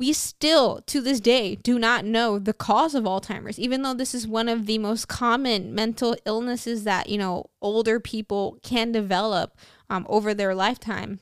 we 0.00 0.14
still 0.14 0.80
to 0.86 1.02
this 1.02 1.20
day 1.20 1.56
do 1.56 1.78
not 1.78 2.06
know 2.06 2.38
the 2.38 2.54
cause 2.54 2.94
of 2.94 3.04
Alzheimer's, 3.04 3.58
even 3.58 3.82
though 3.82 3.92
this 3.92 4.14
is 4.14 4.26
one 4.26 4.48
of 4.48 4.64
the 4.64 4.78
most 4.78 5.08
common 5.08 5.74
mental 5.74 6.16
illnesses 6.24 6.84
that, 6.84 7.10
you 7.10 7.18
know, 7.18 7.50
older 7.60 8.00
people 8.00 8.58
can 8.62 8.92
develop 8.92 9.54
um, 9.90 10.06
over 10.08 10.32
their 10.32 10.54
lifetime. 10.54 11.20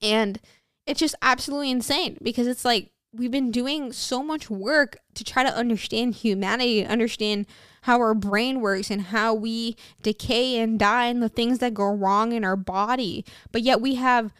And 0.00 0.38
it's 0.86 1.00
just 1.00 1.16
absolutely 1.22 1.72
insane 1.72 2.16
because 2.22 2.46
it's 2.46 2.64
like 2.64 2.92
we've 3.12 3.32
been 3.32 3.50
doing 3.50 3.90
so 3.92 4.22
much 4.22 4.48
work 4.48 4.98
to 5.14 5.24
try 5.24 5.42
to 5.42 5.52
understand 5.52 6.14
humanity, 6.14 6.86
understand 6.86 7.46
how 7.82 7.98
our 7.98 8.14
brain 8.14 8.60
works 8.60 8.92
and 8.92 9.02
how 9.02 9.34
we 9.34 9.74
decay 10.02 10.60
and 10.60 10.78
die 10.78 11.06
and 11.06 11.20
the 11.20 11.28
things 11.28 11.58
that 11.58 11.74
go 11.74 11.92
wrong 11.92 12.30
in 12.30 12.44
our 12.44 12.56
body. 12.56 13.24
But 13.50 13.62
yet 13.62 13.80
we 13.80 13.96
have 13.96 14.32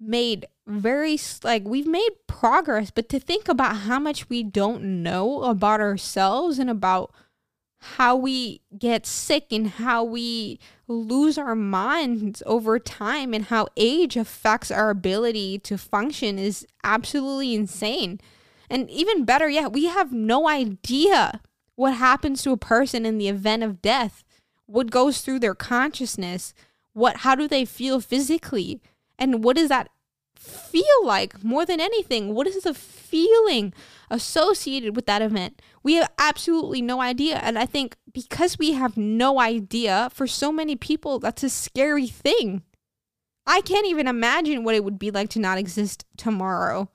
made 0.00 0.46
very 0.68 1.18
like 1.42 1.64
we've 1.64 1.86
made 1.86 2.10
progress, 2.26 2.90
but 2.90 3.08
to 3.08 3.18
think 3.18 3.48
about 3.48 3.76
how 3.78 3.98
much 3.98 4.28
we 4.28 4.42
don't 4.42 5.02
know 5.02 5.42
about 5.42 5.80
ourselves 5.80 6.58
and 6.58 6.68
about 6.68 7.12
how 7.80 8.16
we 8.16 8.60
get 8.76 9.06
sick 9.06 9.46
and 9.50 9.68
how 9.68 10.02
we 10.02 10.58
lose 10.88 11.38
our 11.38 11.54
minds 11.54 12.42
over 12.44 12.78
time 12.78 13.32
and 13.32 13.46
how 13.46 13.68
age 13.76 14.16
affects 14.16 14.70
our 14.70 14.90
ability 14.90 15.58
to 15.60 15.78
function 15.78 16.38
is 16.38 16.66
absolutely 16.82 17.54
insane. 17.54 18.20
And 18.68 18.90
even 18.90 19.24
better 19.24 19.48
yet, 19.48 19.72
we 19.72 19.86
have 19.86 20.12
no 20.12 20.48
idea 20.48 21.40
what 21.76 21.94
happens 21.94 22.42
to 22.42 22.50
a 22.50 22.56
person 22.56 23.06
in 23.06 23.18
the 23.18 23.28
event 23.28 23.62
of 23.62 23.80
death, 23.80 24.24
what 24.66 24.90
goes 24.90 25.20
through 25.20 25.38
their 25.38 25.54
consciousness, 25.54 26.52
what 26.92 27.18
how 27.18 27.34
do 27.34 27.46
they 27.46 27.64
feel 27.64 28.00
physically, 28.00 28.82
and 29.18 29.44
what 29.44 29.56
does 29.56 29.68
that 29.68 29.88
feel 30.38 31.04
like 31.04 31.42
more 31.42 31.66
than 31.66 31.80
anything? 31.80 32.34
What 32.34 32.46
is 32.46 32.62
the 32.62 32.74
feeling 32.74 33.72
associated 34.10 34.96
with 34.96 35.06
that 35.06 35.22
event? 35.22 35.60
We 35.82 35.94
have 35.94 36.10
absolutely 36.18 36.82
no 36.82 37.00
idea. 37.00 37.36
And 37.36 37.58
I 37.58 37.66
think 37.66 37.96
because 38.12 38.58
we 38.58 38.72
have 38.72 38.96
no 38.96 39.40
idea, 39.40 40.10
for 40.12 40.26
so 40.26 40.52
many 40.52 40.76
people, 40.76 41.18
that's 41.18 41.42
a 41.42 41.50
scary 41.50 42.06
thing. 42.06 42.62
I 43.46 43.60
can't 43.62 43.86
even 43.86 44.06
imagine 44.06 44.62
what 44.62 44.74
it 44.74 44.84
would 44.84 44.98
be 44.98 45.10
like 45.10 45.30
to 45.30 45.38
not 45.38 45.58
exist 45.58 46.04
tomorrow. 46.16 46.90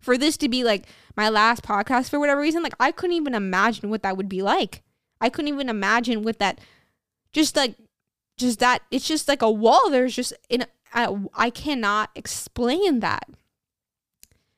For 0.00 0.16
this 0.16 0.36
to 0.38 0.48
be 0.48 0.62
like 0.62 0.86
my 1.16 1.28
last 1.28 1.62
podcast 1.62 2.10
for 2.10 2.20
whatever 2.20 2.40
reason, 2.40 2.62
like 2.62 2.76
I 2.78 2.92
couldn't 2.92 3.16
even 3.16 3.34
imagine 3.34 3.90
what 3.90 4.02
that 4.04 4.16
would 4.16 4.28
be 4.28 4.42
like. 4.42 4.82
I 5.20 5.28
couldn't 5.28 5.52
even 5.52 5.68
imagine 5.68 6.22
what 6.22 6.38
that 6.38 6.60
just 7.32 7.56
like 7.56 7.74
just 8.38 8.60
that 8.60 8.82
it's 8.90 9.06
just 9.06 9.28
like 9.28 9.42
a 9.42 9.50
wall 9.50 9.90
there's 9.90 10.14
just 10.14 10.32
in 10.48 10.64
I, 10.96 11.14
I 11.34 11.50
cannot 11.50 12.10
explain 12.14 13.00
that. 13.00 13.28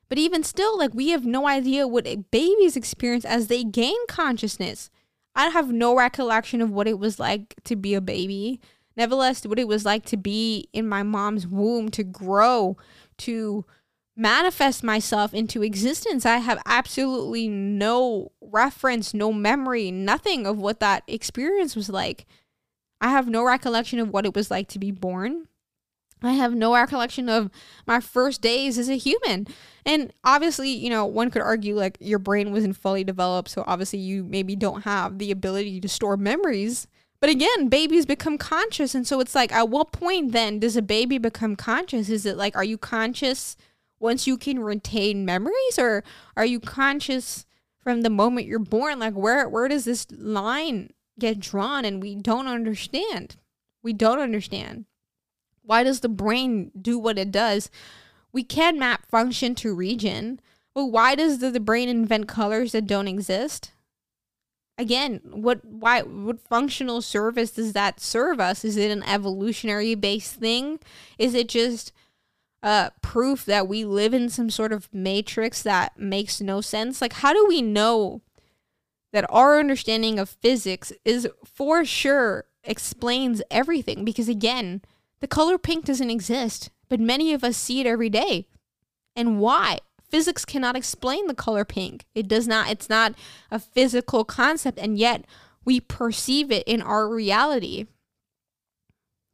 But 0.07 0.17
even 0.17 0.41
still, 0.41 0.77
like 0.77 0.93
we 0.93 1.09
have 1.09 1.25
no 1.25 1.47
idea 1.47 1.87
what 1.87 2.07
a 2.07 2.15
baby's 2.15 2.77
experience 2.77 3.25
as 3.25 3.47
they 3.47 3.63
gain 3.63 3.97
consciousness. 4.07 4.89
I 5.35 5.49
have 5.49 5.71
no 5.71 5.95
recollection 5.95 6.61
of 6.61 6.71
what 6.71 6.87
it 6.87 6.97
was 6.97 7.19
like 7.19 7.55
to 7.65 7.75
be 7.75 7.93
a 7.93 8.01
baby. 8.01 8.59
Nevertheless, 8.95 9.45
what 9.45 9.59
it 9.59 9.67
was 9.67 9.85
like 9.85 10.05
to 10.05 10.17
be 10.17 10.67
in 10.73 10.87
my 10.87 11.03
mom's 11.03 11.45
womb, 11.45 11.89
to 11.89 12.03
grow, 12.03 12.77
to 13.19 13.65
manifest 14.15 14.83
myself 14.83 15.33
into 15.33 15.61
existence. 15.61 16.25
I 16.25 16.37
have 16.37 16.61
absolutely 16.65 17.47
no 17.47 18.31
reference, 18.41 19.13
no 19.13 19.31
memory, 19.31 19.91
nothing 19.91 20.47
of 20.47 20.57
what 20.57 20.79
that 20.79 21.03
experience 21.05 21.75
was 21.75 21.89
like. 21.89 22.25
I 23.01 23.09
have 23.09 23.27
no 23.27 23.43
recollection 23.43 23.99
of 23.99 24.09
what 24.09 24.25
it 24.25 24.35
was 24.35 24.49
like 24.49 24.67
to 24.69 24.79
be 24.79 24.91
born. 24.91 25.48
I 26.21 26.33
have 26.33 26.53
no 26.53 26.73
recollection 26.73 27.29
of 27.29 27.49
my 27.87 27.99
first 27.99 28.41
days 28.41 28.77
as 28.77 28.89
a 28.89 28.97
human. 28.97 29.47
And 29.85 30.11
obviously, 30.23 30.69
you 30.69 30.89
know, 30.89 31.05
one 31.05 31.31
could 31.31 31.41
argue 31.41 31.75
like 31.75 31.97
your 31.99 32.19
brain 32.19 32.51
wasn't 32.51 32.75
fully 32.75 33.03
developed, 33.03 33.49
so 33.49 33.63
obviously 33.65 33.99
you 33.99 34.23
maybe 34.23 34.55
don't 34.55 34.81
have 34.81 35.17
the 35.17 35.31
ability 35.31 35.79
to 35.81 35.87
store 35.87 36.17
memories. 36.17 36.87
But 37.21 37.29
again, 37.29 37.67
babies 37.67 38.05
become 38.05 38.37
conscious. 38.37 38.95
And 38.95 39.05
so 39.05 39.19
it's 39.19 39.35
like, 39.35 39.51
at 39.51 39.69
what 39.69 39.91
point 39.91 40.31
then 40.31 40.59
does 40.59 40.77
a 40.77 40.81
baby 40.81 41.17
become 41.17 41.55
conscious? 41.55 42.09
Is 42.09 42.25
it 42.25 42.37
like, 42.37 42.55
are 42.55 42.63
you 42.63 42.77
conscious 42.77 43.57
once 43.99 44.25
you 44.25 44.37
can 44.37 44.59
retain 44.59 45.25
memories, 45.25 45.77
or 45.77 46.03
are 46.37 46.45
you 46.45 46.59
conscious 46.59 47.45
from 47.77 48.01
the 48.01 48.09
moment 48.09 48.47
you're 48.47 48.59
born? 48.59 48.99
Like, 48.99 49.13
where, 49.13 49.47
where 49.49 49.67
does 49.67 49.83
this 49.85 50.07
line 50.11 50.91
get 51.17 51.39
drawn? 51.39 51.83
And 51.83 52.01
we 52.01 52.15
don't 52.15 52.47
understand. 52.47 53.35
We 53.83 53.91
don't 53.91 54.19
understand. 54.19 54.85
Why 55.63 55.83
does 55.83 55.99
the 55.99 56.09
brain 56.09 56.71
do 56.79 56.97
what 56.97 57.17
it 57.17 57.31
does? 57.31 57.69
We 58.31 58.43
can 58.43 58.77
map 58.77 59.05
function 59.07 59.55
to 59.55 59.73
region, 59.73 60.39
but 60.73 60.85
why 60.85 61.15
does 61.15 61.39
the, 61.39 61.51
the 61.51 61.59
brain 61.59 61.89
invent 61.89 62.27
colors 62.27 62.71
that 62.73 62.87
don't 62.87 63.07
exist? 63.07 63.71
Again, 64.77 65.19
what 65.25 65.65
why 65.65 66.03
what 66.03 66.39
functional 66.39 67.01
service 67.01 67.51
does 67.51 67.73
that 67.73 67.99
serve 67.99 68.39
us? 68.39 68.63
Is 68.63 68.77
it 68.77 68.91
an 68.91 69.03
evolutionary 69.03 69.93
based 69.95 70.35
thing? 70.35 70.79
Is 71.17 71.33
it 71.33 71.49
just 71.49 71.91
uh, 72.63 72.89
proof 73.01 73.45
that 73.45 73.67
we 73.67 73.83
live 73.83 74.13
in 74.13 74.29
some 74.29 74.49
sort 74.49 74.71
of 74.71 74.87
matrix 74.93 75.61
that 75.63 75.99
makes 75.99 76.39
no 76.39 76.61
sense? 76.61 77.01
Like, 77.01 77.13
how 77.13 77.33
do 77.33 77.45
we 77.47 77.61
know 77.61 78.21
that 79.11 79.25
our 79.29 79.59
understanding 79.59 80.19
of 80.19 80.29
physics 80.29 80.93
is 81.03 81.27
for 81.43 81.83
sure 81.83 82.45
explains 82.63 83.41
everything? 83.51 84.05
Because 84.05 84.29
again, 84.29 84.81
the 85.19 85.27
color 85.27 85.57
pink 85.57 85.85
doesn't 85.85 86.09
exist, 86.09 86.69
but 86.87 86.99
many 86.99 87.33
of 87.33 87.43
us 87.43 87.57
see 87.57 87.79
it 87.79 87.87
every 87.87 88.09
day. 88.09 88.47
And 89.15 89.39
why? 89.39 89.79
Physics 90.09 90.45
cannot 90.45 90.75
explain 90.75 91.27
the 91.27 91.35
color 91.35 91.65
pink. 91.65 92.05
It 92.15 92.27
does 92.27 92.47
not, 92.47 92.69
it's 92.69 92.89
not 92.89 93.13
a 93.51 93.59
physical 93.59 94.23
concept, 94.23 94.79
and 94.79 94.97
yet 94.97 95.25
we 95.65 95.79
perceive 95.79 96.51
it 96.51 96.63
in 96.67 96.81
our 96.81 97.07
reality. 97.07 97.85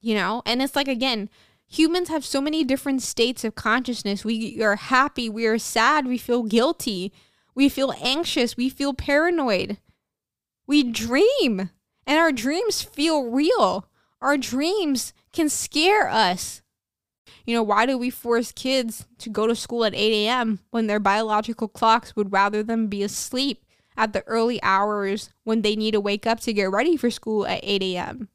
You 0.01 0.15
know? 0.15 0.41
And 0.45 0.61
it's 0.61 0.75
like, 0.75 0.87
again, 0.87 1.29
humans 1.67 2.09
have 2.09 2.25
so 2.25 2.41
many 2.41 2.63
different 2.63 3.01
states 3.01 3.43
of 3.43 3.55
consciousness. 3.55 4.25
We 4.25 4.61
are 4.61 4.75
happy, 4.75 5.29
we 5.29 5.45
are 5.45 5.57
sad, 5.57 6.07
we 6.07 6.17
feel 6.17 6.43
guilty, 6.43 7.13
we 7.53 7.69
feel 7.69 7.93
anxious, 8.01 8.57
we 8.57 8.69
feel 8.69 8.93
paranoid. 8.93 9.77
We 10.67 10.83
dream, 10.83 11.69
and 12.05 12.19
our 12.19 12.31
dreams 12.31 12.81
feel 12.81 13.23
real. 13.23 13.87
Our 14.21 14.37
dreams 14.37 15.13
can 15.35 15.49
scare 15.49 16.09
us. 16.09 16.61
You 17.45 17.55
know, 17.55 17.63
why 17.63 17.85
do 17.85 17.97
we 17.97 18.09
force 18.09 18.51
kids 18.51 19.05
to 19.19 19.29
go 19.29 19.45
to 19.45 19.55
school 19.55 19.85
at 19.85 19.93
8 19.93 20.25
a.m. 20.25 20.59
when 20.71 20.87
their 20.87 20.99
biological 20.99 21.67
clocks 21.67 22.15
would 22.15 22.31
rather 22.31 22.63
them 22.63 22.87
be 22.87 23.03
asleep 23.03 23.63
at 23.95 24.13
the 24.13 24.23
early 24.27 24.61
hours 24.63 25.29
when 25.43 25.61
they 25.61 25.75
need 25.75 25.91
to 25.91 26.01
wake 26.01 26.25
up 26.25 26.39
to 26.41 26.53
get 26.53 26.71
ready 26.71 26.97
for 26.97 27.11
school 27.11 27.45
at 27.45 27.59
8 27.61 27.83
a.m.? 27.83 28.29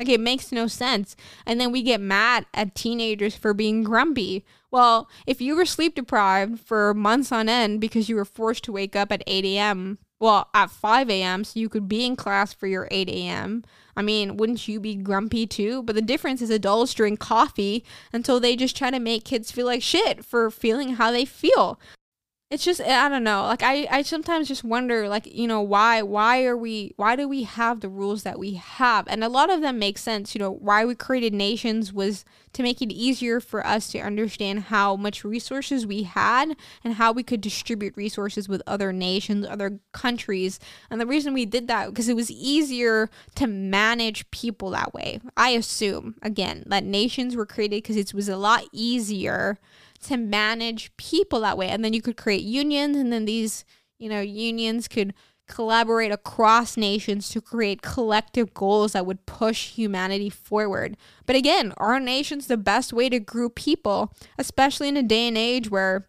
Like 0.00 0.08
it 0.08 0.18
makes 0.18 0.50
no 0.50 0.66
sense. 0.66 1.14
And 1.46 1.60
then 1.60 1.70
we 1.70 1.82
get 1.82 2.00
mad 2.00 2.46
at 2.54 2.74
teenagers 2.74 3.36
for 3.36 3.52
being 3.52 3.84
grumpy. 3.84 4.46
Well, 4.70 5.08
if 5.26 5.40
you 5.40 5.54
were 5.54 5.66
sleep 5.66 5.94
deprived 5.94 6.58
for 6.58 6.94
months 6.94 7.30
on 7.30 7.48
end 7.48 7.80
because 7.80 8.08
you 8.08 8.16
were 8.16 8.24
forced 8.24 8.64
to 8.64 8.72
wake 8.72 8.96
up 8.96 9.12
at 9.12 9.22
8 9.26 9.44
a.m., 9.44 9.98
well, 10.20 10.48
at 10.54 10.70
5 10.70 11.10
a.m., 11.10 11.44
so 11.44 11.58
you 11.58 11.68
could 11.68 11.88
be 11.88 12.04
in 12.04 12.14
class 12.14 12.52
for 12.52 12.66
your 12.66 12.86
8 12.90 13.08
a.m., 13.08 13.64
I 13.96 14.02
mean, 14.02 14.36
wouldn't 14.36 14.68
you 14.68 14.80
be 14.80 14.94
grumpy 14.94 15.46
too? 15.46 15.82
But 15.82 15.94
the 15.94 16.02
difference 16.02 16.40
is 16.40 16.50
adults 16.50 16.94
drink 16.94 17.20
coffee 17.20 17.84
until 18.12 18.38
they 18.38 18.56
just 18.56 18.76
try 18.76 18.90
to 18.90 19.00
make 19.00 19.24
kids 19.24 19.50
feel 19.50 19.66
like 19.66 19.82
shit 19.82 20.24
for 20.24 20.50
feeling 20.50 20.94
how 20.94 21.10
they 21.10 21.24
feel 21.24 21.78
it's 22.50 22.64
just 22.64 22.80
i 22.80 23.08
don't 23.08 23.22
know 23.22 23.42
like 23.44 23.62
i 23.62 23.86
i 23.90 24.02
sometimes 24.02 24.48
just 24.48 24.64
wonder 24.64 25.08
like 25.08 25.32
you 25.32 25.46
know 25.46 25.60
why 25.60 26.02
why 26.02 26.44
are 26.44 26.56
we 26.56 26.92
why 26.96 27.14
do 27.14 27.28
we 27.28 27.44
have 27.44 27.80
the 27.80 27.88
rules 27.88 28.22
that 28.24 28.38
we 28.38 28.54
have? 28.54 29.06
And 29.08 29.22
a 29.22 29.28
lot 29.28 29.50
of 29.50 29.60
them 29.60 29.78
make 29.78 29.98
sense 29.98 30.34
you 30.34 30.38
know 30.40 30.50
why 30.50 30.84
we 30.84 30.94
created 30.94 31.32
nations 31.32 31.92
was 31.92 32.24
to 32.52 32.62
make 32.62 32.82
it 32.82 32.90
easier 32.90 33.38
for 33.40 33.64
us 33.64 33.88
to 33.92 34.00
understand 34.00 34.64
how 34.64 34.96
much 34.96 35.24
resources 35.24 35.86
we 35.86 36.02
had 36.02 36.56
and 36.82 36.94
how 36.94 37.12
we 37.12 37.22
could 37.22 37.40
distribute 37.40 37.96
resources 37.96 38.48
with 38.48 38.62
other 38.66 38.92
nations 38.92 39.46
other 39.46 39.78
countries. 39.92 40.58
And 40.90 41.00
the 41.00 41.06
reason 41.06 41.32
we 41.32 41.46
did 41.46 41.68
that 41.68 41.88
because 41.88 42.08
it 42.08 42.16
was 42.16 42.30
easier 42.30 43.08
to 43.36 43.46
manage 43.46 44.28
people 44.30 44.70
that 44.70 44.92
way. 44.92 45.20
I 45.36 45.50
assume 45.50 46.16
again 46.22 46.64
that 46.66 46.84
nations 46.84 47.36
were 47.36 47.46
created 47.46 47.82
because 47.82 47.96
it 47.96 48.12
was 48.12 48.28
a 48.28 48.36
lot 48.36 48.64
easier 48.72 49.58
to 50.06 50.16
manage 50.16 50.96
people 50.96 51.40
that 51.40 51.58
way. 51.58 51.68
And 51.68 51.84
then 51.84 51.92
you 51.92 52.02
could 52.02 52.16
create 52.16 52.42
unions, 52.42 52.96
and 52.96 53.12
then 53.12 53.24
these, 53.24 53.64
you 53.98 54.08
know, 54.08 54.20
unions 54.20 54.88
could 54.88 55.14
collaborate 55.46 56.12
across 56.12 56.76
nations 56.76 57.28
to 57.28 57.40
create 57.40 57.82
collective 57.82 58.54
goals 58.54 58.92
that 58.92 59.04
would 59.04 59.26
push 59.26 59.70
humanity 59.70 60.30
forward. 60.30 60.96
But 61.26 61.36
again, 61.36 61.74
are 61.76 61.98
nations 61.98 62.46
the 62.46 62.56
best 62.56 62.92
way 62.92 63.08
to 63.08 63.18
group 63.18 63.56
people, 63.56 64.12
especially 64.38 64.88
in 64.88 64.96
a 64.96 65.02
day 65.02 65.26
and 65.26 65.36
age 65.36 65.68
where 65.68 66.06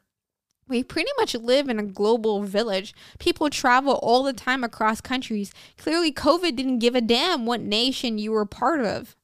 we 0.67 0.83
pretty 0.83 1.09
much 1.17 1.35
live 1.35 1.69
in 1.69 1.79
a 1.79 1.83
global 1.83 2.43
village. 2.43 2.93
People 3.19 3.49
travel 3.49 3.95
all 3.95 4.23
the 4.23 4.31
time 4.31 4.63
across 4.63 5.01
countries. 5.01 5.51
Clearly, 5.75 6.13
COVID 6.13 6.55
didn't 6.55 6.79
give 6.79 6.95
a 6.95 7.01
damn 7.01 7.45
what 7.45 7.61
nation 7.61 8.17
you 8.17 8.31
were 8.31 8.45
part 8.45 8.81
of. 8.81 9.15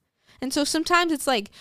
And 0.41 0.51
so 0.51 0.63
sometimes 0.63 1.11
it's 1.11 1.27
like, 1.27 1.51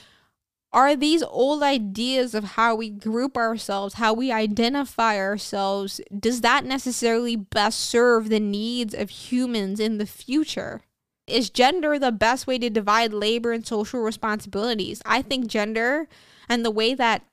are 0.77 0.95
these 0.95 1.23
old 1.23 1.63
ideas 1.63 2.35
of 2.35 2.45
how 2.45 2.75
we 2.75 2.91
group 2.91 3.39
ourselves, 3.39 3.95
how 3.95 4.13
we 4.13 4.31
identify 4.31 5.19
ourselves, 5.19 6.03
does 6.21 6.43
that 6.43 6.67
necessarily 6.67 7.35
best 7.35 7.81
serve 7.81 8.29
the 8.29 8.39
needs 8.39 8.93
of 8.93 9.09
humans 9.09 9.81
in 9.81 9.97
the 9.97 10.05
future? 10.05 10.83
Is 11.27 11.49
gender 11.49 11.99
the 11.99 12.13
best 12.13 12.47
way 12.47 12.59
to 12.59 12.69
divide 12.69 13.15
labor 13.15 13.53
and 13.53 13.67
social 13.67 14.01
responsibilities? 14.01 15.01
I 15.07 15.23
think 15.23 15.47
gender 15.47 16.09
and 16.47 16.63
the 16.63 16.71
way 16.71 16.93
that 16.93 17.25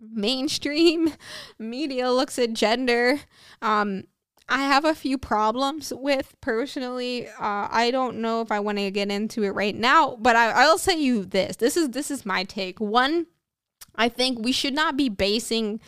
mainstream 0.00 1.12
media 1.58 2.12
looks 2.12 2.38
at 2.38 2.52
gender 2.52 3.18
um, 3.60 4.04
I 4.48 4.62
have 4.62 4.84
a 4.84 4.94
few 4.94 5.18
problems 5.18 5.92
with 5.94 6.34
personally. 6.40 7.26
Uh, 7.28 7.66
I 7.70 7.90
don't 7.90 8.18
know 8.18 8.42
if 8.42 8.52
I 8.52 8.60
want 8.60 8.78
to 8.78 8.90
get 8.92 9.10
into 9.10 9.42
it 9.42 9.50
right 9.50 9.74
now, 9.74 10.16
but 10.20 10.36
I, 10.36 10.50
I'll 10.50 10.78
say 10.78 10.98
you 10.98 11.24
this. 11.24 11.56
This 11.56 11.76
is 11.76 11.90
this 11.90 12.10
is 12.10 12.24
my 12.24 12.44
take. 12.44 12.80
One, 12.80 13.26
I 13.96 14.08
think 14.08 14.38
we 14.38 14.52
should 14.52 14.74
not 14.74 14.96
be 14.96 15.08
basing 15.08 15.80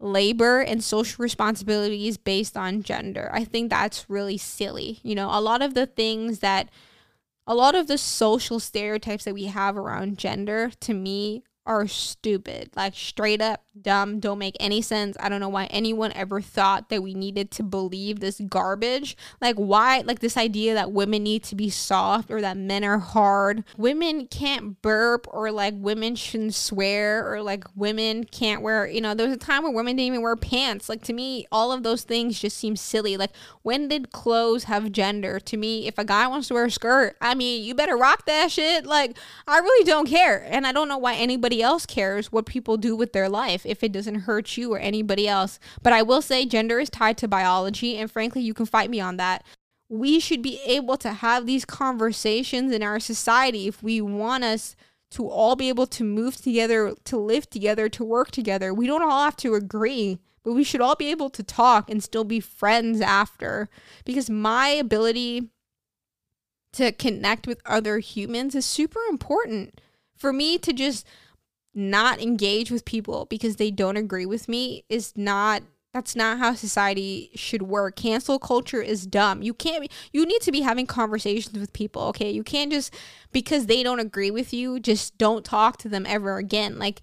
labor 0.00 0.60
and 0.60 0.82
social 0.82 1.22
responsibilities 1.22 2.16
based 2.16 2.56
on 2.56 2.82
gender. 2.82 3.30
I 3.32 3.44
think 3.44 3.70
that's 3.70 4.08
really 4.08 4.38
silly. 4.38 5.00
You 5.02 5.14
know, 5.14 5.28
a 5.30 5.40
lot 5.40 5.60
of 5.60 5.74
the 5.74 5.86
things 5.86 6.38
that 6.38 6.70
a 7.46 7.54
lot 7.54 7.74
of 7.74 7.86
the 7.86 7.98
social 7.98 8.60
stereotypes 8.60 9.24
that 9.24 9.34
we 9.34 9.44
have 9.44 9.76
around 9.76 10.18
gender 10.18 10.70
to 10.80 10.94
me 10.94 11.42
are 11.66 11.86
stupid. 11.86 12.70
Like 12.74 12.94
straight 12.94 13.42
up 13.42 13.63
dumb, 13.80 14.20
don't 14.20 14.38
make 14.38 14.56
any 14.60 14.80
sense. 14.82 15.16
I 15.20 15.28
don't 15.28 15.40
know 15.40 15.48
why 15.48 15.66
anyone 15.66 16.12
ever 16.12 16.40
thought 16.40 16.88
that 16.88 17.02
we 17.02 17.14
needed 17.14 17.50
to 17.52 17.62
believe 17.62 18.20
this 18.20 18.40
garbage. 18.40 19.16
Like 19.40 19.56
why 19.56 20.00
like 20.00 20.20
this 20.20 20.36
idea 20.36 20.74
that 20.74 20.92
women 20.92 21.22
need 21.22 21.42
to 21.44 21.54
be 21.54 21.70
soft 21.70 22.30
or 22.30 22.40
that 22.40 22.56
men 22.56 22.84
are 22.84 22.98
hard. 22.98 23.64
Women 23.76 24.26
can't 24.26 24.80
burp 24.82 25.26
or 25.30 25.50
like 25.50 25.74
women 25.76 26.14
shouldn't 26.14 26.54
swear 26.54 27.30
or 27.30 27.42
like 27.42 27.64
women 27.74 28.24
can't 28.24 28.62
wear, 28.62 28.86
you 28.86 29.00
know, 29.00 29.14
there 29.14 29.26
was 29.26 29.36
a 29.36 29.38
time 29.38 29.62
where 29.62 29.72
women 29.72 29.96
didn't 29.96 30.06
even 30.08 30.22
wear 30.22 30.36
pants. 30.36 30.88
Like 30.88 31.02
to 31.04 31.12
me, 31.12 31.46
all 31.50 31.72
of 31.72 31.82
those 31.82 32.02
things 32.02 32.38
just 32.38 32.56
seem 32.56 32.76
silly. 32.76 33.16
Like 33.16 33.32
when 33.62 33.88
did 33.88 34.12
clothes 34.12 34.64
have 34.64 34.92
gender? 34.92 35.40
To 35.40 35.56
me, 35.56 35.86
if 35.86 35.98
a 35.98 36.04
guy 36.04 36.26
wants 36.26 36.48
to 36.48 36.54
wear 36.54 36.66
a 36.66 36.70
skirt, 36.70 37.16
I 37.20 37.34
mean, 37.34 37.64
you 37.64 37.74
better 37.74 37.96
rock 37.96 38.26
that 38.26 38.50
shit. 38.50 38.86
Like 38.86 39.16
I 39.46 39.58
really 39.58 39.84
don't 39.84 40.08
care. 40.08 40.46
And 40.48 40.66
I 40.66 40.72
don't 40.72 40.88
know 40.88 40.98
why 40.98 41.14
anybody 41.14 41.62
else 41.62 41.86
cares 41.86 42.30
what 42.30 42.46
people 42.46 42.76
do 42.76 42.96
with 42.96 43.12
their 43.12 43.28
life 43.28 43.63
if 43.64 43.82
it 43.82 43.92
doesn't 43.92 44.20
hurt 44.20 44.56
you 44.56 44.72
or 44.72 44.78
anybody 44.78 45.28
else. 45.28 45.58
But 45.82 45.92
I 45.92 46.02
will 46.02 46.22
say 46.22 46.46
gender 46.46 46.78
is 46.78 46.90
tied 46.90 47.18
to 47.18 47.28
biology, 47.28 47.96
and 47.96 48.10
frankly, 48.10 48.42
you 48.42 48.54
can 48.54 48.66
fight 48.66 48.90
me 48.90 49.00
on 49.00 49.16
that. 49.18 49.44
We 49.88 50.18
should 50.18 50.42
be 50.42 50.60
able 50.64 50.96
to 50.98 51.12
have 51.12 51.46
these 51.46 51.64
conversations 51.64 52.72
in 52.72 52.82
our 52.82 52.98
society 52.98 53.68
if 53.68 53.82
we 53.82 54.00
want 54.00 54.44
us 54.44 54.76
to 55.12 55.28
all 55.28 55.54
be 55.54 55.68
able 55.68 55.86
to 55.86 56.02
move 56.02 56.36
together, 56.36 56.94
to 57.04 57.16
live 57.16 57.48
together, 57.48 57.88
to 57.88 58.04
work 58.04 58.30
together. 58.30 58.74
We 58.74 58.86
don't 58.86 59.02
all 59.02 59.24
have 59.24 59.36
to 59.38 59.54
agree, 59.54 60.18
but 60.42 60.54
we 60.54 60.64
should 60.64 60.80
all 60.80 60.96
be 60.96 61.10
able 61.10 61.30
to 61.30 61.42
talk 61.42 61.88
and 61.88 62.02
still 62.02 62.24
be 62.24 62.40
friends 62.40 63.00
after. 63.00 63.68
Because 64.04 64.28
my 64.28 64.68
ability 64.68 65.50
to 66.72 66.90
connect 66.90 67.46
with 67.46 67.60
other 67.64 67.98
humans 67.98 68.56
is 68.56 68.66
super 68.66 69.00
important. 69.08 69.80
For 70.16 70.32
me 70.32 70.58
to 70.58 70.72
just 70.72 71.06
not 71.74 72.20
engage 72.20 72.70
with 72.70 72.84
people 72.84 73.26
because 73.26 73.56
they 73.56 73.70
don't 73.70 73.96
agree 73.96 74.26
with 74.26 74.48
me 74.48 74.84
is 74.88 75.12
not 75.16 75.62
that's 75.92 76.16
not 76.16 76.38
how 76.38 76.54
society 76.54 77.30
should 77.36 77.62
work. 77.62 77.94
Cancel 77.94 78.40
culture 78.40 78.82
is 78.82 79.06
dumb. 79.06 79.42
You 79.42 79.54
can't 79.54 79.90
you 80.12 80.26
need 80.26 80.42
to 80.42 80.50
be 80.50 80.62
having 80.62 80.86
conversations 80.86 81.56
with 81.56 81.72
people, 81.72 82.02
okay? 82.08 82.30
You 82.30 82.42
can't 82.42 82.72
just 82.72 82.92
because 83.32 83.66
they 83.66 83.84
don't 83.84 84.00
agree 84.00 84.32
with 84.32 84.52
you, 84.52 84.80
just 84.80 85.16
don't 85.18 85.44
talk 85.44 85.76
to 85.78 85.88
them 85.88 86.04
ever 86.04 86.36
again. 86.36 86.80
Like 86.80 87.00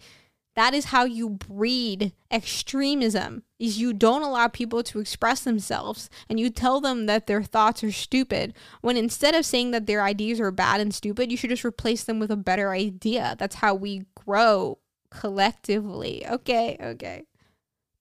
that 0.55 0.73
is 0.73 0.85
how 0.85 1.05
you 1.05 1.29
breed 1.29 2.13
extremism. 2.29 3.43
Is 3.59 3.79
you 3.79 3.93
don't 3.93 4.23
allow 4.23 4.47
people 4.47 4.83
to 4.83 4.99
express 4.99 5.41
themselves 5.41 6.09
and 6.27 6.39
you 6.39 6.49
tell 6.49 6.81
them 6.81 7.05
that 7.05 7.27
their 7.27 7.43
thoughts 7.43 7.83
are 7.83 7.91
stupid 7.91 8.53
when 8.81 8.97
instead 8.97 9.35
of 9.35 9.45
saying 9.45 9.71
that 9.71 9.85
their 9.85 10.03
ideas 10.03 10.39
are 10.39 10.51
bad 10.51 10.81
and 10.81 10.93
stupid, 10.93 11.31
you 11.31 11.37
should 11.37 11.51
just 11.51 11.65
replace 11.65 12.03
them 12.03 12.19
with 12.19 12.31
a 12.31 12.35
better 12.35 12.71
idea. 12.71 13.35
That's 13.37 13.55
how 13.55 13.75
we 13.75 14.05
grow 14.15 14.79
collectively. 15.09 16.25
Okay, 16.27 16.77
okay. 16.81 17.23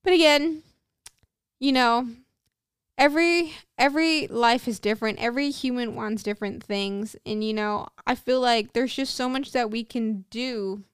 But 0.02 0.14
again, 0.14 0.62
you 1.58 1.72
know, 1.72 2.08
every 2.96 3.52
every 3.76 4.26
life 4.28 4.66
is 4.66 4.80
different. 4.80 5.18
Every 5.20 5.50
human 5.50 5.94
wants 5.94 6.22
different 6.22 6.64
things, 6.64 7.16
and 7.26 7.44
you 7.44 7.52
know, 7.52 7.88
I 8.06 8.14
feel 8.14 8.40
like 8.40 8.72
there's 8.72 8.94
just 8.94 9.14
so 9.14 9.28
much 9.28 9.52
that 9.52 9.70
we 9.70 9.84
can 9.84 10.24
do 10.30 10.84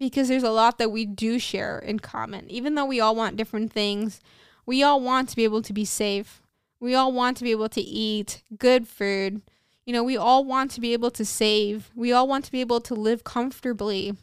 because 0.00 0.28
there's 0.28 0.42
a 0.42 0.50
lot 0.50 0.78
that 0.78 0.90
we 0.90 1.04
do 1.04 1.38
share 1.38 1.78
in 1.78 2.00
common. 2.00 2.50
Even 2.50 2.74
though 2.74 2.86
we 2.86 2.98
all 2.98 3.14
want 3.14 3.36
different 3.36 3.72
things, 3.72 4.20
we 4.66 4.82
all 4.82 5.00
want 5.00 5.28
to 5.28 5.36
be 5.36 5.44
able 5.44 5.62
to 5.62 5.72
be 5.72 5.84
safe. 5.84 6.42
We 6.80 6.94
all 6.94 7.12
want 7.12 7.36
to 7.36 7.44
be 7.44 7.50
able 7.50 7.68
to 7.68 7.80
eat 7.80 8.42
good 8.58 8.88
food. 8.88 9.42
You 9.84 9.92
know, 9.92 10.02
we 10.02 10.16
all 10.16 10.44
want 10.44 10.70
to 10.72 10.80
be 10.80 10.94
able 10.94 11.10
to 11.12 11.24
save. 11.24 11.90
We 11.94 12.12
all 12.12 12.26
want 12.26 12.46
to 12.46 12.52
be 12.52 12.62
able 12.62 12.80
to 12.80 12.94
live 12.94 13.22
comfortably. 13.22 14.16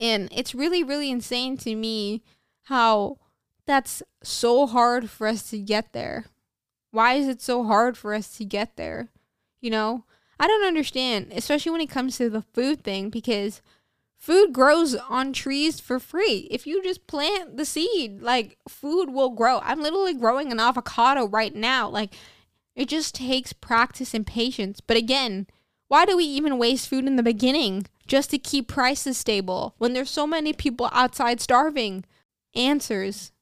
And 0.00 0.28
it's 0.32 0.54
really, 0.54 0.82
really 0.82 1.10
insane 1.10 1.58
to 1.58 1.74
me 1.74 2.22
how 2.64 3.18
that's 3.66 4.02
so 4.22 4.66
hard 4.66 5.10
for 5.10 5.26
us 5.26 5.50
to 5.50 5.58
get 5.58 5.92
there. 5.92 6.26
Why 6.90 7.14
is 7.14 7.28
it 7.28 7.42
so 7.42 7.64
hard 7.64 7.98
for 7.98 8.14
us 8.14 8.34
to 8.38 8.44
get 8.44 8.76
there? 8.76 9.08
You 9.60 9.70
know, 9.70 10.04
I 10.38 10.46
don't 10.46 10.66
understand, 10.66 11.32
especially 11.34 11.72
when 11.72 11.80
it 11.80 11.90
comes 11.90 12.16
to 12.16 12.30
the 12.30 12.42
food 12.42 12.82
thing, 12.82 13.10
because 13.10 13.60
food 14.24 14.52
grows 14.52 14.94
on 14.94 15.32
trees 15.32 15.80
for 15.80 15.98
free. 15.98 16.48
If 16.50 16.66
you 16.66 16.82
just 16.82 17.06
plant 17.06 17.56
the 17.56 17.64
seed, 17.64 18.22
like 18.22 18.58
food 18.68 19.10
will 19.10 19.30
grow. 19.30 19.60
I'm 19.62 19.82
literally 19.82 20.14
growing 20.14 20.50
an 20.50 20.60
avocado 20.60 21.26
right 21.26 21.54
now. 21.54 21.88
Like 21.88 22.14
it 22.74 22.88
just 22.88 23.14
takes 23.14 23.52
practice 23.52 24.14
and 24.14 24.26
patience. 24.26 24.80
But 24.80 24.96
again, 24.96 25.46
why 25.88 26.06
do 26.06 26.16
we 26.16 26.24
even 26.24 26.58
waste 26.58 26.88
food 26.88 27.06
in 27.06 27.16
the 27.16 27.22
beginning? 27.22 27.86
just 28.06 28.30
to 28.30 28.38
keep 28.38 28.68
prices 28.68 29.16
stable 29.16 29.74
when 29.78 29.92
there's 29.92 30.10
so 30.10 30.26
many 30.26 30.52
people 30.52 30.88
outside 30.92 31.40
starving? 31.40 32.04
Answers. 32.54 33.32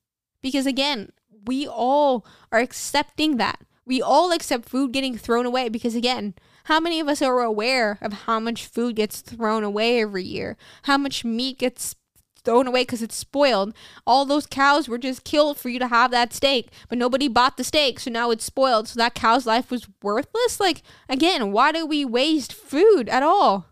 Because 0.41 0.67
again, 0.67 1.11
we 1.47 1.67
all 1.67 2.25
are 2.51 2.61
accepting 2.61 3.37
that. 3.37 3.61
We 3.85 4.01
all 4.01 4.33
accept 4.33 4.69
food 4.69 4.93
getting 4.93 5.17
thrown 5.17 5.47
away 5.47 5.69
because 5.69 5.95
again, 5.95 6.35
how 6.65 6.81
many 6.81 7.01
of 7.01 7.09
us 7.09 7.23
are 7.23 7.41
aware 7.41 7.99
of 8.01 8.13
how 8.13 8.41
much 8.41 8.67
food 8.67 8.97
gets 8.97 9.21
thrown 9.21 9.65
away 9.65 10.01
every 10.01 10.25
year? 10.25 10.57
How 10.85 10.99
much 10.99 11.25
meat 11.25 11.59
gets 11.59 11.97
thrown 12.45 12.67
away 12.67 12.83
because 12.83 13.03
it's 13.03 13.17
spoiled. 13.17 13.75
All 14.07 14.25
those 14.25 14.47
cows 14.47 14.89
were 14.89 14.99
just 14.99 15.25
killed 15.25 15.59
for 15.59 15.69
you 15.69 15.79
to 15.79 15.89
have 15.89 16.11
that 16.11 16.33
steak, 16.33 16.71
but 16.89 16.99
nobody 16.99 17.29
bought 17.29 17.57
the 17.57 17.65
steak, 17.65 18.01
so 18.01 18.11
now 18.11 18.31
it's 18.31 18.45
spoiled. 18.45 18.89
So 18.89 18.99
that 18.99 19.15
cow's 19.15 19.47
life 19.47 19.71
was 19.71 19.87
worthless. 20.03 20.59
Like, 20.59 20.83
again, 21.09 21.53
why 21.53 21.73
do 21.73 21.87
we 21.87 22.05
waste 22.05 22.53
food 22.53 23.09
at 23.09 23.23
all? 23.23 23.67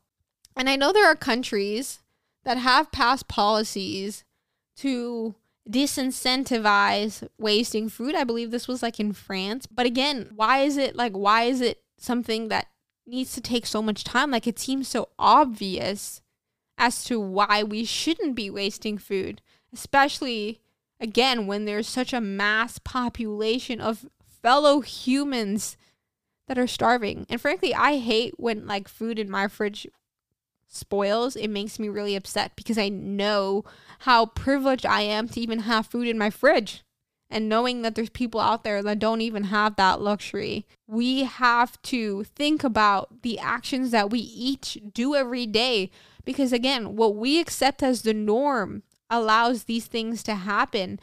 And 0.56 0.68
I 0.68 0.76
know 0.76 0.92
there 0.92 1.06
are 1.06 1.16
countries 1.16 2.00
that 2.44 2.58
have 2.58 2.92
passed 2.92 3.28
policies 3.28 4.24
to 4.76 5.34
disincentivize 5.68 7.28
wasting 7.38 7.88
food. 7.88 8.14
I 8.14 8.24
believe 8.24 8.50
this 8.50 8.68
was 8.68 8.82
like 8.82 8.98
in 8.98 9.12
France. 9.12 9.66
But 9.66 9.86
again, 9.86 10.30
why 10.34 10.58
is 10.60 10.76
it 10.76 10.96
like, 10.96 11.12
why 11.12 11.42
is 11.42 11.60
it 11.60 11.82
something 11.98 12.48
that 12.48 12.66
needs 13.10 13.34
to 13.34 13.40
take 13.40 13.66
so 13.66 13.82
much 13.82 14.04
time? 14.04 14.30
Like, 14.30 14.46
it 14.46 14.58
seems 14.58 14.88
so 14.88 15.08
obvious 15.18 16.22
as 16.78 17.04
to 17.04 17.20
why 17.20 17.62
we 17.62 17.84
shouldn't 17.84 18.34
be 18.34 18.48
wasting 18.48 18.96
food, 18.96 19.42
especially 19.72 20.60
again 20.98 21.46
when 21.46 21.64
there's 21.64 21.88
such 21.88 22.12
a 22.12 22.20
mass 22.20 22.78
population 22.78 23.80
of 23.80 24.08
fellow 24.42 24.80
humans 24.80 25.76
that 26.48 26.58
are 26.58 26.66
starving. 26.66 27.26
And 27.28 27.40
frankly, 27.40 27.74
I 27.74 27.98
hate 27.98 28.34
when 28.38 28.66
like 28.66 28.88
food 28.88 29.18
in 29.18 29.30
my 29.30 29.46
fridge 29.46 29.86
spoils. 30.66 31.36
It 31.36 31.48
makes 31.48 31.78
me 31.78 31.88
really 31.88 32.16
upset 32.16 32.52
because 32.56 32.78
I 32.78 32.88
know 32.88 33.64
how 34.00 34.26
privileged 34.26 34.86
I 34.86 35.02
am 35.02 35.28
to 35.28 35.40
even 35.40 35.60
have 35.60 35.86
food 35.86 36.08
in 36.08 36.18
my 36.18 36.30
fridge. 36.30 36.82
And 37.30 37.48
knowing 37.48 37.82
that 37.82 37.94
there's 37.94 38.10
people 38.10 38.40
out 38.40 38.64
there 38.64 38.82
that 38.82 38.98
don't 38.98 39.20
even 39.20 39.44
have 39.44 39.76
that 39.76 40.00
luxury, 40.00 40.66
we 40.88 41.24
have 41.24 41.80
to 41.82 42.24
think 42.24 42.64
about 42.64 43.22
the 43.22 43.38
actions 43.38 43.92
that 43.92 44.10
we 44.10 44.18
each 44.18 44.78
do 44.92 45.14
every 45.14 45.46
day 45.46 45.90
because, 46.24 46.52
again, 46.52 46.96
what 46.96 47.14
we 47.14 47.38
accept 47.38 47.82
as 47.82 48.02
the 48.02 48.12
norm 48.12 48.82
allows 49.08 49.64
these 49.64 49.86
things 49.86 50.22
to 50.24 50.34
happen. 50.34 50.98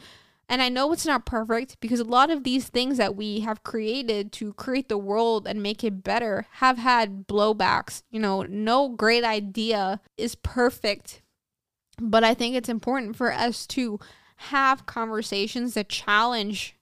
And 0.50 0.62
I 0.62 0.68
know 0.68 0.92
it's 0.92 1.06
not 1.06 1.26
perfect 1.26 1.78
because 1.80 2.00
a 2.00 2.04
lot 2.04 2.30
of 2.30 2.44
these 2.44 2.68
things 2.68 2.96
that 2.96 3.16
we 3.16 3.40
have 3.40 3.62
created 3.62 4.32
to 4.32 4.54
create 4.54 4.88
the 4.88 4.96
world 4.96 5.46
and 5.46 5.62
make 5.62 5.84
it 5.84 6.02
better 6.02 6.46
have 6.52 6.78
had 6.78 7.26
blowbacks. 7.26 8.02
You 8.10 8.20
know, 8.20 8.42
no 8.42 8.88
great 8.88 9.24
idea 9.24 10.00
is 10.16 10.34
perfect. 10.34 11.22
But 12.00 12.24
I 12.24 12.32
think 12.32 12.54
it's 12.54 12.68
important 12.68 13.16
for 13.16 13.32
us 13.32 13.66
to 13.68 13.98
have 14.38 14.86
conversations 14.86 15.74
that 15.74 15.88
challenge 15.88 16.76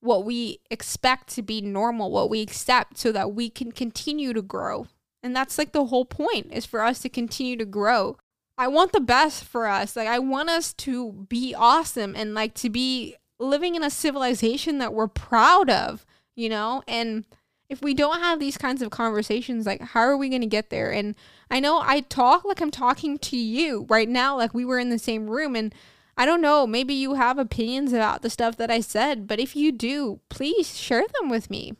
what 0.00 0.24
we 0.24 0.60
expect 0.70 1.28
to 1.28 1.42
be 1.42 1.60
normal, 1.60 2.10
what 2.10 2.28
we 2.28 2.42
accept, 2.42 2.98
so 2.98 3.12
that 3.12 3.32
we 3.32 3.48
can 3.48 3.72
continue 3.72 4.32
to 4.32 4.42
grow. 4.42 4.86
And 5.22 5.34
that's 5.34 5.56
like 5.56 5.72
the 5.72 5.86
whole 5.86 6.04
point 6.04 6.48
is 6.52 6.66
for 6.66 6.82
us 6.82 7.00
to 7.00 7.08
continue 7.08 7.56
to 7.56 7.64
grow. 7.64 8.18
I 8.56 8.68
want 8.68 8.92
the 8.92 9.00
best 9.00 9.44
for 9.44 9.66
us. 9.66 9.96
Like 9.96 10.08
I 10.08 10.18
want 10.18 10.50
us 10.50 10.72
to 10.74 11.26
be 11.28 11.54
awesome 11.54 12.14
and 12.14 12.34
like 12.34 12.54
to 12.54 12.70
be 12.70 13.16
living 13.38 13.74
in 13.74 13.82
a 13.82 13.90
civilization 13.90 14.78
that 14.78 14.92
we're 14.92 15.08
proud 15.08 15.70
of, 15.70 16.04
you 16.36 16.48
know? 16.48 16.82
And 16.86 17.24
if 17.68 17.82
we 17.82 17.94
don't 17.94 18.20
have 18.20 18.38
these 18.38 18.58
kinds 18.58 18.82
of 18.82 18.90
conversations, 18.90 19.66
like 19.66 19.80
how 19.80 20.00
are 20.00 20.16
we 20.16 20.28
going 20.28 20.42
to 20.42 20.46
get 20.46 20.70
there? 20.70 20.92
And 20.92 21.14
I 21.50 21.60
know 21.60 21.80
I 21.82 22.00
talk 22.00 22.44
like 22.44 22.60
I'm 22.60 22.70
talking 22.70 23.18
to 23.18 23.36
you 23.36 23.86
right 23.88 24.08
now, 24.08 24.36
like 24.36 24.54
we 24.54 24.64
were 24.64 24.78
in 24.78 24.90
the 24.90 24.98
same 24.98 25.28
room 25.28 25.56
and 25.56 25.74
I 26.16 26.26
don't 26.26 26.40
know, 26.40 26.66
maybe 26.66 26.94
you 26.94 27.14
have 27.14 27.38
opinions 27.38 27.92
about 27.92 28.22
the 28.22 28.30
stuff 28.30 28.56
that 28.56 28.70
I 28.70 28.80
said, 28.80 29.26
but 29.26 29.40
if 29.40 29.56
you 29.56 29.72
do, 29.72 30.20
please 30.28 30.78
share 30.78 31.04
them 31.20 31.28
with 31.28 31.50
me 31.50 31.74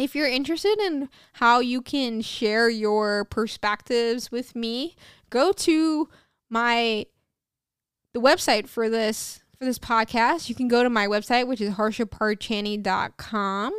if 0.00 0.14
you're 0.14 0.26
interested 0.26 0.78
in 0.80 1.10
how 1.34 1.60
you 1.60 1.82
can 1.82 2.22
share 2.22 2.70
your 2.70 3.26
perspectives 3.26 4.32
with 4.32 4.56
me, 4.56 4.96
go 5.28 5.52
to 5.52 6.08
my 6.48 7.04
the 8.14 8.20
website 8.20 8.66
for 8.66 8.88
this 8.88 9.42
for 9.58 9.66
this 9.66 9.78
podcast. 9.78 10.48
You 10.48 10.54
can 10.54 10.68
go 10.68 10.82
to 10.82 10.88
my 10.88 11.06
website, 11.06 11.46
which 11.46 11.60
is 11.60 11.74
harshaparchani.com 11.74 13.72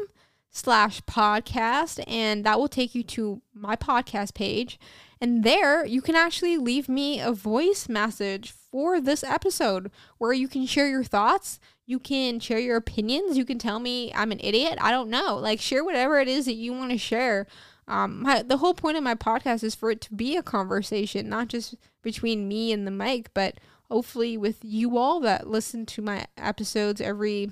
slash 0.52 1.02
podcast, 1.04 2.04
and 2.08 2.46
that 2.46 2.60
will 2.60 2.68
take 2.68 2.94
you 2.94 3.04
to 3.04 3.42
my 3.54 3.76
podcast 3.76 4.34
page. 4.34 4.80
And 5.20 5.44
there 5.44 5.86
you 5.86 6.02
can 6.02 6.16
actually 6.16 6.58
leave 6.58 6.90
me 6.90 7.20
a 7.20 7.32
voice 7.32 7.88
message 7.88 8.52
for 8.52 9.00
this 9.00 9.24
episode 9.24 9.92
where 10.18 10.34
you 10.34 10.48
can 10.48 10.66
share 10.66 10.90
your 10.90 11.04
thoughts. 11.04 11.60
You 11.86 12.00
can 12.00 12.40
share 12.40 12.60
your 12.60 12.78
opinions. 12.78 13.38
You 13.38 13.46
can 13.46 13.58
tell 13.58 13.80
me 13.80 14.12
I'm 14.14 14.32
an 14.32 14.40
idiot. 14.42 14.78
I 14.82 14.92
don't 14.92 15.10
know. 15.10 15.38
Like, 15.38 15.62
share 15.62 15.84
whatever 15.84 16.20
it 16.20 16.28
is 16.28 16.46
that 16.46 16.54
you 16.54 16.74
want 16.74 16.92
to 16.92 16.98
share. 16.98 17.48
Um, 17.88 18.22
my, 18.22 18.42
the 18.42 18.58
whole 18.58 18.74
point 18.74 18.98
of 18.98 19.04
my 19.04 19.16
podcast 19.16 19.64
is 19.64 19.76
for 19.76 19.92
it 19.92 20.02
to 20.02 20.14
be 20.14 20.38
a 20.38 20.44
conversation, 20.44 21.30
not 21.30 21.50
just 21.50 21.76
between 22.02 22.48
me 22.48 22.72
and 22.72 22.88
the 22.88 22.92
mic, 22.92 23.34
but 23.34 23.56
hopefully 23.90 24.38
with 24.38 24.60
you 24.64 24.98
all 24.98 25.20
that 25.20 25.48
listen 25.48 25.86
to 25.86 26.02
my 26.02 26.26
episodes 26.38 27.02
every 27.02 27.52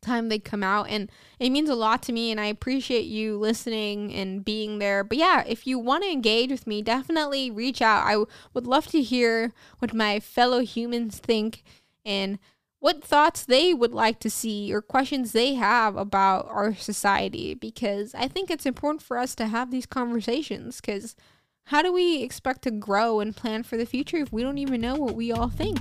time 0.00 0.28
they 0.28 0.38
come 0.38 0.62
out 0.62 0.88
and 0.88 1.10
it 1.38 1.50
means 1.50 1.68
a 1.68 1.74
lot 1.74 2.02
to 2.04 2.12
me 2.12 2.30
and 2.30 2.40
I 2.40 2.46
appreciate 2.46 3.04
you 3.04 3.38
listening 3.38 4.12
and 4.12 4.44
being 4.44 4.78
there. 4.78 5.04
But 5.04 5.18
yeah, 5.18 5.44
if 5.46 5.66
you 5.66 5.78
want 5.78 6.04
to 6.04 6.10
engage 6.10 6.50
with 6.50 6.66
me, 6.66 6.82
definitely 6.82 7.50
reach 7.50 7.82
out. 7.82 8.06
I 8.06 8.12
w- 8.12 8.26
would 8.54 8.66
love 8.66 8.86
to 8.88 9.02
hear 9.02 9.52
what 9.78 9.94
my 9.94 10.20
fellow 10.20 10.60
humans 10.60 11.18
think 11.18 11.62
and 12.04 12.38
what 12.80 13.04
thoughts 13.04 13.44
they 13.44 13.74
would 13.74 13.92
like 13.92 14.18
to 14.20 14.30
see 14.30 14.72
or 14.72 14.80
questions 14.80 15.32
they 15.32 15.54
have 15.54 15.96
about 15.96 16.48
our 16.48 16.74
society 16.74 17.52
because 17.54 18.14
I 18.14 18.26
think 18.26 18.50
it's 18.50 18.66
important 18.66 19.02
for 19.02 19.18
us 19.18 19.34
to 19.36 19.48
have 19.48 19.70
these 19.70 19.86
conversations 19.86 20.80
because 20.80 21.14
how 21.66 21.82
do 21.82 21.92
we 21.92 22.22
expect 22.22 22.62
to 22.62 22.70
grow 22.70 23.20
and 23.20 23.36
plan 23.36 23.62
for 23.62 23.76
the 23.76 23.86
future 23.86 24.16
if 24.16 24.32
we 24.32 24.42
don't 24.42 24.58
even 24.58 24.80
know 24.80 24.96
what 24.96 25.14
we 25.14 25.30
all 25.30 25.48
think? 25.48 25.80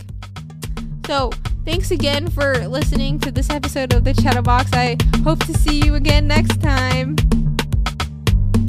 So, 1.06 1.32
thanks 1.66 1.92
again 1.92 2.30
for 2.30 2.68
listening 2.68 3.20
to 3.20 3.32
this 3.32 3.50
episode 3.50 3.94
of 3.94 4.04
the 4.04 4.14
Chatta 4.14 4.42
Box. 4.42 4.72
I 4.74 4.98
hope 5.24 5.40
to 5.46 5.54
see 5.58 5.84
you 5.84 5.96
again 5.96 6.28
next 6.28 6.62
time. 6.62 7.16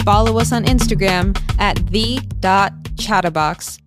Follow 0.05 0.39
us 0.39 0.53
on 0.53 0.65
Instagram 0.65 1.39
at 1.59 1.77
the.chatterbox 1.89 3.79